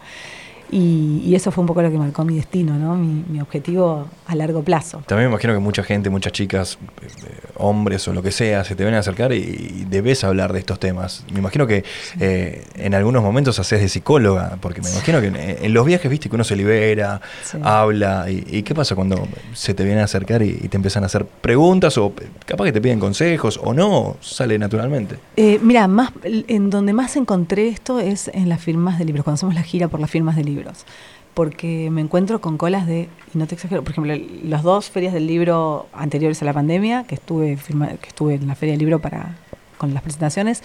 y, 0.72 1.36
eso 1.36 1.52
fue 1.52 1.62
un 1.62 1.68
poco 1.68 1.82
lo 1.82 1.92
que 1.92 1.98
marcó 1.98 2.24
mi 2.24 2.36
destino, 2.36 2.78
¿no? 2.78 2.96
mi, 2.96 3.42
objetivo 3.42 4.08
a 4.26 4.36
largo 4.36 4.64
plazo. 4.64 5.04
También 5.06 5.28
me 5.30 5.34
imagino 5.34 5.54
que 5.54 5.60
mucha 5.60 5.84
gente, 5.84 6.10
muchas 6.10 6.32
chicas, 6.32 6.78
eh, 7.02 7.08
hombres 7.58 8.08
o 8.08 8.14
lo 8.14 8.24
que 8.24 8.32
sea, 8.32 8.64
se 8.64 8.76
te 8.76 8.84
ven 8.84 8.94
a 8.94 9.00
acercar 9.00 9.34
y, 9.34 9.86
debes 9.90 10.24
hablar 10.24 10.54
de 10.54 10.60
estos 10.60 10.80
temas. 10.80 11.26
Me 11.32 11.40
imagino 11.40 11.68
que 11.68 11.84
eh, 12.20 12.66
en 12.76 12.94
algunos 12.96 13.22
momentos 13.22 13.60
haces 13.60 13.82
de 13.82 13.90
psicóloga, 13.90 14.58
porque 14.62 14.82
me 14.82 14.90
imagino 14.90 15.22
que 15.22 15.28
en, 15.62 15.74
los 15.74 15.86
viajes 15.86 16.10
viste 16.10 16.30
que 16.30 16.36
uno 16.36 16.44
se 16.44 16.56
libera, 16.56 17.22
habla. 17.62 18.26
Y, 18.30 18.64
qué 18.64 18.74
pasa 18.74 18.96
cuando 18.96 19.28
se 19.54 19.74
te 19.74 19.84
vienen 19.84 20.02
a 20.02 20.06
acercar 20.06 20.42
y, 20.42 20.54
te 20.54 20.78
empiezan 20.78 21.04
a 21.04 21.08
hacer 21.08 21.26
preguntas 21.26 21.98
o 21.98 22.14
capaz 22.46 22.66
que 22.66 22.72
te 22.72 22.82
piden 22.82 23.00
consejos 23.00 23.60
o 23.62 23.74
no? 23.74 24.18
Sale 24.22 24.58
naturalmente. 24.58 25.18
Eh, 25.36 25.60
mira, 25.62 25.88
más, 25.88 26.12
en 26.24 26.70
donde 26.70 26.94
más 26.94 27.16
encontré 27.16 27.68
esto 27.68 28.00
es 28.00 28.30
en 28.34 28.50
las 28.50 28.62
firmas 28.62 28.98
de 28.98 29.06
libros, 29.06 29.24
cuando 29.24 29.36
hacemos 29.36 29.56
la 29.56 29.64
gira 29.64 29.88
por 29.88 30.00
las 30.00 30.10
firmas 30.10 30.36
de 30.36 30.44
libros 30.44 30.55
porque 31.36 31.90
me 31.92 32.02
encuentro 32.02 32.40
con 32.40 32.58
colas 32.58 32.88
de, 32.88 33.10
y 33.34 33.38
no 33.38 33.46
te 33.46 33.56
exagero, 33.56 33.84
por 33.84 33.92
ejemplo, 33.92 34.16
las 34.44 34.64
dos 34.64 34.90
ferias 34.90 35.14
del 35.14 35.28
libro 35.28 35.88
anteriores 35.94 36.42
a 36.42 36.46
la 36.46 36.54
pandemia, 36.54 37.04
que 37.04 37.16
estuve, 37.16 37.58
que 38.02 38.08
estuve 38.08 38.36
en 38.36 38.48
la 38.48 38.56
feria 38.56 38.72
del 38.72 38.80
libro 38.80 39.00
para, 39.00 39.38
con 39.78 39.94
las 39.94 40.04
presentaciones, 40.04 40.64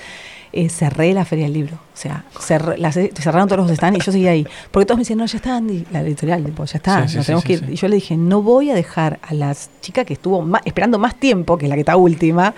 eh, 0.52 0.68
cerré 0.68 1.12
la 1.14 1.24
feria 1.24 1.44
del 1.44 1.54
libro. 1.54 1.76
O 1.76 1.96
sea, 1.96 2.24
cerraron 2.40 3.48
todos 3.48 3.66
los 3.66 3.76
stands 3.76 3.98
y 3.98 4.04
yo 4.04 4.12
seguía 4.12 4.30
ahí. 4.30 4.46
Porque 4.70 4.86
todos 4.86 4.98
me 4.98 5.02
decían, 5.02 5.18
no, 5.18 5.26
ya 5.26 5.36
está 5.36 5.56
Andy, 5.56 5.86
la 5.92 6.00
editorial, 6.00 6.44
tipo, 6.44 6.64
ya 6.64 6.78
está, 6.78 7.00
nos 7.00 7.26
tenemos 7.26 7.44
que 7.44 7.54
ir. 7.54 7.66
Y 7.68 7.76
yo 7.76 7.88
le 7.88 7.96
dije, 7.96 8.16
no 8.16 8.42
voy 8.42 8.70
a 8.70 8.74
dejar 8.74 9.20
a 9.22 9.34
las 9.34 9.70
chicas 9.80 10.04
que 10.06 10.14
estuvo 10.14 10.46
esperando 10.64 10.98
más 10.98 11.14
tiempo, 11.14 11.58
que 11.58 11.68
la 11.68 11.74
que 11.74 11.80
está 11.80 11.96
última, 11.96 12.54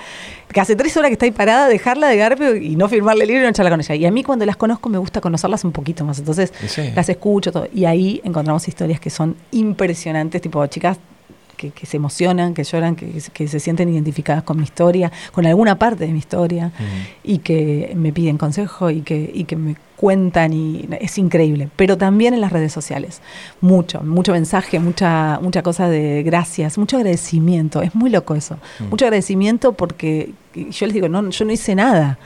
que 0.52 0.60
hace 0.60 0.76
tres 0.76 0.96
horas 0.96 1.08
que 1.08 1.14
está 1.14 1.24
ahí 1.24 1.32
parada, 1.32 1.68
dejarla 1.68 2.08
de 2.08 2.16
garpe 2.16 2.58
y 2.62 2.76
no 2.76 2.88
firmarle 2.88 3.24
el 3.24 3.28
libro 3.28 3.44
y 3.44 3.46
no 3.46 3.52
charlar 3.52 3.72
con 3.72 3.80
ella. 3.80 3.94
Y 3.94 4.06
a 4.06 4.10
mí 4.10 4.22
cuando 4.22 4.46
las 4.46 4.56
conozco 4.56 4.88
me 4.88 4.98
gusta 4.98 5.20
conocerlas 5.20 5.64
un 5.64 5.72
poquito 5.72 6.04
más. 6.04 6.18
Entonces 6.18 6.52
las 6.94 7.08
escucho 7.08 7.52
todo. 7.52 7.68
Y 7.74 7.84
ahí 7.84 8.20
encontramos 8.24 8.66
historias 8.68 9.00
que 9.00 9.10
son 9.10 9.36
impresionantes, 9.50 10.40
tipo 10.40 10.64
chicas 10.66 10.98
que, 11.70 11.86
se 11.86 11.96
emocionan, 11.96 12.54
que 12.54 12.64
lloran, 12.64 12.96
que, 12.96 13.20
se 13.20 13.60
sienten 13.60 13.88
identificadas 13.88 14.42
con 14.42 14.56
mi 14.56 14.64
historia, 14.64 15.12
con 15.32 15.46
alguna 15.46 15.78
parte 15.78 16.06
de 16.06 16.12
mi 16.12 16.18
historia, 16.18 16.72
y 17.22 17.38
que 17.38 17.92
me 17.94 18.12
piden 18.12 18.38
consejo 18.38 18.90
y 18.90 19.02
que, 19.02 19.30
y 19.32 19.44
que 19.44 19.56
me 19.56 19.76
cuentan 20.02 20.52
y 20.52 20.88
es 21.00 21.16
increíble. 21.16 21.68
Pero 21.76 21.96
también 21.96 22.34
en 22.34 22.40
las 22.40 22.52
redes 22.52 22.72
sociales. 22.72 23.22
Mucho, 23.60 24.00
mucho 24.00 24.32
mensaje, 24.32 24.80
mucha, 24.80 25.38
mucha 25.40 25.62
cosa 25.62 25.88
de 25.88 26.24
gracias, 26.24 26.76
mucho 26.76 26.96
agradecimiento. 26.96 27.82
Es 27.82 27.94
muy 27.94 28.10
loco 28.10 28.34
eso. 28.34 28.56
Mucho 28.90 29.04
agradecimiento 29.04 29.74
porque 29.74 30.32
yo 30.54 30.86
les 30.86 30.94
digo, 30.94 31.08
no, 31.08 31.30
yo 31.30 31.44
no 31.44 31.52
hice 31.52 31.76
nada 31.76 32.18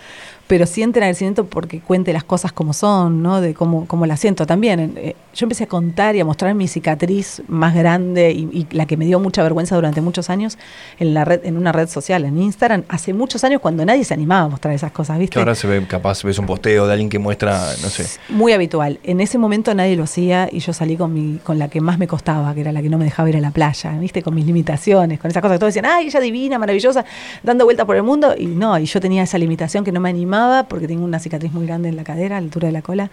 pero 0.46 0.66
sienten 0.66 1.02
agradecimiento 1.02 1.46
porque 1.46 1.80
cuente 1.80 2.12
las 2.12 2.24
cosas 2.24 2.52
como 2.52 2.72
son, 2.72 3.22
¿no? 3.22 3.40
De 3.40 3.52
cómo, 3.52 3.86
cómo 3.86 4.06
la 4.06 4.16
siento 4.16 4.46
también. 4.46 4.94
Eh, 4.96 5.16
yo 5.34 5.44
empecé 5.44 5.64
a 5.64 5.66
contar 5.66 6.14
y 6.14 6.20
a 6.20 6.24
mostrar 6.24 6.54
mi 6.54 6.68
cicatriz 6.68 7.42
más 7.48 7.74
grande 7.74 8.30
y, 8.30 8.66
la 8.70 8.86
que 8.86 8.96
me 8.96 9.04
dio 9.04 9.18
mucha 9.18 9.42
vergüenza 9.42 9.74
durante 9.74 10.00
muchos 10.00 10.30
años 10.30 10.56
en 10.98 11.14
la 11.14 11.24
red, 11.24 11.44
en 11.44 11.56
una 11.56 11.72
red 11.72 11.88
social, 11.88 12.24
en 12.24 12.40
Instagram, 12.40 12.84
hace 12.88 13.12
muchos 13.12 13.42
años 13.44 13.60
cuando 13.60 13.84
nadie 13.84 14.04
se 14.04 14.14
animaba 14.14 14.42
a 14.42 14.48
mostrar 14.48 14.74
esas 14.74 14.92
cosas, 14.92 15.18
¿viste? 15.18 15.34
Que 15.34 15.40
ahora 15.40 15.54
se 15.54 15.66
ve 15.66 15.84
capaz, 15.86 16.22
ves 16.22 16.38
un 16.38 16.46
posteo 16.46 16.86
de 16.86 16.92
alguien 16.92 17.08
que 17.08 17.18
muestra, 17.18 17.58
no 17.82 17.88
sé. 17.88 18.06
Muy 18.28 18.52
habitual. 18.52 19.00
En 19.02 19.20
ese 19.20 19.38
momento 19.38 19.74
nadie 19.74 19.96
lo 19.96 20.04
hacía 20.04 20.48
y 20.50 20.60
yo 20.60 20.72
salí 20.72 20.96
con 20.96 21.12
mi, 21.12 21.38
con 21.38 21.58
la 21.58 21.68
que 21.68 21.80
más 21.80 21.98
me 21.98 22.06
costaba, 22.06 22.54
que 22.54 22.60
era 22.60 22.72
la 22.72 22.82
que 22.82 22.88
no 22.88 22.98
me 22.98 23.04
dejaba 23.04 23.28
ir 23.28 23.36
a 23.36 23.40
la 23.40 23.50
playa, 23.50 23.92
¿viste? 23.98 24.22
Con 24.22 24.34
mis 24.34 24.46
limitaciones, 24.46 25.18
con 25.18 25.30
esas 25.30 25.42
cosas 25.42 25.56
que 25.56 25.58
todos 25.58 25.74
decían, 25.74 25.90
ay, 25.92 26.06
ella 26.06 26.20
divina, 26.20 26.58
maravillosa, 26.58 27.04
dando 27.42 27.64
vuelta 27.64 27.84
por 27.84 27.96
el 27.96 28.04
mundo. 28.04 28.34
Y 28.38 28.46
no, 28.46 28.78
y 28.78 28.86
yo 28.86 29.00
tenía 29.00 29.24
esa 29.24 29.38
limitación 29.38 29.84
que 29.84 29.92
no 29.92 30.00
me 30.00 30.08
animaba 30.08 30.35
porque 30.68 30.88
tengo 30.88 31.04
una 31.04 31.18
cicatriz 31.18 31.52
muy 31.52 31.66
grande 31.66 31.88
en 31.88 31.96
la 31.96 32.04
cadera, 32.04 32.36
a 32.36 32.40
la 32.40 32.44
altura 32.44 32.66
de 32.66 32.72
la 32.72 32.82
cola, 32.82 33.10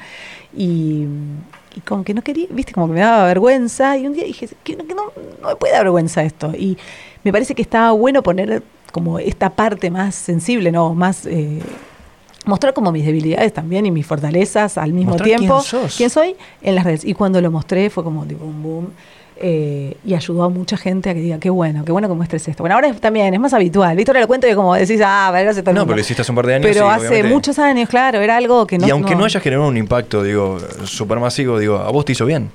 y, 0.55 1.05
como 1.85 2.03
que 2.03 2.13
no 2.13 2.21
quería, 2.21 2.47
viste, 2.49 2.73
como 2.73 2.87
que 2.87 2.93
me 2.93 2.99
daba 2.99 3.25
vergüenza, 3.25 3.97
y 3.97 4.07
un 4.07 4.13
día 4.13 4.25
dije, 4.25 4.49
que, 4.63 4.75
no, 4.75 4.83
no, 4.83 5.47
me 5.47 5.55
puede 5.55 5.73
dar 5.73 5.83
vergüenza 5.83 6.23
esto, 6.23 6.51
y 6.55 6.77
me 7.23 7.31
parece 7.31 7.55
que 7.55 7.61
estaba 7.61 7.91
bueno 7.91 8.21
poner 8.23 8.63
como 8.91 9.19
esta 9.19 9.49
parte 9.49 9.89
más 9.89 10.15
sensible, 10.15 10.71
¿no? 10.71 10.93
Más... 10.93 11.25
Eh, 11.25 11.61
mostrar 12.45 12.73
como 12.73 12.91
mis 12.91 13.05
debilidades 13.05 13.53
también 13.53 13.85
y 13.85 13.91
mis 13.91 14.05
fortalezas 14.05 14.77
al 14.77 14.91
mismo 14.91 15.15
tiempo. 15.15 15.63
Quién, 15.69 15.87
quién, 15.95 16.09
soy 16.09 16.35
en 16.61 16.75
las 16.75 16.83
redes. 16.83 17.05
Y 17.05 17.13
cuando 17.13 17.39
lo 17.39 17.49
mostré 17.49 17.89
fue 17.89 18.03
como 18.03 18.25
tipo 18.25 18.43
un 18.43 18.61
boom. 18.61 18.89
Eh, 19.45 19.97
y 20.05 20.13
ayudó 20.13 20.43
a 20.43 20.49
mucha 20.49 20.77
gente 20.77 21.09
a 21.09 21.13
que 21.13 21.19
diga, 21.19 21.37
qué 21.37 21.49
bueno, 21.49 21.83
qué 21.83 21.91
bueno 21.91 22.07
que 22.07 22.13
muestres 22.13 22.47
esto. 22.47 22.63
Bueno, 22.63 22.75
ahora 22.75 22.93
también 22.93 23.33
es 23.33 23.39
más 23.41 23.53
habitual. 23.53 23.93
Víctor 23.97 24.17
lo 24.17 24.25
cuento 24.25 24.47
y 24.47 24.55
como 24.55 24.73
decís, 24.73 25.01
ah, 25.03 25.29
ver, 25.33 25.49
hace 25.49 25.61
todo 25.61 25.73
No, 25.73 25.83
pero 25.83 25.95
lo 25.95 26.01
hiciste 26.01 26.21
hace 26.21 26.31
un 26.31 26.37
par 26.37 26.47
de 26.47 26.55
años. 26.55 26.69
Pero 26.71 26.89
hace 26.89 27.23
muchos 27.25 27.59
años, 27.59 27.89
claro, 27.89 28.21
era 28.21 28.37
algo 28.37 28.65
que 28.65 28.77
no. 28.77 28.87
Y 28.87 28.91
aunque 28.91 29.15
no, 29.15 29.25
haya 29.25 29.41
generado 29.41 29.67
un 29.67 29.75
impacto, 29.75 30.23
digo, 30.23 30.59
supermasivo, 30.85 31.59
digo, 31.59 31.75
a 31.75 31.91
vos 31.91 32.05
te 32.05 32.13
hizo 32.13 32.25
bien. 32.25 32.51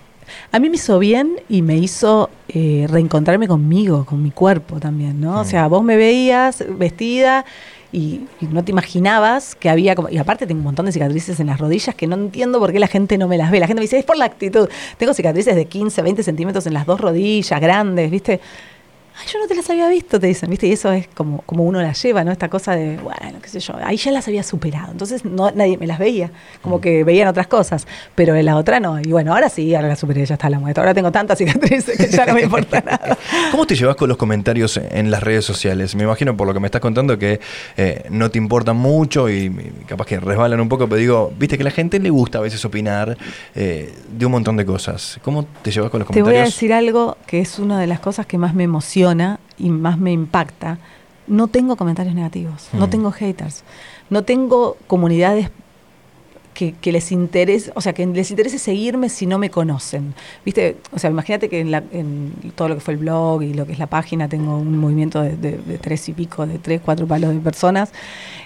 A 0.51 0.59
mí 0.59 0.71
me 0.71 0.77
hizo 0.77 0.99
bien 0.99 1.39
y 1.51 1.61
me 1.61 1.77
hizo 1.77 2.31
eh, 2.49 2.87
reencontrarme 2.89 3.49
conmigo, 3.49 4.07
con 4.07 4.23
mi 4.23 4.31
cuerpo 4.31 4.81
también, 4.81 5.21
¿no? 5.21 5.41
O 5.41 5.43
mm. 5.43 5.47
sea, 5.47 5.67
vos 5.67 5.85
me 5.85 5.99
veías 5.99 6.65
vestida 6.71 7.45
y, 7.93 8.27
no 8.41 8.65
te 8.65 8.73
imaginabas 8.73 9.55
que 9.55 9.71
había 9.71 9.95
como, 9.95 10.09
y 10.11 10.19
aparte 10.19 10.47
tengo 10.47 10.59
un 10.59 10.65
montón 10.65 10.87
de 10.87 10.93
cicatrices 10.93 11.41
en 11.41 11.47
las 11.47 11.59
rodillas 11.59 11.95
que 11.95 12.07
no 12.07 12.17
entiendo 12.17 12.59
por 12.59 12.73
qué 12.73 12.79
la 12.79 12.87
gente 12.87 13.17
no 13.17 13.29
me 13.29 13.39
las 13.39 13.51
ve. 13.51 13.61
La 13.61 13.67
gente 13.67 13.81
me 13.81 13.85
dice, 13.85 13.99
es 13.99 14.05
por 14.05 14.17
la 14.17 14.27
actitud. 14.27 14.69
Tengo 14.99 15.15
cicatrices 15.15 15.57
de 15.57 15.65
15, 15.65 16.03
20 16.03 16.23
centímetros 16.23 16.67
en 16.67 16.75
las 16.75 16.87
dos 16.87 17.01
rodillas, 17.01 17.61
grandes, 17.61 18.11
¿viste? 18.11 18.41
Ay, 19.21 19.27
yo 19.33 19.39
no 19.39 19.47
te 19.47 19.55
las 19.55 19.69
había 19.69 19.89
visto, 19.89 20.21
te 20.21 20.27
dicen, 20.27 20.49
¿viste? 20.51 20.67
Y 20.67 20.73
eso 20.73 20.93
es 20.93 21.09
como, 21.09 21.43
como 21.43 21.65
uno 21.65 21.81
las 21.83 22.01
lleva, 22.03 22.25
¿no? 22.25 22.31
Esta 22.31 22.49
cosa 22.49 22.77
de, 22.77 22.97
bueno, 22.99 23.39
qué 23.43 23.49
sé 23.49 23.61
yo, 23.61 23.75
ahí 23.83 23.97
ya 23.97 24.13
las 24.13 24.29
había 24.29 24.43
superado. 24.43 24.93
Entonces 24.93 25.25
no, 25.25 25.51
nadie 25.51 25.77
me 25.77 25.87
las 25.87 25.99
veía, 25.99 26.31
como 26.63 26.81
que 26.81 27.05
veían 27.05 27.29
otras 27.29 27.47
cosas, 27.47 27.87
pero 28.15 28.35
en 28.37 28.47
la 28.47 28.57
otra 28.57 28.81
no. 28.81 29.01
Y 29.01 29.11
bueno, 29.11 29.33
ahora 29.35 29.49
sí, 29.49 29.75
ahora 29.75 29.89
la 29.89 29.97
superé, 29.97 30.25
ya 30.25 30.35
está 30.35 30.49
la 30.49 30.59
muestra. 30.59 30.83
Ahora 30.83 30.95
tengo 30.95 31.11
tantas 31.11 31.39
cicatrices 31.39 31.97
que 31.97 32.09
ya 32.09 32.27
no 32.27 32.35
me 32.35 32.43
importa 32.43 32.81
nada. 32.85 33.19
¿Cómo 33.51 33.67
te 33.67 33.75
llevas 33.75 33.97
con 33.97 34.09
los 34.09 34.17
comentarios 34.17 34.77
en 34.77 35.11
las 35.11 35.23
redes 35.23 35.45
sociales? 35.45 35.95
Me 35.97 36.05
imagino 36.05 36.37
por 36.37 36.47
lo 36.47 36.55
que 36.55 36.61
me 36.61 36.67
estás 36.67 36.81
contando 36.81 37.19
que 37.19 37.41
eh, 37.77 38.05
no 38.11 38.31
te 38.31 38.39
importan 38.39 38.77
mucho 38.77 39.29
y, 39.29 39.51
capaz 39.87 40.07
que 40.07 40.21
resbalan 40.21 40.61
un 40.61 40.69
poco, 40.69 40.89
pero 40.89 41.01
digo, 41.01 41.33
viste 41.39 41.57
que 41.57 41.63
a 41.63 41.65
la 41.65 41.71
gente 41.71 41.99
le 41.99 42.11
gusta 42.11 42.39
a 42.39 42.43
veces 42.43 42.65
opinar 42.65 43.17
eh, 43.55 43.93
de 44.17 44.27
un 44.27 44.33
montón 44.33 44.57
de 44.57 44.65
cosas. 44.65 45.19
¿Cómo 45.23 45.45
te 45.63 45.71
llevas 45.71 45.91
con 45.91 46.01
los 46.01 46.07
comentarios? 46.07 46.29
Te 46.29 46.39
voy 46.39 46.41
a 46.41 46.45
decir 46.45 46.73
algo 46.73 47.17
que 47.27 47.41
es 47.41 47.59
una 47.59 47.81
de 47.81 47.87
las 47.87 48.01
cosas 48.01 48.27
que 48.27 48.39
más 48.39 48.55
me 48.55 48.65
emociona 48.65 49.08
y 49.59 49.71
más 49.71 49.99
me 49.99 50.13
impacta, 50.13 50.79
no 51.27 51.49
tengo 51.49 51.77
comentarios 51.77 52.15
negativos, 52.15 52.69
no 52.73 52.87
mm. 52.87 52.91
tengo 52.91 53.11
haters, 53.13 53.65
no 54.11 54.23
tengo 54.23 54.77
comunidades 54.87 55.51
que, 56.81 56.93
les 56.93 57.13
interese, 57.13 57.71
o 57.77 57.81
sea, 57.81 57.93
que 57.93 58.05
les 58.05 58.31
interese 58.31 58.59
seguirme 58.59 59.09
si 59.09 59.27
no 59.27 59.39
me 59.39 59.49
conocen. 59.49 60.15
¿Viste? 60.45 60.77
O 60.93 60.99
sea, 60.99 61.11
imagínate 61.11 61.49
que 61.49 61.61
en, 61.61 62.33
todo 62.57 62.69
lo 62.69 62.75
que 62.75 62.81
fue 62.81 62.95
el 62.95 63.01
blog 63.01 63.43
y 63.43 63.55
lo 63.55 63.65
que 63.65 63.73
es 63.73 63.79
la 63.79 63.87
página 63.87 64.29
tengo 64.29 64.59
un 64.59 64.77
movimiento 64.77 65.23
de, 65.23 65.79
tres 65.81 66.09
y 66.09 66.13
pico, 66.13 66.47
de 66.47 66.59
tres, 66.59 66.81
cuatro 66.85 67.07
palos 67.07 67.33
de 67.33 67.41
personas 67.41 67.93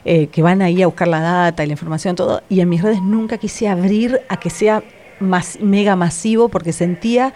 eh, 0.04 0.26
que 0.26 0.42
van 0.42 0.60
ahí 0.60 0.82
a 0.82 0.86
buscar 0.86 1.08
la 1.08 1.20
data 1.20 1.64
y 1.64 1.66
la 1.66 1.72
información, 1.72 2.14
todo. 2.14 2.42
Y 2.50 2.60
en 2.60 2.68
mis 2.68 2.82
redes 2.82 3.00
nunca 3.00 3.38
quise 3.38 3.68
abrir 3.68 4.20
a 4.28 4.38
que 4.38 4.50
sea 4.50 4.82
más 5.18 5.58
mega 5.60 5.96
masivo 5.96 6.48
porque 6.50 6.72
sentía 6.72 7.32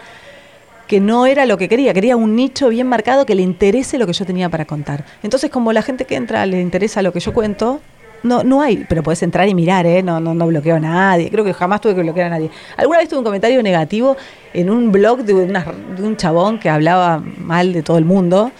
que 0.87 0.99
no 0.99 1.25
era 1.25 1.45
lo 1.45 1.57
que 1.57 1.67
quería, 1.67 1.93
quería 1.93 2.15
un 2.15 2.35
nicho 2.35 2.69
bien 2.69 2.87
marcado 2.87 3.25
que 3.25 3.35
le 3.35 3.41
interese 3.41 3.97
lo 3.97 4.07
que 4.07 4.13
yo 4.13 4.25
tenía 4.25 4.49
para 4.49 4.65
contar. 4.65 5.05
Entonces, 5.21 5.49
como 5.49 5.73
la 5.73 5.81
gente 5.81 6.05
que 6.05 6.15
entra 6.15 6.45
le 6.45 6.61
interesa 6.61 7.01
lo 7.01 7.11
que 7.11 7.19
yo 7.19 7.33
cuento, 7.33 7.81
no, 8.23 8.43
no 8.43 8.61
hay, 8.61 8.85
pero 8.89 9.03
puedes 9.03 9.21
entrar 9.23 9.47
y 9.47 9.53
mirar, 9.53 9.85
¿eh? 9.85 10.01
no, 10.01 10.19
no, 10.19 10.33
no 10.33 10.47
bloqueo 10.47 10.77
a 10.77 10.79
nadie, 10.79 11.29
creo 11.29 11.43
que 11.43 11.53
jamás 11.53 11.81
tuve 11.81 11.95
que 11.95 12.01
bloquear 12.01 12.27
a 12.27 12.29
nadie. 12.29 12.49
Alguna 12.75 12.99
vez 12.99 13.09
tuve 13.09 13.19
un 13.19 13.25
comentario 13.25 13.61
negativo 13.61 14.17
en 14.53 14.69
un 14.69 14.91
blog 14.91 15.19
de, 15.19 15.33
de 15.33 16.03
un 16.03 16.17
chabón 16.17 16.59
que 16.59 16.69
hablaba 16.69 17.21
mal 17.37 17.73
de 17.73 17.83
todo 17.83 17.97
el 17.97 18.05
mundo. 18.05 18.51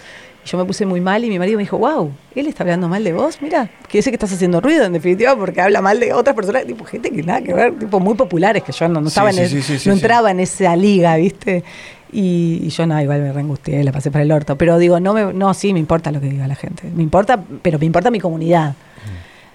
Yo 0.44 0.56
me 0.56 0.64
puse 0.64 0.86
muy 0.86 1.02
mal 1.02 1.22
y 1.24 1.28
mi 1.28 1.38
marido 1.38 1.58
me 1.58 1.64
dijo, 1.64 1.76
wow, 1.76 2.10
él 2.34 2.46
está 2.46 2.62
hablando 2.62 2.88
mal 2.88 3.04
de 3.04 3.12
vos, 3.12 3.42
mira, 3.42 3.68
quiere 3.82 3.98
decir 3.98 4.12
que 4.12 4.16
estás 4.16 4.32
haciendo 4.32 4.62
ruido 4.62 4.84
en 4.84 4.94
definitiva 4.94 5.36
porque 5.36 5.60
habla 5.60 5.82
mal 5.82 6.00
de 6.00 6.14
otras 6.14 6.34
personas, 6.34 6.64
tipo 6.64 6.84
gente 6.84 7.10
que 7.10 7.22
nada 7.22 7.42
que 7.42 7.52
ver, 7.52 7.78
tipo 7.78 8.00
muy 8.00 8.14
populares, 8.14 8.62
que 8.62 8.72
yo 8.72 8.88
no, 8.88 9.06
estaba 9.06 9.30
en 9.30 9.36
no 9.84 9.92
entraba 9.92 10.30
en 10.30 10.40
esa 10.40 10.74
liga, 10.74 11.16
¿viste? 11.16 11.64
Y, 12.12 12.68
yo 12.68 12.86
no, 12.86 13.00
igual 13.00 13.20
me 13.20 13.32
reengustié, 13.32 13.84
la 13.84 13.92
pasé 13.92 14.10
para 14.10 14.22
el 14.22 14.32
orto. 14.32 14.56
Pero 14.56 14.78
digo, 14.78 15.00
no, 15.00 15.12
me, 15.12 15.32
no, 15.32 15.52
sí, 15.54 15.72
me 15.72 15.78
importa 15.78 16.10
lo 16.10 16.20
que 16.20 16.28
diga 16.28 16.46
la 16.48 16.54
gente. 16.54 16.88
Me 16.94 17.02
importa, 17.02 17.42
pero 17.62 17.78
me 17.78 17.86
importa 17.86 18.10
mi 18.10 18.20
comunidad. 18.20 18.74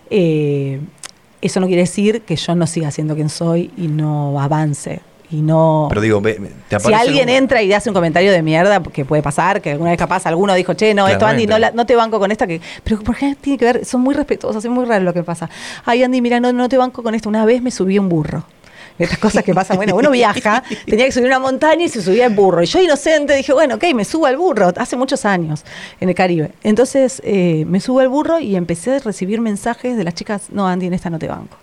Eh, 0.09 0.79
eso 1.41 1.59
no 1.59 1.67
quiere 1.67 1.81
decir 1.81 2.21
que 2.21 2.35
yo 2.35 2.55
no 2.55 2.67
siga 2.67 2.91
siendo 2.91 3.15
quien 3.15 3.29
soy 3.29 3.71
y 3.77 3.87
no 3.87 4.39
avance. 4.39 5.01
Y 5.31 5.41
no. 5.41 5.87
Pero 5.89 6.01
digo, 6.01 6.21
Si 6.79 6.93
alguien 6.93 7.27
entra 7.27 7.63
y 7.63 7.73
hace 7.73 7.89
un 7.89 7.95
comentario 7.95 8.31
de 8.31 8.43
mierda, 8.43 8.83
que 8.83 9.03
puede 9.03 9.23
pasar, 9.23 9.61
que 9.61 9.71
alguna 9.71 9.89
vez 9.89 9.97
capaz 9.97 10.27
alguno 10.27 10.53
dijo, 10.53 10.75
che, 10.75 10.93
no, 10.93 11.07
esto 11.07 11.25
Andy, 11.25 11.47
no, 11.47 11.57
no 11.73 11.85
te 11.87 11.95
banco 11.95 12.19
con 12.19 12.31
esta, 12.31 12.45
que. 12.45 12.61
Pero 12.83 13.01
¿por 13.01 13.15
qué 13.15 13.35
tiene 13.41 13.57
que 13.57 13.65
ver? 13.65 13.85
Son 13.85 14.01
muy 14.01 14.13
respetuosos, 14.13 14.63
es 14.63 14.69
muy 14.69 14.85
raro 14.85 15.03
lo 15.03 15.13
que 15.13 15.23
pasa. 15.23 15.49
Ay, 15.85 16.03
Andy, 16.03 16.21
mira, 16.21 16.39
no, 16.39 16.53
no 16.53 16.69
te 16.69 16.77
banco 16.77 17.01
con 17.01 17.15
esto. 17.15 17.29
Una 17.29 17.45
vez 17.45 17.63
me 17.63 17.71
subí 17.71 17.97
un 17.97 18.09
burro 18.09 18.45
estas 18.97 19.17
cosas 19.17 19.43
que 19.43 19.53
pasan. 19.53 19.77
Bueno, 19.77 19.95
uno 19.95 20.11
viaja, 20.11 20.63
tenía 20.85 21.05
que 21.05 21.11
subir 21.11 21.27
una 21.27 21.39
montaña 21.39 21.85
y 21.85 21.89
se 21.89 22.01
subía 22.01 22.25
el 22.25 22.33
burro. 22.33 22.61
Y 22.63 22.65
yo 22.65 22.81
inocente 22.81 23.35
dije, 23.35 23.53
bueno, 23.53 23.75
ok, 23.75 23.83
me 23.93 24.05
subo 24.05 24.25
al 24.25 24.37
burro, 24.37 24.71
hace 24.75 24.95
muchos 24.95 25.25
años 25.25 25.63
en 25.99 26.09
el 26.09 26.15
Caribe. 26.15 26.51
Entonces 26.63 27.21
eh, 27.25 27.65
me 27.67 27.79
subo 27.79 27.99
al 27.99 28.09
burro 28.09 28.39
y 28.39 28.55
empecé 28.55 28.95
a 28.95 28.99
recibir 28.99 29.41
mensajes 29.41 29.97
de 29.97 30.03
las 30.03 30.13
chicas, 30.13 30.43
no, 30.49 30.67
Andy, 30.67 30.87
en 30.87 30.93
esta 30.93 31.09
no 31.09 31.19
te 31.19 31.27
banco 31.27 31.57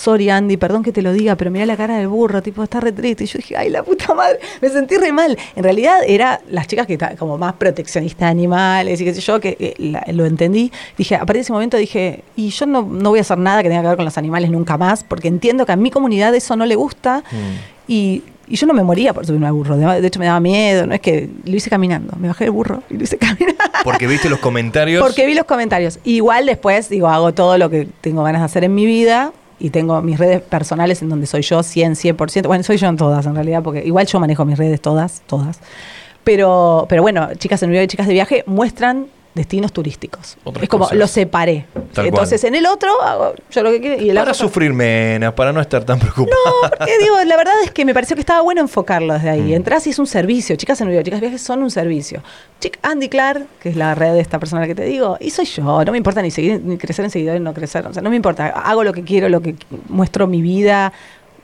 sorry 0.00 0.30
Andy, 0.30 0.56
perdón 0.56 0.82
que 0.82 0.92
te 0.92 1.02
lo 1.02 1.12
diga, 1.12 1.36
pero 1.36 1.50
mira 1.50 1.66
la 1.66 1.76
cara 1.76 1.98
del 1.98 2.08
burro, 2.08 2.42
tipo, 2.42 2.62
está 2.62 2.80
re 2.80 2.92
triste. 2.92 3.24
Y 3.24 3.26
yo 3.26 3.36
dije, 3.36 3.56
ay, 3.56 3.68
la 3.68 3.82
puta 3.82 4.14
madre, 4.14 4.38
me 4.60 4.68
sentí 4.70 4.96
re 4.96 5.12
mal. 5.12 5.36
En 5.54 5.62
realidad 5.62 5.98
era 6.06 6.40
las 6.48 6.66
chicas 6.66 6.86
que 6.86 6.94
estaban 6.94 7.16
como 7.16 7.36
más 7.36 7.52
proteccionistas 7.54 8.20
de 8.20 8.26
animales 8.26 9.00
y 9.00 9.04
qué 9.04 9.14
sé 9.14 9.20
yo, 9.20 9.40
que 9.40 9.56
eh, 9.58 10.12
lo 10.12 10.24
entendí. 10.24 10.72
Dije, 10.96 11.16
a 11.16 11.20
partir 11.20 11.36
de 11.36 11.40
ese 11.40 11.52
momento 11.52 11.76
dije, 11.76 12.24
y 12.34 12.48
yo 12.48 12.64
no, 12.66 12.82
voy 12.82 13.18
a 13.18 13.22
hacer 13.22 13.38
nada 13.38 13.62
que 13.62 13.68
tenga 13.68 13.82
que 13.82 13.88
ver 13.88 13.96
con 13.96 14.06
los 14.06 14.16
animales 14.16 14.50
nunca 14.50 14.78
más, 14.78 15.04
porque 15.04 15.28
entiendo 15.28 15.66
que 15.66 15.72
a 15.72 15.76
mi 15.76 15.90
comunidad 15.90 16.34
eso 16.34 16.56
no 16.56 16.64
le 16.64 16.76
gusta. 16.76 17.18
Mm. 17.30 17.92
Y 17.92 18.22
y 18.50 18.56
yo 18.56 18.66
no 18.66 18.74
me 18.74 18.82
moría 18.82 19.14
por 19.14 19.24
subirme 19.24 19.46
al 19.46 19.52
burro. 19.52 19.76
De 19.76 20.04
hecho, 20.04 20.18
me 20.18 20.26
daba 20.26 20.40
miedo. 20.40 20.84
No 20.84 20.92
es 20.92 21.00
que 21.00 21.30
lo 21.44 21.54
hice 21.54 21.70
caminando. 21.70 22.16
Me 22.18 22.26
bajé 22.26 22.44
del 22.44 22.50
burro 22.50 22.82
y 22.90 22.96
lo 22.96 23.04
hice 23.04 23.16
caminando. 23.16 23.62
Porque 23.84 24.08
viste 24.08 24.28
los 24.28 24.40
comentarios. 24.40 25.00
Porque 25.00 25.24
vi 25.24 25.34
los 25.34 25.44
comentarios. 25.44 26.00
Igual 26.02 26.46
después, 26.46 26.88
digo, 26.88 27.06
hago 27.06 27.32
todo 27.32 27.58
lo 27.58 27.70
que 27.70 27.86
tengo 28.00 28.24
ganas 28.24 28.40
de 28.40 28.46
hacer 28.46 28.64
en 28.64 28.74
mi 28.74 28.86
vida 28.86 29.32
y 29.60 29.70
tengo 29.70 30.00
mis 30.02 30.18
redes 30.18 30.40
personales 30.40 31.02
en 31.02 31.10
donde 31.10 31.26
soy 31.26 31.42
yo 31.42 31.62
100, 31.62 31.94
100%. 31.94 32.46
Bueno, 32.46 32.64
soy 32.64 32.78
yo 32.78 32.88
en 32.88 32.96
todas 32.96 33.26
en 33.26 33.34
realidad, 33.34 33.62
porque 33.62 33.84
igual 33.84 34.06
yo 34.06 34.18
manejo 34.18 34.44
mis 34.44 34.58
redes 34.58 34.80
todas, 34.80 35.22
todas. 35.26 35.60
Pero, 36.24 36.86
pero 36.88 37.02
bueno, 37.02 37.28
chicas 37.36 37.62
en 37.62 37.70
vivo 37.70 37.82
y 37.82 37.86
chicas 37.86 38.06
de 38.06 38.14
viaje 38.14 38.42
muestran 38.46 39.06
destinos 39.34 39.72
turísticos. 39.72 40.36
Otras 40.42 40.64
es 40.64 40.68
como 40.68 40.84
cosas. 40.84 40.98
lo 40.98 41.06
separé. 41.06 41.66
Tal 41.94 42.06
Entonces 42.06 42.42
en 42.44 42.54
el 42.56 42.66
otro 42.66 43.00
hago 43.00 43.32
yo 43.50 43.62
lo 43.62 43.70
que 43.70 43.80
quiero 43.80 44.02
y 44.02 44.10
el 44.10 44.16
Para 44.16 44.32
otro- 44.32 44.34
sufrir 44.46 44.72
menos, 44.72 45.34
para 45.34 45.52
no 45.52 45.60
estar 45.60 45.84
tan 45.84 45.98
preocupado. 46.00 46.28
No, 46.62 46.68
porque 46.76 46.98
digo, 46.98 47.14
la 47.24 47.36
verdad 47.36 47.54
es 47.64 47.70
que 47.70 47.84
me 47.84 47.94
pareció 47.94 48.16
que 48.16 48.20
estaba 48.20 48.40
bueno 48.42 48.60
enfocarlo 48.60 49.14
desde 49.14 49.30
ahí. 49.30 49.42
Mm. 49.52 49.54
Entrás 49.54 49.86
y 49.86 49.90
es 49.90 49.98
un 50.00 50.06
servicio. 50.08 50.56
Chicas 50.56 50.80
en 50.80 50.88
Nueva 50.88 51.02
chicas 51.04 51.20
viajes 51.20 51.40
son 51.42 51.62
un 51.62 51.70
servicio. 51.70 52.22
Chic 52.60 52.78
Andy 52.82 53.08
Clark, 53.08 53.46
que 53.60 53.68
es 53.70 53.76
la 53.76 53.94
red 53.94 54.12
de 54.14 54.20
esta 54.20 54.38
persona 54.40 54.66
que 54.66 54.74
te 54.74 54.84
digo, 54.84 55.16
y 55.20 55.30
soy 55.30 55.44
yo. 55.46 55.84
No 55.84 55.92
me 55.92 55.98
importa 55.98 56.20
ni 56.22 56.30
seguir, 56.30 56.60
ni 56.64 56.76
crecer 56.76 57.04
en 57.04 57.10
seguidores, 57.10 57.40
no 57.40 57.54
crecer. 57.54 57.86
O 57.86 57.92
sea, 57.92 58.02
no 58.02 58.10
me 58.10 58.16
importa. 58.16 58.48
Hago 58.48 58.82
lo 58.84 58.92
que 58.92 59.04
quiero, 59.04 59.28
lo 59.28 59.40
que 59.40 59.54
muestro 59.88 60.26
mi 60.26 60.42
vida. 60.42 60.92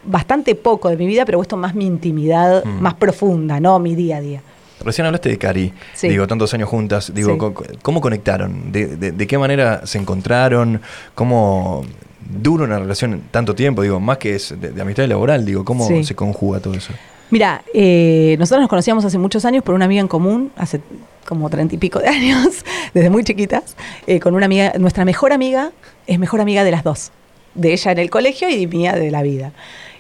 Bastante 0.09 0.55
poco 0.55 0.89
de 0.89 0.97
mi 0.97 1.07
vida, 1.07 1.25
pero 1.25 1.39
muestro 1.39 1.57
más 1.59 1.75
mi 1.75 1.85
intimidad 1.87 2.65
Mm. 2.65 2.81
más 2.81 2.95
profunda, 2.95 3.59
¿no? 3.61 3.79
Mi 3.79 3.95
día 3.95 4.19
a 4.19 4.21
día. 4.21 4.43
Recién 4.85 5.07
hablaste 5.07 5.29
de 5.29 5.39
Cari, 5.39 5.73
Sí. 5.95 6.09
digo, 6.09 6.27
tantos 6.27 6.53
años 6.55 6.69
juntas, 6.69 7.13
digo, 7.15 7.33
Sí. 7.59 7.75
¿cómo 7.83 8.01
conectaron? 8.01 8.73
¿De, 8.73 8.97
de, 8.97 9.13
de 9.13 9.27
qué 9.27 9.39
manera 9.39 9.87
se 9.87 9.99
encontraron? 9.99 10.81
¿Cómo 11.15 11.85
dura 12.21 12.65
una 12.65 12.79
relación 12.79 13.23
tanto 13.31 13.55
tiempo? 13.55 13.83
Digo, 13.83 14.01
más 14.01 14.19
que 14.19 14.35
es 14.35 14.55
de, 14.61 14.71
de 14.73 14.83
amistad 14.83 15.05
y 15.05 15.07
laboral, 15.07 15.45
digo, 15.45 15.65
¿cómo 15.65 15.87
Sí. 15.89 16.05
se 16.05 16.15
conjuga 16.15 16.61
todo 16.61 16.75
eso? 16.75 16.93
Mira, 17.31 17.63
eh, 17.75 18.37
nosotros 18.39 18.61
nos 18.61 18.69
conocíamos 18.71 19.05
hace 19.05 19.19
muchos 19.19 19.45
años 19.45 19.65
por 19.65 19.75
una 19.75 19.87
amiga 19.87 20.01
en 20.01 20.09
común, 20.09 20.53
hace 20.57 20.81
como 21.27 21.51
treinta 21.51 21.75
y 21.75 21.79
pico 21.79 21.99
de 21.99 22.07
años, 22.09 22.65
desde 22.95 23.11
muy 23.11 23.25
chiquitas, 23.25 23.77
eh, 24.07 24.21
con 24.21 24.35
una 24.35 24.47
amiga, 24.47 24.75
nuestra 24.79 25.05
mejor 25.05 25.33
amiga 25.33 25.73
es 26.07 26.19
mejor 26.21 26.41
amiga 26.41 26.63
de 26.63 26.71
las 26.71 26.85
dos, 26.85 27.11
de 27.55 27.73
ella 27.73 27.91
en 27.93 27.99
el 27.99 28.11
colegio 28.11 28.49
y 28.49 28.67
mía 28.69 28.93
de 28.93 29.11
la 29.11 29.23
vida. 29.23 29.53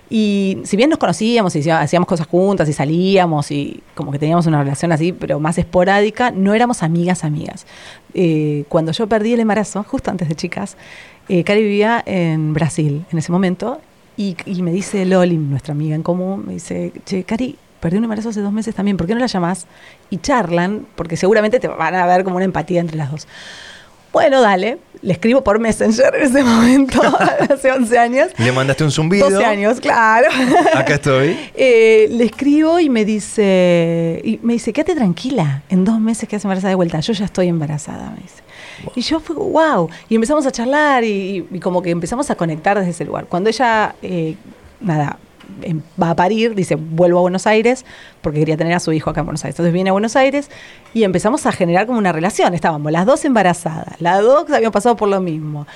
Y 0.08 0.58
si 0.64 0.76
bien 0.76 0.88
nos 0.90 0.98
conocíamos 1.00 1.56
y 1.56 1.60
hacía- 1.60 1.80
hacíamos 1.80 2.06
cosas 2.08 2.26
juntas 2.28 2.68
y 2.68 2.72
salíamos 2.72 3.50
y 3.50 3.82
como 3.94 4.12
que 4.12 4.18
teníamos 4.20 4.46
una 4.46 4.62
relación 4.62 4.92
así, 4.92 5.12
pero 5.12 5.40
más 5.40 5.58
esporádica, 5.58 6.30
no 6.30 6.54
éramos 6.54 6.82
amigas, 6.84 7.24
amigas. 7.24 7.66
Eh, 8.14 8.64
cuando 8.68 8.92
yo 8.92 9.08
perdí 9.08 9.32
el 9.32 9.40
embarazo, 9.40 9.82
justo 9.82 10.10
antes 10.10 10.28
de 10.28 10.36
chicas, 10.36 10.76
eh, 11.28 11.42
Cari 11.42 11.62
vivía 11.62 12.02
en 12.06 12.52
Brasil 12.54 13.04
en 13.10 13.18
ese 13.18 13.32
momento 13.32 13.80
y, 14.16 14.36
y 14.46 14.62
me 14.62 14.70
dice 14.70 15.04
Loli, 15.04 15.36
nuestra 15.38 15.72
amiga 15.72 15.96
en 15.96 16.04
común, 16.04 16.44
me 16.46 16.52
dice, 16.54 16.92
che, 17.04 17.24
Cari, 17.24 17.56
perdí 17.80 17.98
un 17.98 18.04
embarazo 18.04 18.28
hace 18.28 18.40
dos 18.40 18.52
meses 18.52 18.74
también, 18.76 18.96
¿por 18.96 19.06
qué 19.08 19.14
no 19.14 19.20
la 19.20 19.26
llamás? 19.26 19.66
Y 20.08 20.18
charlan, 20.18 20.86
porque 20.94 21.16
seguramente 21.16 21.58
te 21.58 21.66
van 21.68 21.94
a 21.96 22.06
ver 22.06 22.22
como 22.22 22.36
una 22.36 22.44
empatía 22.44 22.80
entre 22.80 22.96
las 22.96 23.10
dos. 23.10 23.26
Bueno, 24.16 24.40
dale, 24.40 24.78
le 25.02 25.12
escribo 25.12 25.44
por 25.44 25.58
Messenger 25.58 26.14
en 26.14 26.22
ese 26.22 26.42
momento, 26.42 27.02
hace 27.50 27.70
11 27.70 27.98
años. 27.98 28.28
Le 28.38 28.50
mandaste 28.50 28.82
un 28.82 28.90
zumbido. 28.90 29.28
12 29.28 29.44
años, 29.44 29.78
claro. 29.78 30.28
Acá 30.74 30.94
estoy. 30.94 31.36
Eh, 31.54 32.08
le 32.10 32.24
escribo 32.24 32.80
y 32.80 32.88
me 32.88 33.04
dice, 33.04 34.22
y 34.24 34.40
me 34.42 34.54
dice, 34.54 34.72
quédate 34.72 34.94
tranquila, 34.94 35.64
en 35.68 35.84
dos 35.84 36.00
meses 36.00 36.26
quedas 36.26 36.44
embarazada 36.44 36.70
de 36.70 36.76
vuelta, 36.76 36.98
yo 37.00 37.12
ya 37.12 37.26
estoy 37.26 37.48
embarazada, 37.48 38.10
me 38.10 38.22
dice. 38.22 38.42
Y 38.94 39.02
yo 39.02 39.20
fui, 39.20 39.36
wow, 39.36 39.90
y 40.08 40.14
empezamos 40.14 40.46
a 40.46 40.50
charlar 40.50 41.04
y, 41.04 41.46
y 41.50 41.60
como 41.60 41.82
que 41.82 41.90
empezamos 41.90 42.30
a 42.30 42.36
conectar 42.36 42.78
desde 42.78 42.92
ese 42.92 43.04
lugar. 43.04 43.26
Cuando 43.26 43.50
ella, 43.50 43.96
eh, 44.00 44.34
nada, 44.80 45.18
va 46.00 46.10
a 46.10 46.14
parir, 46.16 46.54
dice, 46.54 46.74
vuelvo 46.76 47.18
a 47.18 47.22
Buenos 47.22 47.46
Aires, 47.46 47.84
porque 48.20 48.40
quería 48.40 48.56
tener 48.56 48.72
a 48.74 48.80
su 48.80 48.92
hijo 48.92 49.10
acá 49.10 49.20
en 49.20 49.26
Buenos 49.26 49.44
Aires. 49.44 49.54
Entonces 49.54 49.72
viene 49.72 49.90
a 49.90 49.92
Buenos 49.92 50.16
Aires 50.16 50.50
y 50.94 51.04
empezamos 51.04 51.46
a 51.46 51.52
generar 51.52 51.86
como 51.86 51.98
una 51.98 52.12
relación. 52.12 52.54
Estábamos 52.54 52.90
las 52.92 53.06
dos 53.06 53.24
embarazadas, 53.24 54.00
las 54.00 54.22
dos 54.22 54.50
habíamos 54.50 54.72
pasado 54.72 54.96
por 54.96 55.08
lo 55.08 55.20
mismo. 55.20 55.66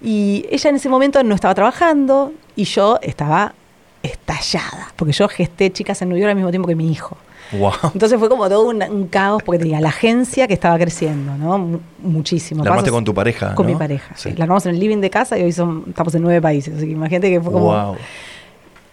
Y 0.00 0.46
ella 0.50 0.70
en 0.70 0.76
ese 0.76 0.88
momento 0.88 1.22
no 1.24 1.34
estaba 1.34 1.54
trabajando 1.54 2.32
y 2.56 2.64
yo 2.64 2.98
estaba 3.02 3.54
estallada, 4.02 4.92
porque 4.96 5.12
yo 5.12 5.28
gesté 5.28 5.72
chicas 5.72 6.00
en 6.02 6.08
New 6.10 6.18
York 6.18 6.30
al 6.30 6.36
mismo 6.36 6.50
tiempo 6.50 6.68
que 6.68 6.74
mi 6.76 6.90
hijo. 6.90 7.16
Wow. 7.50 7.72
Entonces 7.94 8.18
fue 8.18 8.28
como 8.28 8.46
todo 8.48 8.68
un, 8.68 8.82
un 8.82 9.06
caos 9.08 9.42
porque 9.42 9.58
tenía 9.58 9.80
la 9.80 9.88
agencia 9.88 10.46
que 10.46 10.52
estaba 10.54 10.78
creciendo, 10.78 11.34
¿no? 11.36 11.56
Mu- 11.58 11.78
Muchísimo. 12.02 12.62
La 12.62 12.70
armaste 12.70 12.90
Pasos- 12.90 12.96
con 12.96 13.04
tu 13.04 13.14
pareja, 13.14 13.54
Con 13.54 13.66
¿no? 13.66 13.72
mi 13.72 13.78
pareja. 13.78 14.14
Sí. 14.16 14.30
sí. 14.30 14.36
La 14.36 14.44
armamos 14.44 14.66
en 14.66 14.74
el 14.74 14.80
living 14.80 14.98
de 14.98 15.08
casa 15.10 15.38
y 15.38 15.42
hoy 15.44 15.52
son, 15.52 15.84
estamos 15.88 16.14
en 16.14 16.22
nueve 16.22 16.42
países. 16.42 16.76
Así 16.76 16.84
que 16.86 16.92
imagínate 16.92 17.30
que 17.30 17.40
fue 17.40 17.50
como 17.52 17.64
Wow. 17.66 17.96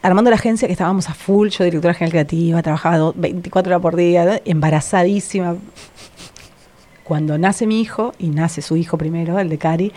Armando 0.05 0.29
la 0.29 0.35
agencia 0.37 0.67
que 0.67 0.71
estábamos 0.73 1.09
a 1.09 1.13
full, 1.13 1.49
yo 1.49 1.63
directora 1.63 1.93
general 1.93 2.11
creativa, 2.11 2.61
trabajaba 2.61 2.97
do- 2.97 3.13
24 3.17 3.71
horas 3.71 3.81
por 3.81 3.95
día, 3.95 4.41
embarazadísima. 4.45 5.55
Cuando 7.03 7.37
nace 7.37 7.67
mi 7.67 7.81
hijo, 7.81 8.13
y 8.17 8.29
nace 8.29 8.61
su 8.63 8.75
hijo 8.77 8.97
primero, 8.97 9.37
el 9.39 9.47
de 9.49 9.57
Cari, 9.59 9.91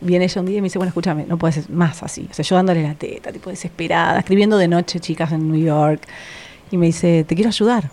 viene 0.00 0.24
ella 0.24 0.40
un 0.40 0.46
día 0.46 0.58
y 0.58 0.60
me 0.62 0.66
dice, 0.66 0.78
bueno, 0.78 0.88
escúchame, 0.88 1.26
no 1.26 1.36
puedes 1.36 1.68
más 1.68 2.02
así. 2.02 2.26
O 2.30 2.34
sea, 2.34 2.42
yo 2.42 2.56
dándole 2.56 2.82
la 2.82 2.94
teta, 2.94 3.32
tipo 3.32 3.50
desesperada, 3.50 4.18
escribiendo 4.18 4.56
de 4.56 4.68
noche 4.68 4.98
chicas 4.98 5.32
en 5.32 5.50
New 5.52 5.60
York. 5.62 6.00
Y 6.70 6.78
me 6.78 6.86
dice, 6.86 7.24
te 7.28 7.34
quiero 7.34 7.48
ayudar. 7.50 7.90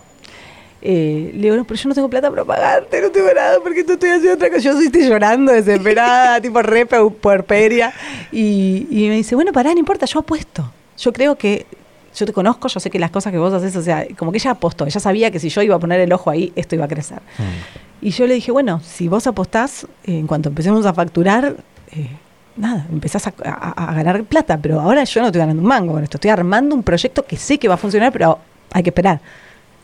Eh, 0.80 1.30
le 1.34 1.42
digo, 1.42 1.56
no, 1.56 1.64
pero 1.64 1.78
yo 1.78 1.88
no 1.90 1.94
tengo 1.94 2.08
plata 2.08 2.30
para 2.30 2.44
pagarte, 2.44 3.00
no 3.02 3.10
tengo 3.10 3.28
nada 3.34 3.58
porque 3.62 3.84
tú 3.84 3.92
estoy 3.92 4.08
haciendo 4.08 4.34
otra 4.34 4.48
cosa. 4.48 4.60
Yo 4.60 4.80
estoy 4.80 5.06
llorando, 5.06 5.52
desesperada, 5.52 6.40
tipo 6.40 6.62
re 6.62 6.88
pu- 6.88 7.14
puerperia. 7.14 7.92
Y, 8.32 8.86
y 8.90 9.08
me 9.08 9.16
dice, 9.16 9.34
bueno, 9.34 9.52
pará, 9.52 9.72
no 9.74 9.78
importa, 9.78 10.06
yo 10.06 10.20
apuesto. 10.20 10.72
Yo 10.98 11.12
creo 11.12 11.36
que 11.36 11.66
yo 12.14 12.26
te 12.26 12.32
conozco, 12.32 12.68
yo 12.68 12.78
sé 12.80 12.90
que 12.90 12.98
las 12.98 13.10
cosas 13.10 13.32
que 13.32 13.38
vos 13.38 13.52
haces, 13.54 13.74
o 13.76 13.82
sea, 13.82 14.06
como 14.18 14.32
que 14.32 14.38
ella 14.38 14.50
apostó, 14.52 14.86
ella 14.86 15.00
sabía 15.00 15.30
que 15.30 15.38
si 15.38 15.48
yo 15.48 15.62
iba 15.62 15.76
a 15.76 15.78
poner 15.78 16.00
el 16.00 16.12
ojo 16.12 16.28
ahí, 16.30 16.52
esto 16.56 16.74
iba 16.74 16.84
a 16.84 16.88
crecer. 16.88 17.18
Mm. 17.38 18.06
Y 18.06 18.10
yo 18.10 18.26
le 18.26 18.34
dije, 18.34 18.52
bueno, 18.52 18.80
si 18.84 19.08
vos 19.08 19.26
apostás, 19.26 19.84
eh, 20.04 20.18
en 20.18 20.26
cuanto 20.26 20.48
empecemos 20.50 20.84
a 20.84 20.92
facturar, 20.92 21.56
eh, 21.92 22.08
nada, 22.56 22.86
empezás 22.92 23.26
a, 23.28 23.32
a- 23.44 23.90
a 23.90 23.94
ganar 23.94 24.24
plata, 24.24 24.58
pero 24.60 24.80
ahora 24.80 25.04
yo 25.04 25.20
no 25.22 25.28
estoy 25.28 25.38
ganando 25.38 25.62
un 25.62 25.68
mango 25.68 25.94
con 25.94 26.02
esto, 26.04 26.18
estoy 26.18 26.30
armando 26.30 26.74
un 26.74 26.82
proyecto 26.82 27.24
que 27.24 27.36
sé 27.36 27.58
que 27.58 27.68
va 27.68 27.74
a 27.74 27.78
funcionar, 27.78 28.12
pero 28.12 28.38
hay 28.72 28.82
que 28.82 28.90
esperar. 28.90 29.20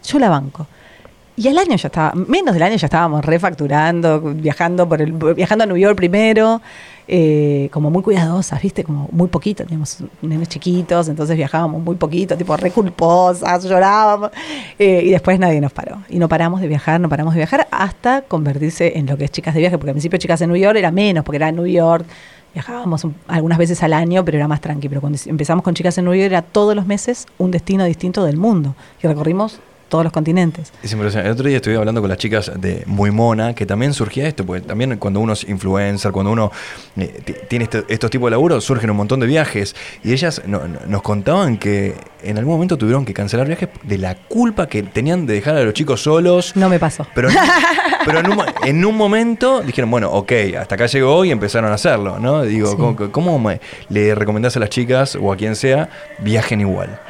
Yo 0.04 0.18
la 0.18 0.28
banco. 0.28 0.66
Y 1.36 1.46
al 1.48 1.56
año 1.56 1.76
ya 1.76 1.86
estaba, 1.86 2.12
menos 2.14 2.52
del 2.52 2.62
año 2.64 2.76
ya 2.76 2.86
estábamos 2.86 3.24
refacturando, 3.24 4.20
viajando 4.20 4.88
por 4.88 5.00
el, 5.00 5.12
viajando 5.12 5.64
a 5.64 5.66
New 5.68 5.76
York 5.76 5.96
primero, 5.96 6.60
eh, 7.10 7.70
como 7.72 7.90
muy 7.90 8.02
cuidadosas, 8.02 8.60
viste, 8.62 8.84
como 8.84 9.08
muy 9.12 9.28
poquito, 9.28 9.64
teníamos 9.64 9.98
nenes 10.20 10.48
chiquitos, 10.48 11.08
entonces 11.08 11.36
viajábamos 11.36 11.82
muy 11.82 11.96
poquito, 11.96 12.36
tipo 12.36 12.54
re 12.56 12.70
culposas, 12.70 13.64
llorábamos, 13.64 14.30
eh, 14.78 15.02
y 15.04 15.10
después 15.10 15.38
nadie 15.38 15.60
nos 15.60 15.72
paró. 15.72 16.02
Y 16.10 16.18
no 16.18 16.28
paramos 16.28 16.60
de 16.60 16.68
viajar, 16.68 17.00
no 17.00 17.08
paramos 17.08 17.32
de 17.34 17.38
viajar, 17.38 17.66
hasta 17.70 18.20
convertirse 18.22 18.98
en 18.98 19.06
lo 19.06 19.16
que 19.16 19.24
es 19.24 19.30
chicas 19.30 19.54
de 19.54 19.60
viaje, 19.60 19.78
porque 19.78 19.90
al 19.90 19.94
principio 19.94 20.18
chicas 20.18 20.40
en 20.42 20.50
New 20.50 20.60
York 20.60 20.76
era 20.76 20.90
menos, 20.90 21.24
porque 21.24 21.36
era 21.36 21.50
New 21.50 21.66
York, 21.66 22.04
viajábamos 22.52 23.04
un- 23.04 23.14
algunas 23.26 23.56
veces 23.56 23.82
al 23.82 23.94
año, 23.94 24.24
pero 24.24 24.36
era 24.36 24.46
más 24.46 24.60
tranqui, 24.60 24.88
pero 24.88 25.00
cuando 25.00 25.18
empezamos 25.24 25.64
con 25.64 25.74
chicas 25.74 25.96
en 25.96 26.04
New 26.04 26.14
York 26.14 26.26
era 26.26 26.42
todos 26.42 26.76
los 26.76 26.86
meses 26.86 27.26
un 27.38 27.50
destino 27.50 27.84
distinto 27.84 28.24
del 28.24 28.36
mundo, 28.36 28.74
y 29.02 29.06
recorrimos 29.06 29.60
todos 29.88 30.04
los 30.04 30.12
continentes. 30.12 30.72
Es 30.82 30.92
impresionante. 30.92 31.28
El 31.28 31.32
otro 31.34 31.48
día 31.48 31.56
estuve 31.56 31.76
hablando 31.76 32.00
con 32.00 32.08
las 32.08 32.18
chicas 32.18 32.52
de 32.56 32.82
Muy 32.86 33.10
Mona, 33.10 33.54
que 33.54 33.66
también 33.66 33.94
surgía 33.94 34.28
esto, 34.28 34.44
porque 34.44 34.60
también 34.62 34.96
cuando 34.98 35.20
uno 35.20 35.32
es 35.32 35.44
influencer, 35.48 36.12
cuando 36.12 36.30
uno 36.32 36.52
eh, 36.96 37.20
tiene 37.48 37.64
este- 37.64 37.84
estos 37.88 38.10
tipos 38.10 38.26
de 38.26 38.32
laburos, 38.32 38.64
surgen 38.64 38.90
un 38.90 38.96
montón 38.96 39.20
de 39.20 39.26
viajes. 39.26 39.74
Y 40.04 40.12
ellas 40.12 40.42
no- 40.46 40.68
no- 40.68 40.80
nos 40.86 41.02
contaban 41.02 41.56
que 41.56 41.94
en 42.22 42.36
algún 42.38 42.54
momento 42.54 42.76
tuvieron 42.76 43.04
que 43.04 43.14
cancelar 43.14 43.46
viajes 43.46 43.68
de 43.82 43.98
la 43.98 44.14
culpa 44.14 44.66
que 44.68 44.82
tenían 44.82 45.26
de 45.26 45.34
dejar 45.34 45.56
a 45.56 45.62
los 45.64 45.72
chicos 45.74 46.02
solos. 46.02 46.54
No 46.56 46.68
me 46.68 46.78
pasó. 46.78 47.06
Pero, 47.14 47.28
pero 48.04 48.18
en, 48.20 48.30
un, 48.30 48.36
mo- 48.36 48.44
en 48.64 48.84
un 48.84 48.96
momento 48.96 49.60
dijeron, 49.62 49.90
bueno, 49.90 50.10
ok, 50.10 50.32
hasta 50.60 50.74
acá 50.74 50.86
llegó 50.86 51.24
y 51.24 51.30
empezaron 51.30 51.70
a 51.70 51.74
hacerlo, 51.74 52.18
¿no? 52.18 52.42
Digo, 52.42 52.70
Sí. 52.70 52.76
¿cómo, 52.76 53.10
cómo 53.12 53.38
me- 53.38 53.60
le 53.88 54.14
recomendás 54.14 54.56
a 54.56 54.60
las 54.60 54.68
chicas 54.70 55.16
o 55.20 55.32
a 55.32 55.36
quien 55.36 55.56
sea, 55.56 55.88
viajen 56.18 56.60
igual? 56.60 57.00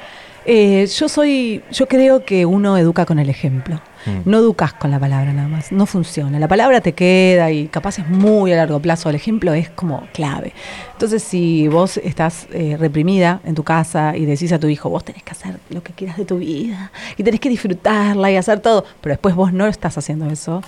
Eh, 0.51 0.87
yo 0.87 1.11
soy, 1.11 1.63
yo 1.71 1.87
creo 1.87 2.25
que 2.25 2.47
uno 2.47 2.79
educa 2.79 3.05
con 3.05 3.19
el 3.19 3.29
ejemplo. 3.29 3.83
Mm. 4.07 4.31
No 4.31 4.39
educas 4.39 4.73
con 4.73 4.91
la 4.91 4.99
palabra 4.99 5.31
nada 5.35 5.47
más. 5.47 5.73
No 5.73 5.85
funciona. 5.85 6.39
La 6.39 6.49
palabra 6.49 6.81
te 6.81 6.95
queda 6.95 7.51
y 7.51 7.69
capaz 7.69 7.99
es 7.99 8.09
muy 8.09 8.51
a 8.55 8.57
largo 8.57 8.81
plazo. 8.81 9.11
El 9.11 9.17
ejemplo 9.17 9.53
es 9.53 9.69
como 9.69 10.09
clave. 10.15 10.55
Entonces, 10.95 11.23
si 11.23 11.69
vos 11.69 11.99
estás 11.99 12.47
eh, 12.51 12.79
reprimida 12.81 13.43
en 13.45 13.55
tu 13.55 13.63
casa 13.63 14.17
y 14.17 14.25
decís 14.25 14.51
a 14.53 14.59
tu 14.59 14.69
hijo, 14.69 14.89
vos 14.89 15.05
tenés 15.05 15.23
que 15.23 15.33
hacer 15.33 15.57
lo 15.69 15.83
que 15.83 15.93
quieras 15.93 16.17
de 16.17 16.25
tu 16.25 16.39
vida 16.39 16.93
y 17.19 17.25
tenés 17.25 17.41
que 17.41 17.51
disfrutarla 17.51 18.31
y 18.33 18.37
hacer 18.37 18.61
todo, 18.61 18.87
pero 19.03 19.13
después 19.13 19.35
vos 19.35 19.53
no 19.53 19.67
estás 19.67 19.99
haciendo 19.99 20.31
eso, 20.31 20.63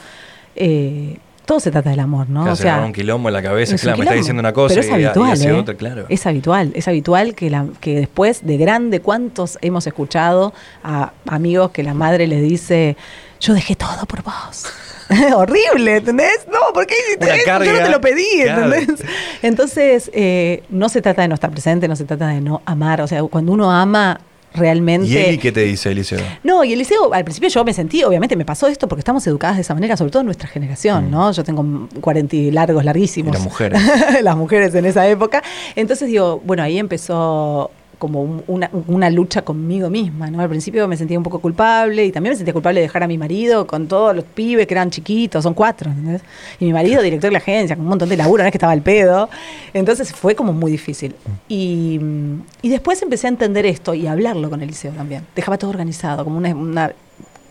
eh, 0.56 1.16
todo 1.50 1.58
se 1.58 1.72
trata 1.72 1.90
del 1.90 1.98
amor, 1.98 2.30
¿no? 2.30 2.44
Que 2.44 2.50
hacen 2.50 2.78
un 2.78 2.92
quilombo 2.92 3.28
en 3.28 3.32
la 3.32 3.42
cabeza, 3.42 3.74
es 3.74 3.80
claro, 3.80 3.98
me 3.98 4.04
está 4.04 4.14
diciendo 4.14 4.38
una 4.38 4.52
cosa 4.52 4.76
Pero 4.76 4.80
es 4.82 4.86
y, 4.86 4.90
y 4.90 5.04
habitual, 5.04 5.32
hace 5.32 5.48
¿eh? 5.48 5.52
otra, 5.52 5.74
claro. 5.74 6.06
Es 6.08 6.24
habitual, 6.24 6.70
es 6.76 6.86
habitual 6.86 7.34
que, 7.34 7.50
la, 7.50 7.66
que 7.80 7.96
después 7.96 8.46
de 8.46 8.56
grande, 8.56 9.00
¿cuántos 9.00 9.58
hemos 9.60 9.84
escuchado 9.84 10.54
a 10.84 11.12
amigos 11.26 11.72
que 11.72 11.82
la 11.82 11.92
madre 11.92 12.28
les 12.28 12.40
dice, 12.40 12.96
yo 13.40 13.52
dejé 13.54 13.74
todo 13.74 14.06
por 14.06 14.22
vos? 14.22 14.66
Horrible, 15.34 15.96
¿entendés? 15.96 16.46
No, 16.52 16.72
¿por 16.72 16.86
qué 16.86 16.94
hiciste 17.04 17.24
Una 17.24 17.34
eso? 17.34 17.64
Yo 17.64 17.72
no 17.72 17.84
te 17.84 17.90
lo 17.90 18.00
pedí, 18.00 18.42
claro. 18.44 18.72
¿entendés? 18.72 19.04
Entonces, 19.42 20.08
eh, 20.14 20.62
no 20.68 20.88
se 20.88 21.02
trata 21.02 21.22
de 21.22 21.26
no 21.26 21.34
estar 21.34 21.50
presente, 21.50 21.88
no 21.88 21.96
se 21.96 22.04
trata 22.04 22.28
de 22.28 22.40
no 22.40 22.62
amar. 22.64 23.00
O 23.00 23.08
sea, 23.08 23.24
cuando 23.24 23.50
uno 23.50 23.72
ama 23.72 24.20
realmente... 24.54 25.08
¿Y 25.08 25.16
Eli 25.16 25.38
qué 25.38 25.52
te 25.52 25.60
dice, 25.62 25.90
Eliseo? 25.90 26.20
No, 26.42 26.64
y 26.64 26.72
el 26.72 26.78
liceo, 26.78 27.12
al 27.12 27.24
principio 27.24 27.48
yo 27.48 27.64
me 27.64 27.72
sentí, 27.72 28.02
obviamente 28.04 28.36
me 28.36 28.44
pasó 28.44 28.66
esto 28.66 28.88
porque 28.88 29.00
estamos 29.00 29.26
educadas 29.26 29.56
de 29.56 29.62
esa 29.62 29.74
manera, 29.74 29.96
sobre 29.96 30.10
todo 30.10 30.20
en 30.20 30.26
nuestra 30.26 30.48
generación, 30.48 31.08
Mm. 31.08 31.10
¿no? 31.10 31.32
Yo 31.32 31.44
tengo 31.44 31.88
40 32.00 32.36
y 32.36 32.50
largos, 32.50 32.84
larguísimos. 32.84 33.30
Y 33.30 33.34
las 33.34 33.42
mujeres. 33.44 33.80
las 34.22 34.36
mujeres 34.36 34.74
en 34.74 34.84
esa 34.86 35.08
época. 35.08 35.42
Entonces 35.76 36.08
digo, 36.08 36.40
bueno, 36.44 36.62
ahí 36.62 36.78
empezó 36.78 37.70
como 38.00 38.22
un- 38.22 38.42
una, 38.88 39.10
lucha 39.10 39.42
conmigo 39.42 39.90
misma, 39.90 40.30
¿no? 40.30 40.40
Al 40.40 40.48
principio 40.48 40.88
me 40.88 40.96
sentía 40.96 41.18
un 41.18 41.22
poco 41.22 41.38
culpable 41.38 42.04
y 42.06 42.10
también 42.10 42.32
me 42.32 42.36
sentía 42.36 42.54
culpable 42.54 42.80
de 42.80 42.86
dejar 42.86 43.02
a 43.02 43.06
mi 43.06 43.18
marido 43.18 43.66
con 43.66 43.86
todos 43.86 44.16
los 44.16 44.24
pibes 44.24 44.66
que 44.66 44.74
eran 44.74 44.90
chiquitos, 44.90 45.44
son 45.44 45.52
cuatro, 45.54 45.90
¿entendés? 45.90 46.22
Y 46.58 46.64
mi 46.64 46.72
marido, 46.72 47.02
director 47.02 47.28
de 47.28 47.32
la 47.32 47.38
agencia, 47.38 47.76
con 47.76 47.84
un 47.84 47.90
montón 47.90 48.08
de 48.08 48.16
laburo, 48.16 48.42
no 48.42 48.46
es 48.48 48.52
que 48.52 48.58
estaba 48.58 48.72
al 48.72 48.80
pedo. 48.82 49.28
Entonces 49.74 50.12
fue 50.12 50.34
como 50.34 50.52
muy 50.54 50.72
difícil. 50.72 51.14
Y, 51.48 52.00
y 52.62 52.68
después 52.70 53.02
empecé 53.02 53.26
a 53.26 53.30
entender 53.30 53.66
esto 53.66 53.92
y 53.94 54.06
a 54.06 54.12
hablarlo 54.12 54.48
con 54.48 54.62
Eliseo 54.62 54.92
también. 54.92 55.26
Dejaba 55.36 55.58
todo 55.58 55.70
organizado, 55.70 56.24
como 56.24 56.38
una, 56.38 56.92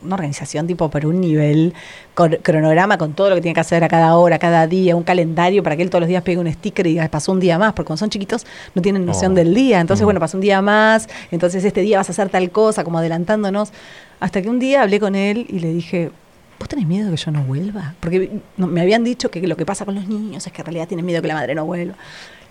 una 0.03 0.15
organización 0.15 0.67
tipo 0.67 0.89
por 0.89 1.05
un 1.05 1.19
nivel, 1.21 1.73
con 2.13 2.31
cronograma 2.41 2.97
con 2.97 3.13
todo 3.13 3.29
lo 3.29 3.35
que 3.35 3.41
tiene 3.41 3.53
que 3.53 3.59
hacer 3.61 3.83
a 3.83 3.87
cada 3.87 4.15
hora, 4.15 4.39
cada 4.39 4.67
día, 4.67 4.95
un 4.95 5.03
calendario 5.03 5.61
para 5.63 5.75
que 5.75 5.83
él 5.83 5.89
todos 5.89 6.01
los 6.01 6.07
días 6.09 6.23
pegue 6.23 6.37
un 6.37 6.51
sticker 6.51 6.85
y 6.87 6.91
diga, 6.91 7.07
pasó 7.09 7.31
un 7.31 7.39
día 7.39 7.57
más, 7.57 7.73
porque 7.73 7.87
cuando 7.87 7.99
son 7.99 8.09
chiquitos 8.09 8.45
no 8.75 8.81
tienen 8.81 9.05
noción 9.05 9.33
Oh. 9.33 9.35
del 9.35 9.53
día. 9.53 9.79
Entonces, 9.79 10.03
Mm. 10.03 10.05
bueno, 10.07 10.19
pasó 10.19 10.37
un 10.37 10.41
día 10.41 10.61
más, 10.61 11.07
entonces 11.31 11.63
este 11.63 11.81
día 11.81 11.97
vas 11.97 12.09
a 12.09 12.11
hacer 12.11 12.29
tal 12.29 12.49
cosa, 12.51 12.83
como 12.83 12.97
adelantándonos. 12.99 13.71
Hasta 14.19 14.41
que 14.41 14.49
un 14.49 14.59
día 14.59 14.81
hablé 14.83 14.99
con 14.99 15.15
él 15.15 15.45
y 15.49 15.59
le 15.59 15.71
dije, 15.73 16.11
¿vos 16.59 16.67
tenés 16.67 16.85
miedo 16.87 17.05
de 17.09 17.15
que 17.15 17.21
yo 17.23 17.31
no 17.31 17.43
vuelva? 17.43 17.95
Porque 17.99 18.41
no- 18.57 18.67
me 18.67 18.81
habían 18.81 19.03
dicho 19.03 19.31
que 19.31 19.45
lo 19.47 19.55
que 19.55 19.65
pasa 19.65 19.85
con 19.85 19.95
los 19.95 20.07
niños 20.07 20.45
es 20.45 20.51
que 20.51 20.61
en 20.61 20.65
realidad 20.65 20.87
tienen 20.87 21.05
miedo 21.05 21.21
que 21.21 21.27
la 21.29 21.35
madre 21.35 21.55
no 21.55 21.65
vuelva. 21.65 21.95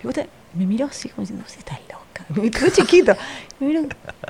Y 0.03 0.07
te- 0.07 0.27
me 0.55 0.65
miró 0.65 0.85
así 0.87 1.09
como 1.09 1.21
diciendo, 1.21 1.45
sí, 1.47 1.57
estás 1.59 1.77
loca. 1.91 1.98
Me 2.29 2.49
quedó 2.51 2.69
chiquito. 2.69 3.15
Me 3.59 3.67
miró, 3.67 3.81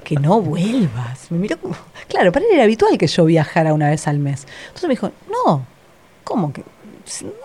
que 0.03 0.15
no 0.15 0.41
vuelvas. 0.41 1.29
Me 1.31 1.37
miró 1.37 1.57
como, 1.57 1.75
claro, 2.07 2.31
para 2.31 2.45
él 2.45 2.51
era 2.53 2.63
habitual 2.63 2.97
que 2.97 3.07
yo 3.07 3.25
viajara 3.25 3.73
una 3.73 3.89
vez 3.89 4.07
al 4.07 4.19
mes. 4.19 4.45
Entonces 4.67 4.87
me 4.87 4.93
dijo, 4.93 5.11
no, 5.45 5.65
¿cómo 6.23 6.51
que? 6.53 6.63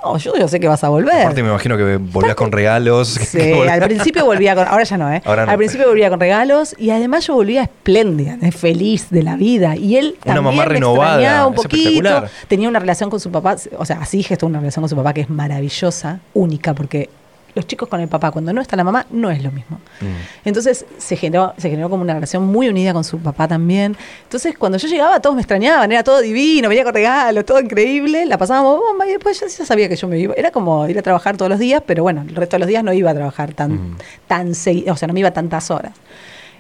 No, 0.05 0.18
yo, 0.18 0.36
yo 0.36 0.47
sé 0.47 0.61
que 0.61 0.68
vas 0.68 0.84
a 0.84 0.90
volver. 0.90 1.22
Aparte 1.22 1.42
me 1.42 1.49
imagino 1.49 1.78
que 1.78 1.97
volvías 1.97 2.34
con 2.36 2.53
regalos. 2.53 3.09
Sí, 3.24 3.38
que 3.38 3.55
volvías- 3.55 3.72
al 3.72 3.80
principio 3.82 4.26
volvía 4.26 4.55
con, 4.55 4.68
ahora 4.68 4.84
ya 4.84 4.99
no, 4.99 5.11
¿eh? 5.11 5.22
Ahora 5.24 5.47
no. 5.47 5.53
Al 5.53 5.57
principio 5.57 5.88
volvía 5.88 6.11
con 6.11 6.20
regalos 6.20 6.74
y 6.78 6.90
además 6.90 7.26
yo 7.26 7.34
volvía 7.34 7.62
espléndida, 7.62 8.36
¿eh? 8.42 8.53
feliz 8.53 9.09
de 9.09 9.22
la 9.22 9.36
vida. 9.36 9.74
Y 9.76 9.97
él 9.97 10.16
Una 10.26 10.34
también 10.34 10.45
mamá 10.45 10.62
me 10.64 10.68
renovada, 10.68 11.47
un 11.47 11.55
poquito. 11.55 12.24
Tenía 12.47 12.68
una 12.68 12.78
relación 12.78 13.09
con 13.09 13.20
su 13.20 13.30
papá, 13.30 13.57
o 13.78 13.84
sea, 13.86 14.01
así 14.03 14.22
gestó 14.22 14.47
una 14.47 14.59
relación 14.59 14.82
con 14.82 14.90
su 14.90 14.97
papá 14.97 15.14
que 15.14 15.22
es 15.22 15.30
maravillosa, 15.30 16.20
única, 16.34 16.74
porque 16.74 17.09
los 17.55 17.67
chicos 17.67 17.89
con 17.89 18.01
el 18.01 18.09
papá, 18.09 18.31
cuando 18.31 18.53
no 18.53 18.61
está 18.61 18.77
la 18.77 18.85
mamá, 18.85 19.07
no 19.11 19.31
es 19.31 19.43
lo 19.43 19.53
mismo. 19.53 19.79
Mm. 20.01 20.05
Entonces 20.47 20.85
se 20.99 21.17
generó, 21.17 21.55
se 21.57 21.71
generó 21.71 21.89
como 21.89 22.03
una 22.03 22.15
relación 22.15 22.47
muy 22.47 22.69
unida 22.69 22.93
con 22.93 23.05
su 23.05 23.19
papá 23.19 23.47
también. 23.49 23.97
Entonces 24.25 24.59
cuando 24.59 24.77
yo 24.79 24.89
llegaba 24.89 25.21
todos 25.21 25.37
me 25.37 25.43
extrañaban, 25.43 25.91
era 25.93 26.03
todo 26.03 26.21
divino, 26.21 26.69
venía 26.69 26.85
con 26.85 26.95
regalos, 26.95 27.45
todo 27.45 27.61
increíble, 27.61 28.27
la 28.27 28.39
pasábamos 28.39 28.79
bomba 28.81 29.07
y 29.07 29.11
después 29.11 29.39
yo 29.41 29.47
ya 29.47 29.65
sabía 29.65 29.89
que 29.89 29.97
yo 29.97 30.09
me 30.09 30.19
iba. 30.19 30.35
Era 30.37 30.51
como 30.51 30.89
ir 30.89 30.99
a 30.99 31.03
trabajar 31.03 31.37
todos 31.37 31.49
los 31.49 31.59
días, 31.59 31.83
pero 31.87 32.03
bueno, 32.03 32.23
el 32.29 32.35
resto 32.35 32.57
de 32.57 32.61
los 32.61 32.69
días 32.69 32.83
no 32.83 32.93
iba 32.93 33.11
a 33.11 33.15
trabajar 33.15 33.53
tan, 33.55 33.73
Mm. 33.75 33.97
tan 34.27 34.55
seguido, 34.55 34.93
o 34.93 34.97
sea, 34.97 35.07
no 35.09 35.15
me 35.15 35.21
iba 35.21 35.31
tantas 35.31 35.71
horas. 35.71 35.93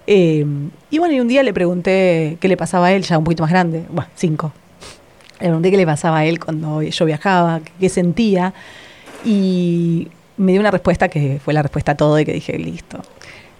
Eh, 0.06 0.44
y 0.90 0.98
bueno, 0.98 1.14
y 1.14 1.20
un 1.20 1.28
día 1.28 1.42
le 1.42 1.52
pregunté 1.54 2.36
qué 2.40 2.46
le 2.48 2.56
pasaba 2.56 2.88
a 2.88 2.92
él, 2.92 3.02
ya 3.02 3.16
un 3.18 3.24
poquito 3.24 3.42
más 3.42 3.50
grande, 3.50 3.84
bueno, 3.90 4.08
cinco. 4.16 4.52
Le 5.40 5.46
pregunté 5.48 5.70
qué 5.70 5.76
le 5.76 5.86
pasaba 5.86 6.18
a 6.18 6.24
él 6.26 6.38
cuando 6.38 6.82
yo 6.82 7.04
viajaba, 7.04 7.60
qué 7.80 7.88
sentía. 7.88 8.52
Y 9.24 10.08
me 10.36 10.52
dio 10.52 10.60
una 10.60 10.70
respuesta 10.70 11.08
que 11.08 11.40
fue 11.44 11.54
la 11.54 11.62
respuesta 11.62 11.92
a 11.92 11.94
todo 11.96 12.18
y 12.18 12.24
que 12.24 12.32
dije, 12.32 12.58
listo. 12.58 13.00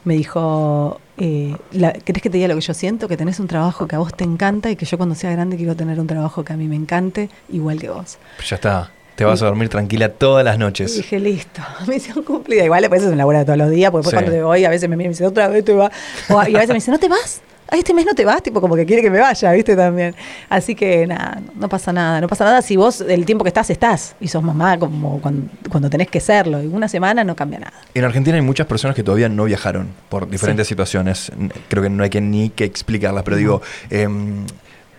Me 0.05 0.15
dijo, 0.15 1.01
eh, 1.17 1.57
la- 1.73 1.93
¿querés 1.93 2.23
que 2.23 2.29
te 2.29 2.37
diga 2.37 2.49
lo 2.49 2.55
que 2.57 2.61
yo 2.61 2.75
siento? 2.75 3.09
Que 3.09 3.17
tenés 3.17 3.41
un 3.41 3.47
trabajo 3.47 3.87
que 3.87 3.97
a 3.97 3.99
vos 3.99 4.13
te 4.15 4.25
encanta 4.25 4.71
y 4.71 4.77
que 4.77 4.85
yo 4.85 4.97
cuando 4.99 5.15
sea 5.15 5.31
grande 5.31 5.57
quiero 5.57 5.75
tener 5.77 5.99
un 5.99 6.07
trabajo 6.07 6.45
que 6.45 6.53
a 6.53 6.57
mí 6.57 6.69
me 6.69 6.77
encante, 6.77 7.31
igual 7.49 7.81
que 7.81 7.89
vos. 7.89 8.19
Pues 8.37 8.51
ya 8.51 8.57
está. 8.57 8.91
Te 9.17 9.25
vas 9.25 9.41
a 9.43 9.47
dormir 9.47 9.69
tranquila 9.69 10.09
todas 10.09 10.45
las 10.45 10.57
Y 10.57 10.59
noches. 10.59 10.97
dije, 10.97 11.21
listo, 11.21 11.63
misión 11.87 12.23
cumplida. 12.25 12.65
Igual 12.65 12.81
después 12.83 13.03
es 13.03 13.09
una 13.09 13.17
labor 13.17 13.37
de 13.37 13.45
todos 13.45 13.59
los 13.59 13.71
días, 13.71 13.91
porque 13.91 14.07
después 14.07 14.21
Sí. 14.21 14.25
cuando 14.25 14.33
te 14.33 14.43
voy, 14.43 14.65
a 14.65 14.71
veces 14.71 14.89
me 14.89 14.97
mira 14.97 15.07
y 15.07 15.09
me 15.11 15.13
dice, 15.15 15.27
otra 15.27 15.49
vez 15.49 15.65
te 15.65 15.73
vas. 15.73 15.91
O 16.29 16.43
y 16.49 16.55
a 16.55 16.59
veces 16.59 16.69
me 16.69 16.75
dice, 16.75 16.91
¿no 16.91 16.99
te 16.99 17.09
vas? 17.09 17.41
¿A 17.71 17.77
este 17.77 17.95
mes 17.95 18.05
no 18.05 18.15
te 18.15 18.25
vas? 18.27 18.43
Tipo, 18.43 18.61
como 18.61 18.77
que 18.77 18.85
quiere 18.85 19.01
que 19.01 19.09
me 19.11 19.19
vaya, 19.21 19.51
¿viste? 19.53 19.75
También. 19.75 20.15
Así 20.51 20.75
que 20.75 21.07
nada, 21.07 21.41
no 21.55 21.69
pasa 21.69 21.93
nada. 21.95 22.21
No 22.21 22.29
pasa 22.29 22.45
nada 22.45 22.61
si 22.61 22.77
vos 22.77 23.01
el 23.01 23.25
tiempo 23.25 23.43
que 23.43 23.49
estás, 23.49 23.71
estás. 23.71 24.15
Y 24.21 24.29
sos 24.29 24.43
mamá 24.43 24.79
como 24.79 25.19
cuando, 25.21 25.49
cuando 25.71 25.89
tenés 25.89 26.09
que 26.09 26.21
serlo. 26.21 26.63
Y 26.63 26.67
una 26.67 26.89
semana 26.89 27.25
no 27.25 27.35
cambia 27.35 27.61
nada. 27.61 27.73
En 27.95 28.05
Argentina 28.05 28.37
hay 28.37 28.43
muchas 28.43 28.67
personas 28.67 28.95
que 28.95 29.03
todavía 29.03 29.31
no 29.31 29.45
viajaron 29.45 29.89
por 30.11 30.29
diferentes 30.29 30.67
Sí. 30.67 30.73
situaciones. 30.73 31.33
Creo 31.69 31.83
que 31.83 31.89
no 31.89 32.05
hay 32.05 32.11
que 32.11 32.21
ni 32.21 32.51
que 32.51 32.65
explicarlas, 32.65 33.23
pero 33.25 33.39
digo, 33.39 33.63
em, 33.89 34.45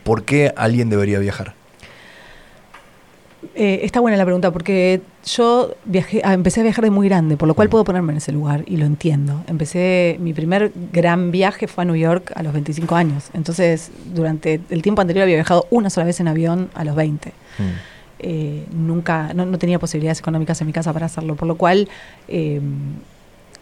¿por 0.03 0.23
qué 0.23 0.51
alguien 0.57 0.89
debería 0.89 1.19
viajar? 1.19 1.53
Eh, 3.53 3.81
está 3.83 3.99
buena 3.99 4.17
la 4.17 4.25
pregunta 4.25 4.51
porque 4.51 5.01
yo 5.25 5.75
viajé, 5.85 6.21
ah, 6.23 6.33
empecé 6.33 6.61
a 6.61 6.63
viajar 6.63 6.83
de 6.83 6.91
muy 6.91 7.07
grande, 7.07 7.37
por 7.37 7.47
lo 7.47 7.53
cual 7.53 7.69
puedo 7.69 7.83
ponerme 7.83 8.13
en 8.13 8.17
ese 8.17 8.31
lugar 8.31 8.63
y 8.65 8.77
lo 8.77 8.85
entiendo. 8.85 9.43
Empecé, 9.47 10.17
mi 10.19 10.33
primer 10.33 10.71
gran 10.91 11.31
viaje 11.31 11.67
fue 11.67 11.83
a 11.83 11.85
New 11.85 11.95
York 11.95 12.31
a 12.35 12.43
los 12.43 12.53
25 12.53 12.95
años. 12.95 13.29
Entonces, 13.33 13.91
durante 14.13 14.61
el 14.69 14.81
tiempo 14.81 15.01
anterior 15.01 15.23
había 15.23 15.35
viajado 15.35 15.67
una 15.69 15.89
sola 15.89 16.05
vez 16.05 16.19
en 16.19 16.27
avión 16.27 16.69
a 16.73 16.83
los 16.83 16.95
20. 16.95 17.29
Mm. 17.29 17.63
Eh, 18.19 18.65
nunca, 18.71 19.33
no, 19.33 19.45
no 19.45 19.57
tenía 19.57 19.77
posibilidades 19.77 20.19
económicas 20.19 20.59
en 20.61 20.67
mi 20.67 20.73
casa 20.73 20.93
para 20.93 21.05
hacerlo, 21.05 21.35
por 21.35 21.47
lo 21.47 21.55
cual 21.55 21.89
eh, 22.27 22.61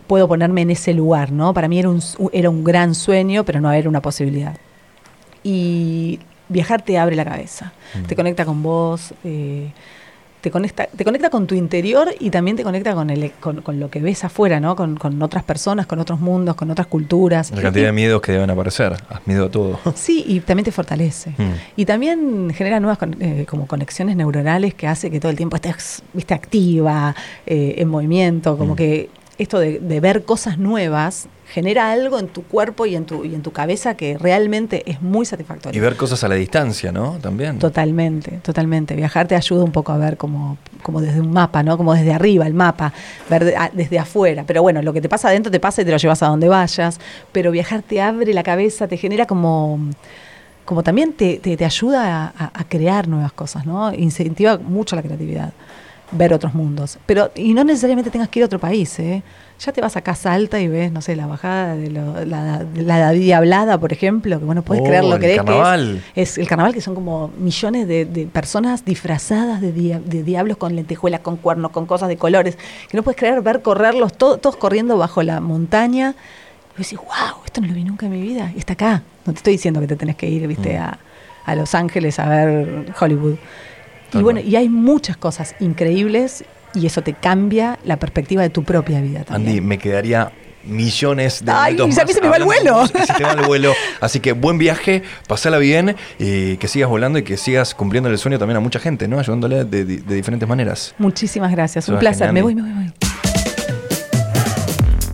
puedo 0.08 0.28
ponerme 0.28 0.62
en 0.62 0.72
ese 0.72 0.94
lugar, 0.94 1.32
¿no? 1.32 1.54
Para 1.54 1.68
mí 1.68 1.80
era 1.80 1.90
un, 1.90 2.02
era 2.32 2.50
un 2.50 2.64
gran 2.64 2.94
sueño, 2.96 3.44
pero 3.46 3.62
no 3.62 3.72
era 3.72 3.90
una 3.90 4.02
posibilidad. 4.02 4.56
Y 5.44 6.20
viajar 6.54 6.82
te 6.82 6.98
abre 6.98 7.16
la 7.18 7.26
cabeza, 7.26 7.74
Mm. 7.96 8.04
te 8.04 8.16
conecta 8.16 8.46
con 8.46 8.64
vos, 8.64 9.14
eh, 9.26 9.70
te, 10.42 10.52
conecta, 10.52 10.88
te 10.88 11.04
conecta 11.06 11.30
con 11.30 11.48
tu 11.48 11.56
interior 11.56 12.10
y 12.20 12.30
también 12.30 12.58
te 12.58 12.64
conecta 12.64 12.94
con, 12.94 13.10
el, 13.10 13.32
con, 13.40 13.62
con 13.62 13.80
lo 13.80 13.90
que 13.90 14.00
ves 14.00 14.24
afuera, 14.26 14.60
¿no? 14.60 14.76
Con, 14.76 14.98
con 14.98 15.22
otras 15.22 15.44
personas, 15.44 15.86
con 15.86 16.00
otros 16.00 16.20
mundos, 16.20 16.56
con 16.56 16.70
otras 16.70 16.88
culturas. 16.88 17.52
La 17.52 17.62
cantidad 17.62 17.86
de 17.86 17.92
miedos 17.94 18.22
que 18.22 18.34
deben 18.34 18.50
aparecer. 18.50 18.94
Has 19.10 19.26
miedo 19.26 19.46
a 19.46 19.50
todo. 19.50 19.80
Sí, 19.96 20.24
y 20.28 20.40
también 20.42 20.66
te 20.66 20.72
fortalece. 20.72 21.30
Mm. 21.38 21.52
Y 21.78 21.86
también 21.86 22.52
genera 22.54 22.80
nuevas 22.82 22.98
con- 22.98 23.16
eh, 23.22 23.46
como 23.50 23.68
conexiones 23.68 24.16
neuronales 24.18 24.74
que 24.74 24.88
hace 24.88 25.10
que 25.10 25.20
todo 25.20 25.30
el 25.32 25.38
tiempo 25.38 25.56
estés 25.56 26.04
viste, 26.14 26.34
activa, 26.34 27.16
eh, 27.46 27.76
en 27.78 27.88
movimiento, 27.88 28.58
como 28.58 28.74
Mm. 28.74 28.76
que 28.78 29.10
esto 29.38 29.60
de, 29.60 29.80
de 29.80 30.00
ver 30.00 30.26
cosas 30.26 30.58
nuevas 30.58 31.28
genera 31.54 31.92
algo 31.92 32.18
en 32.18 32.28
tu 32.30 32.42
cuerpo 32.44 32.88
y 32.88 32.96
en 32.96 33.06
tu, 33.06 33.24
y 33.24 33.36
en 33.36 33.44
tu 33.44 33.52
cabeza 33.52 33.96
que 33.96 34.18
realmente 34.18 34.82
es 34.90 35.02
muy 35.04 35.24
satisfactorio. 35.26 35.78
Y 35.78 35.82
ver 35.82 35.96
cosas 35.96 36.24
a 36.24 36.28
la 36.28 36.34
distancia, 36.36 36.92
¿no? 36.92 37.20
También. 37.22 37.60
Totalmente, 37.60 38.40
totalmente. 38.42 38.96
Viajar 38.96 39.28
te 39.28 39.36
ayuda 39.36 39.64
un 39.64 39.72
poco 39.72 39.92
a 39.92 39.98
ver 39.98 40.18
como, 40.18 40.58
como 40.82 41.00
desde 41.00 41.22
un 41.22 41.32
mapa, 41.32 41.62
¿no? 41.62 41.78
Como 41.78 41.94
desde 41.94 42.12
arriba 42.12 42.48
el 42.48 42.56
mapa, 42.56 42.92
ver 43.30 43.46
de- 43.46 43.56
a- 43.56 43.70
desde 43.72 44.00
afuera. 44.00 44.44
Pero 44.48 44.64
bueno, 44.64 44.82
lo 44.82 44.94
que 44.94 45.02
te 45.02 45.10
pasa 45.10 45.28
adentro 45.30 45.52
te 45.52 45.60
pasa 45.60 45.84
y 45.84 45.86
te 45.86 45.92
lo 45.92 45.98
llevas 45.98 46.24
a 46.24 46.28
donde 46.28 46.48
vayas. 46.48 47.00
Pero 47.32 47.52
viajar 47.52 47.84
te 47.84 48.02
abre 48.02 48.34
la 48.34 48.42
cabeza, 48.42 48.88
te 48.88 48.98
genera 48.98 49.28
como, 49.28 49.80
como 50.66 50.82
también 50.82 51.14
te, 51.14 51.38
te- 51.38 51.56
te 51.56 51.66
ayuda 51.66 52.24
a, 52.26 52.34
a- 52.46 52.52
a 52.62 52.64
crear 52.68 53.08
nuevas 53.08 53.32
cosas, 53.34 53.66
¿no? 53.68 53.94
Incentiva 53.94 54.58
mucho 54.58 54.96
la 54.96 55.04
creatividad, 55.04 55.54
ver 56.16 56.34
otros 56.34 56.54
mundos. 56.54 56.98
Pero, 57.06 57.32
y 57.36 57.54
no 57.54 57.64
necesariamente 57.64 58.10
tengas 58.12 58.30
que 58.30 58.40
ir 58.40 58.44
a 58.44 58.46
otro 58.48 58.60
país, 58.60 58.98
¿eh? 59.00 59.24
Ya 59.60 59.72
te 59.72 59.82
vas 59.82 59.96
a 59.96 60.02
Casa 60.02 60.34
Alta 60.34 60.60
y 60.60 60.68
ves, 60.68 60.92
no 60.92 61.02
sé, 61.02 61.16
la 61.16 61.26
bajada 61.28 61.76
de 61.76 61.90
lo- 61.90 62.26
la, 62.26 62.66
la 62.76 63.12
Diablada, 63.12 63.78
por 63.78 63.94
ejemplo, 63.94 64.40
que 64.40 64.46
bueno, 64.46 64.62
puedes 64.62 64.82
Oh, 64.82 64.86
creer 64.86 65.04
lo 65.06 65.16
el 65.16 65.22
que 65.22 65.32
es- 65.32 65.38
carnaval. 65.38 66.04
es 66.16 66.38
el 66.38 66.48
carnaval 66.48 66.74
que 66.74 66.82
son 66.82 66.96
como 66.96 67.30
millones 67.38 67.88
de, 67.88 68.06
de 68.06 68.26
personas 68.26 68.84
disfrazadas 68.84 69.62
de, 69.62 69.72
dia- 69.72 70.00
de 70.04 70.24
diablos 70.24 70.58
con 70.58 70.76
lentejuelas, 70.76 71.22
con 71.22 71.38
cuernos, 71.38 71.72
con 71.72 71.86
cosas 71.86 72.10
de 72.10 72.18
colores, 72.18 72.58
que 72.90 72.98
no 72.98 73.04
puedes 73.04 73.18
creer 73.18 73.42
ver 73.42 73.62
correrlos 73.62 74.14
to- 74.18 74.38
todos 74.38 74.56
corriendo 74.58 74.98
bajo 74.98 75.22
la 75.24 75.40
montaña. 75.40 76.16
Y 76.76 76.80
decís, 76.82 76.98
wow, 76.98 77.44
esto 77.46 77.62
no 77.62 77.68
lo 77.68 77.74
vi 77.76 77.84
nunca 77.84 78.08
en 78.08 78.12
mi 78.14 78.22
vida. 78.22 78.52
Y 78.56 78.60
está 78.60 78.74
acá. 78.74 79.04
No 79.26 79.32
te 79.34 79.38
estoy 79.38 79.54
diciendo 79.54 79.80
que 79.80 79.88
te 79.88 79.96
tenés 79.96 80.16
que 80.16 80.28
ir, 80.28 80.46
viste, 80.48 80.78
Mm. 80.78 80.82
a, 80.82 80.98
a 81.46 81.56
Los 81.56 81.76
Ángeles 81.76 82.18
a 82.20 82.28
ver 82.28 82.88
Hollywood. 83.00 83.36
Tal 84.14 84.22
y 84.22 84.24
bueno, 84.24 84.40
cual. 84.40 84.52
y 84.54 84.56
hay 84.56 84.70
muchas 84.70 85.18
cosas 85.18 85.56
increíbles 85.60 86.46
y 86.74 86.86
eso 86.88 87.02
te 87.02 87.14
cambia 87.14 87.78
la 87.84 87.98
perspectiva 87.98 88.42
de 88.42 88.50
tu 88.50 88.64
propia 88.64 89.02
vida 89.02 89.24
también. 89.26 89.50
Andy, 89.50 89.62
me 89.62 89.78
quedaría 89.78 90.32
millones 90.66 91.44
de 91.44 91.52
Ay, 91.52 91.74
minutos 91.74 91.98
y 91.98 92.02
a 92.02 92.06
mí 92.06 92.14
se 92.14 92.22
me 92.22 92.30
va 92.30 92.38
el 92.38 92.46
vuelo. 92.46 92.88
se 92.88 93.14
te 93.14 93.24
va 93.24 93.34
el 93.34 93.46
vuelo. 93.46 93.74
Así 94.00 94.20
que 94.22 94.32
buen 94.32 94.58
viaje, 94.58 95.04
pasala 95.28 95.58
bien 95.58 95.96
y 96.20 96.56
que 96.58 96.68
sigas 96.70 96.90
volando 96.90 97.20
y 97.20 97.24
que 97.24 97.36
sigas 97.38 97.76
cumpliendo 97.76 98.10
el 98.10 98.18
sueño 98.18 98.40
también 98.40 98.58
a 98.58 98.60
mucha 98.62 98.80
gente, 98.80 99.08
¿no? 99.10 99.20
Ayudándole 99.20 99.66
de, 99.66 99.84
de- 99.86 99.98
de 99.98 100.16
diferentes 100.16 100.48
maneras. 100.48 100.96
Muchísimas 100.98 101.52
gracias. 101.52 101.90
Un 101.90 102.00
placer. 102.00 102.28
genial, 102.28 102.34
Me 102.34 102.42
voy, 102.42 102.56
me 102.56 102.62
voy, 102.62 102.72
me 102.72 102.84
voy. 102.86 102.94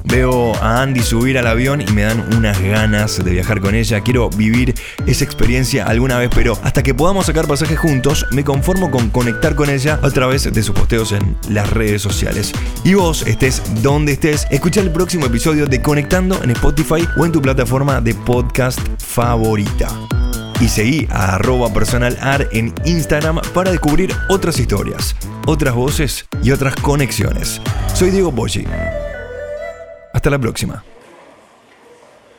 Veo 0.10 0.56
a 0.56 0.82
Andy 0.82 1.02
subir 1.02 1.38
al 1.38 1.46
avión 1.46 1.82
y 1.82 1.86
me 1.92 2.02
dan 2.02 2.34
unas 2.36 2.60
ganas 2.60 3.24
de 3.24 3.30
viajar 3.30 3.62
con 3.62 3.76
ella. 3.76 4.02
Quiero 4.02 4.30
vivir 4.32 4.74
esa 5.06 5.24
experiencia 5.24 5.86
alguna 5.86 6.18
vez, 6.18 6.32
pero 6.34 6.58
hasta 6.64 6.82
que 6.82 6.96
podamos 6.96 7.28
sacar 7.28 7.48
pasajes 7.48 7.78
juntos, 7.78 8.26
me 8.32 8.44
conformo 8.44 8.90
con 8.90 9.12
conectar 9.12 9.54
con 9.54 9.70
ella 9.70 10.00
a 10.02 10.10
través 10.10 10.52
de 10.52 10.64
sus 10.64 10.74
posteos 10.74 11.12
en 11.12 11.38
las 11.50 11.70
redes 11.70 12.02
sociales. 12.02 12.52
Y 12.84 12.96
vos, 12.96 13.22
estés 13.28 13.62
donde 13.84 14.14
estés, 14.14 14.48
escucha 14.50 14.82
el 14.82 14.92
próximo 14.92 15.28
episodio 15.28 15.68
de 15.68 15.80
Conectando 15.80 16.42
en 16.44 16.50
Spotify 16.52 17.08
o 17.16 17.26
en 17.26 17.32
tu 17.32 17.40
plataforma 17.40 18.02
de 18.02 18.16
podcast 18.16 18.80
favorita. 18.98 19.90
Y 20.60 20.70
seguí 20.70 21.08
a 21.12 21.36
arroba 21.36 21.72
personalar 21.72 22.50
en 22.52 22.74
Instagram 22.84 23.42
para 23.54 23.70
descubrir 23.70 24.14
otras 24.28 24.60
historias, 24.60 25.16
otras 25.46 25.76
voces 25.76 26.28
y 26.42 26.50
otras 26.50 26.76
conexiones. 26.76 27.62
Soy 27.94 28.10
Diego 28.10 28.34
Poggi. 28.34 28.66
Hasta 30.14 30.30
la 30.30 30.40
próxima. 30.40 30.84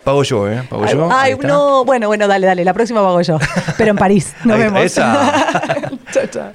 Pago 0.05 0.23
yo, 0.23 0.49
¿eh? 0.51 0.63
Pago 0.69 0.85
Ay, 0.85 0.95
yo. 0.95 1.09
ay, 1.13 1.37
no. 1.43 1.85
Bueno, 1.85 2.07
bueno, 2.09 2.27
dale, 2.27 2.47
dale. 2.47 2.65
La 2.65 2.73
próxima 2.73 3.01
pago 3.03 3.21
yo. 3.21 3.39
Pero 3.77 3.91
en 3.91 3.97
París. 3.97 4.35
Nos 4.45 4.57
Ahí- 4.57 4.63
vemos. 4.65 4.83
esa. 4.83 5.33
chao, 6.13 6.27
chao. 6.27 6.51